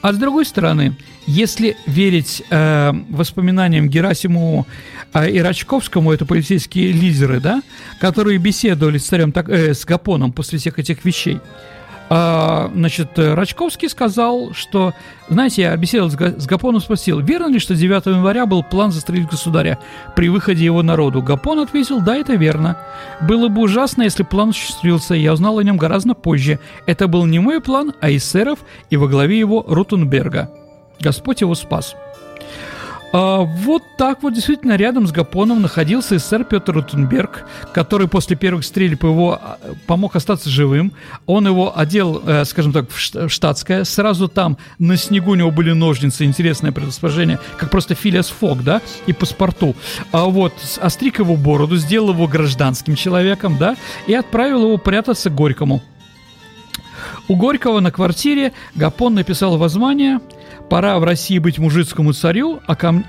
А 0.00 0.12
с 0.12 0.16
другой 0.16 0.44
стороны, 0.44 0.96
если 1.26 1.76
верить 1.86 2.42
э, 2.50 2.92
воспоминаниям 3.10 3.88
Герасимову 3.88 4.66
э, 5.12 5.30
и 5.30 5.38
Рачковскому, 5.40 6.12
это 6.12 6.24
полицейские 6.24 6.92
лидеры, 6.92 7.40
да, 7.40 7.62
которые 8.00 8.38
беседовали 8.38 8.98
с 8.98 9.06
царем, 9.06 9.32
так, 9.32 9.48
э, 9.48 9.74
с 9.74 9.84
Гапоном 9.84 10.32
после 10.32 10.58
всех 10.58 10.78
этих 10.78 11.04
вещей, 11.04 11.38
а, 12.10 12.70
значит, 12.74 13.18
Рачковский 13.18 13.88
сказал, 13.88 14.52
что, 14.54 14.94
знаете, 15.28 15.62
я 15.62 15.76
беседовал 15.76 16.10
с 16.10 16.46
Гапоном, 16.46 16.80
спросил, 16.80 17.20
верно 17.20 17.52
ли, 17.52 17.58
что 17.58 17.74
9 17.74 18.06
января 18.06 18.46
был 18.46 18.62
план 18.62 18.92
застрелить 18.92 19.28
государя 19.28 19.78
при 20.16 20.28
выходе 20.28 20.64
его 20.64 20.82
народу? 20.82 21.22
Гапон 21.22 21.58
ответил, 21.60 22.00
да, 22.00 22.16
это 22.16 22.34
верно. 22.34 22.78
Было 23.20 23.48
бы 23.48 23.62
ужасно, 23.62 24.02
если 24.02 24.22
план 24.22 24.50
осуществился, 24.50 25.14
я 25.14 25.32
узнал 25.32 25.58
о 25.58 25.64
нем 25.64 25.76
гораздо 25.76 26.14
позже. 26.14 26.60
Это 26.86 27.08
был 27.08 27.26
не 27.26 27.38
мой 27.38 27.60
план, 27.60 27.92
а 28.00 28.10
эсеров 28.10 28.60
и 28.88 28.96
во 28.96 29.08
главе 29.08 29.38
его 29.38 29.64
Рутенберга. 29.68 30.50
Господь 31.00 31.42
его 31.42 31.54
спас. 31.54 31.94
А, 33.10 33.38
вот 33.38 33.82
так 33.96 34.22
вот 34.22 34.34
действительно 34.34 34.76
рядом 34.76 35.06
с 35.06 35.12
Гапоном 35.12 35.62
находился 35.62 36.16
эсэр 36.16 36.44
Петр 36.44 36.72
Рутенберг, 36.74 37.46
который 37.72 38.06
после 38.06 38.36
первых 38.36 38.64
стрельб 38.64 39.02
его 39.02 39.38
а, 39.40 39.58
помог 39.86 40.16
остаться 40.16 40.50
живым. 40.50 40.92
Он 41.26 41.46
его 41.46 41.78
одел, 41.78 42.22
э, 42.26 42.44
скажем 42.44 42.72
так, 42.72 42.90
в 42.90 43.28
штатское. 43.28 43.84
Сразу 43.84 44.28
там 44.28 44.58
на 44.78 44.96
снегу 44.96 45.32
у 45.32 45.34
него 45.34 45.50
были 45.50 45.72
ножницы, 45.72 46.24
интересное 46.24 46.70
предположение, 46.70 47.38
как 47.56 47.70
просто 47.70 47.94
Филиас 47.94 48.28
Фок, 48.28 48.62
да, 48.62 48.82
и 49.06 49.12
паспорту. 49.12 49.74
А 50.12 50.26
вот 50.26 50.52
остриг 50.80 51.18
его 51.18 51.36
бороду, 51.36 51.76
сделал 51.76 52.10
его 52.10 52.26
гражданским 52.26 52.94
человеком, 52.94 53.56
да, 53.58 53.76
и 54.06 54.14
отправил 54.14 54.64
его 54.64 54.76
прятаться 54.76 55.30
к 55.30 55.34
Горькому. 55.34 55.82
У 57.26 57.36
Горького 57.36 57.80
на 57.80 57.90
квартире 57.90 58.52
Гапон 58.74 59.14
написал 59.14 59.56
воззвание– 59.56 60.20
пора 60.68 60.98
в 60.98 61.04
России 61.04 61.38
быть 61.38 61.58
мужицкому 61.58 62.12
царю, 62.12 62.60
а, 62.66 62.76
ко... 62.76 63.02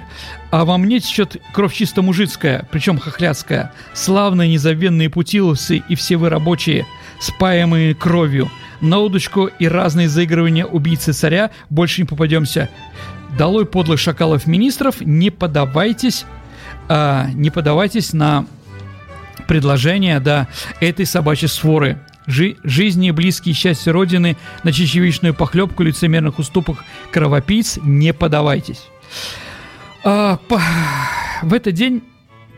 а 0.51 0.65
во 0.65 0.77
мне 0.77 0.99
течет 0.99 1.37
кровь 1.53 1.73
чисто 1.73 2.01
мужицкая, 2.01 2.67
причем 2.71 2.97
хохлядская. 2.97 3.73
Славные 3.93 4.49
незабвенные 4.49 5.09
путиловцы 5.09 5.83
и 5.87 5.95
все 5.95 6.17
вы 6.17 6.29
рабочие, 6.29 6.85
спаемые 7.19 7.95
кровью. 7.95 8.49
На 8.81 8.99
удочку 8.99 9.45
и 9.45 9.67
разные 9.67 10.07
заигрывания 10.07 10.65
убийцы 10.65 11.11
царя 11.13 11.51
больше 11.69 12.01
не 12.01 12.07
попадемся. 12.07 12.69
Долой 13.37 13.65
подлых 13.65 13.99
шакалов-министров, 13.99 15.01
не 15.01 15.29
подавайтесь, 15.29 16.25
а, 16.87 17.27
не 17.33 17.49
подавайтесь 17.49 18.13
на 18.13 18.45
предложение, 19.47 20.19
да, 20.19 20.47
этой 20.79 21.05
собачьей 21.05 21.49
своры 21.49 21.99
жи 22.29 22.55
жизни, 22.63 23.11
близкие 23.11 23.53
счастья 23.53 23.91
Родины, 23.91 24.37
на 24.63 24.71
чечевичную 24.71 25.33
похлебку, 25.33 25.83
лицемерных 25.83 26.39
уступок 26.39 26.77
кровопийц 27.11 27.79
не 27.83 28.13
подавайтесь. 28.13 28.87
А, 30.03 30.37
по... 30.47 30.61
В 31.41 31.53
этот 31.53 31.73
день, 31.73 32.03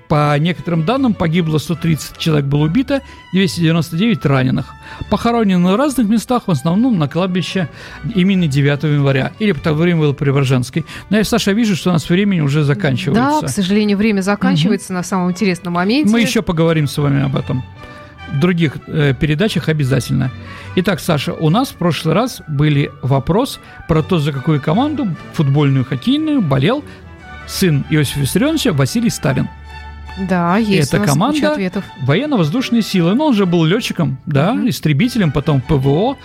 по 0.08 0.38
некоторым 0.38 0.86
данным, 0.86 1.14
погибло 1.14 1.58
130 1.58 2.18
человек 2.18 2.46
было 2.46 2.66
убито, 2.66 3.02
299 3.32 4.26
раненых. 4.26 4.74
Похоронены 5.10 5.72
в 5.72 5.76
разных 5.76 6.08
местах, 6.08 6.44
в 6.48 6.52
основном 6.52 6.98
на 6.98 7.08
кладбище 7.08 7.70
имени 8.16 8.48
9 8.48 8.84
января, 8.84 9.32
или 9.40 9.52
по 9.54 9.62
тому 9.62 9.78
времени 9.78 10.02
было 10.02 10.14
Преображенской. 10.14 10.86
Но 11.10 11.18
я, 11.18 11.24
Саша, 11.24 11.52
вижу, 11.54 11.76
что 11.76 11.92
у 11.92 11.94
нас 11.94 12.10
времени 12.10 12.42
уже 12.42 12.64
заканчивается. 12.64 13.42
Да, 13.42 13.48
к 13.48 13.50
сожалению, 13.50 13.98
время 13.98 14.22
заканчивается 14.22 14.92
угу. 14.92 14.98
на 14.98 15.04
самом 15.04 15.32
интересном 15.32 15.76
моменте. 15.76 16.12
Мы 16.12 16.22
еще 16.22 16.42
поговорим 16.42 16.88
с 16.88 16.98
вами 16.98 17.24
об 17.24 17.36
этом 17.36 17.64
других 18.34 18.78
э, 18.88 19.14
передачах 19.20 19.70
обязательно. 19.70 20.32
Итак, 20.76 21.00
Саша, 21.00 21.34
у 21.34 21.50
нас 21.50 21.70
в 21.70 21.76
прошлый 21.76 22.14
раз 22.16 22.42
были 22.48 22.92
вопрос 23.02 23.60
про 23.88 24.02
то, 24.02 24.20
за 24.20 24.32
какую 24.32 24.62
команду, 24.62 25.08
футбольную, 25.34 25.86
хоккейную, 25.86 26.42
болел 26.42 26.84
сын 27.48 27.84
Иосифа 27.90 28.22
Виссарионовича 28.22 28.74
Василий 28.74 29.10
Сталин. 29.10 29.50
Да, 30.18 30.58
есть 30.58 30.94
Это 30.94 31.06
команда 31.06 31.58
военно-воздушные 32.02 32.82
силы. 32.82 33.12
Но 33.12 33.16
ну, 33.16 33.26
он 33.28 33.34
же 33.34 33.46
был 33.46 33.64
летчиком, 33.64 34.18
да, 34.26 34.54
mm-hmm. 34.54 34.70
истребителем, 34.70 35.32
потом 35.32 35.62
ПВО, 35.62 36.18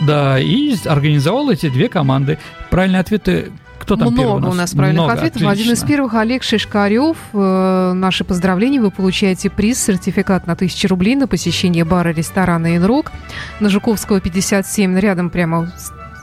да, 0.00 0.38
и 0.38 0.76
организовал 0.84 1.50
эти 1.50 1.68
две 1.68 1.88
команды. 1.88 2.38
Правильные 2.70 3.00
ответы 3.00 3.52
кто 3.82 3.96
там 3.96 4.12
Много 4.12 4.22
первый 4.22 4.36
у 4.36 4.40
нас? 4.40 4.52
у 4.52 4.56
нас 4.56 4.72
правильных 4.72 5.02
Много, 5.02 5.12
ответов. 5.14 5.36
Отлично. 5.36 5.50
Один 5.50 5.72
из 5.72 5.82
первых 5.82 6.14
Олег 6.14 6.42
Шишкарев. 6.42 7.16
Э, 7.32 7.92
наши 7.94 8.24
поздравления. 8.24 8.80
Вы 8.80 8.90
получаете 8.90 9.50
приз, 9.50 9.82
сертификат 9.82 10.46
на 10.46 10.54
1000 10.54 10.88
рублей 10.88 11.16
на 11.16 11.26
посещение 11.26 11.84
бара 11.84 12.10
ресторана 12.10 12.76
«Инрок» 12.76 13.12
на 13.60 13.68
Жуковского 13.68 14.20
57, 14.20 14.98
рядом 14.98 15.30
прямо 15.30 15.72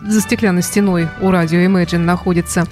за 0.02 0.22
стеклянной 0.22 0.62
стеной 0.62 1.08
у 1.22 1.30
радио 1.30 1.60
Imagine 1.60 2.00
находится. 2.00 2.66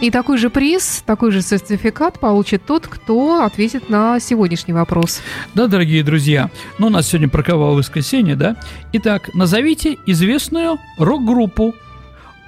И 0.00 0.10
такой 0.10 0.38
же 0.38 0.50
приз, 0.50 1.02
такой 1.06 1.30
же 1.32 1.40
сертификат 1.40 2.20
получит 2.20 2.66
тот, 2.66 2.86
кто 2.86 3.42
ответит 3.44 3.88
на 3.88 4.20
сегодняшний 4.20 4.74
вопрос. 4.74 5.20
Да, 5.54 5.66
дорогие 5.66 6.02
друзья, 6.02 6.50
ну 6.78 6.88
у 6.88 6.90
нас 6.90 7.08
сегодня 7.08 7.28
про 7.28 7.42
кровавое 7.42 7.78
воскресенье, 7.78 8.36
да? 8.36 8.56
Итак, 8.92 9.30
назовите 9.34 9.96
известную 10.06 10.78
рок-группу, 10.98 11.74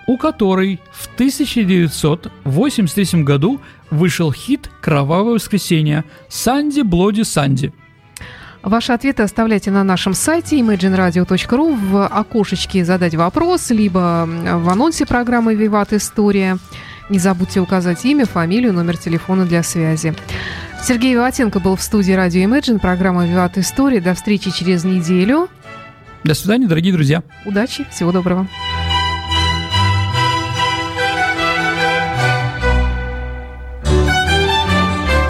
у 0.07 0.16
которой 0.16 0.80
в 0.92 1.09
1983 1.14 3.22
году 3.22 3.61
вышел 3.90 4.32
хит 4.32 4.70
«Кровавое 4.80 5.34
воскресенье» 5.34 6.04
«Санди 6.28 6.82
Блоди 6.82 7.22
Санди». 7.22 7.72
Ваши 8.62 8.92
ответы 8.92 9.22
оставляйте 9.22 9.70
на 9.70 9.84
нашем 9.84 10.12
сайте 10.12 10.59
imagineradio.ru 10.59 11.76
в 11.76 12.07
окошечке 12.07 12.84
«Задать 12.84 13.14
вопрос», 13.14 13.70
либо 13.70 14.26
в 14.26 14.68
анонсе 14.68 15.07
программы 15.07 15.54
«Виват 15.54 15.92
История». 15.92 16.59
Не 17.09 17.20
забудьте 17.20 17.61
указать 17.61 18.04
имя, 18.04 18.26
фамилию, 18.26 18.72
номер 18.72 18.96
телефона 18.96 19.46
для 19.46 19.62
связи. 19.62 20.14
Сергей 20.82 21.14
Виватенко 21.14 21.61
был 21.61 21.76
в 21.76 21.82
студии 21.82 22.12
радио 22.12 22.42
Imagine, 22.42 22.80
программа 22.80 23.26
«Виват 23.26 23.57
История». 23.57 24.00
До 24.00 24.14
встречи 24.14 24.50
через 24.50 24.82
неделю. 24.82 25.48
До 26.24 26.34
свидания, 26.34 26.66
дорогие 26.66 26.92
друзья. 26.92 27.22
Удачи, 27.44 27.86
всего 27.92 28.11
доброго. 28.11 28.48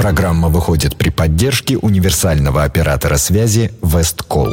Программа 0.07 0.49
выходит 0.51 0.97
при 0.97 1.11
поддержке 1.11 1.77
универсального 1.77 2.63
оператора 2.63 3.17
связи 3.17 3.73
Весткол. 3.83 4.47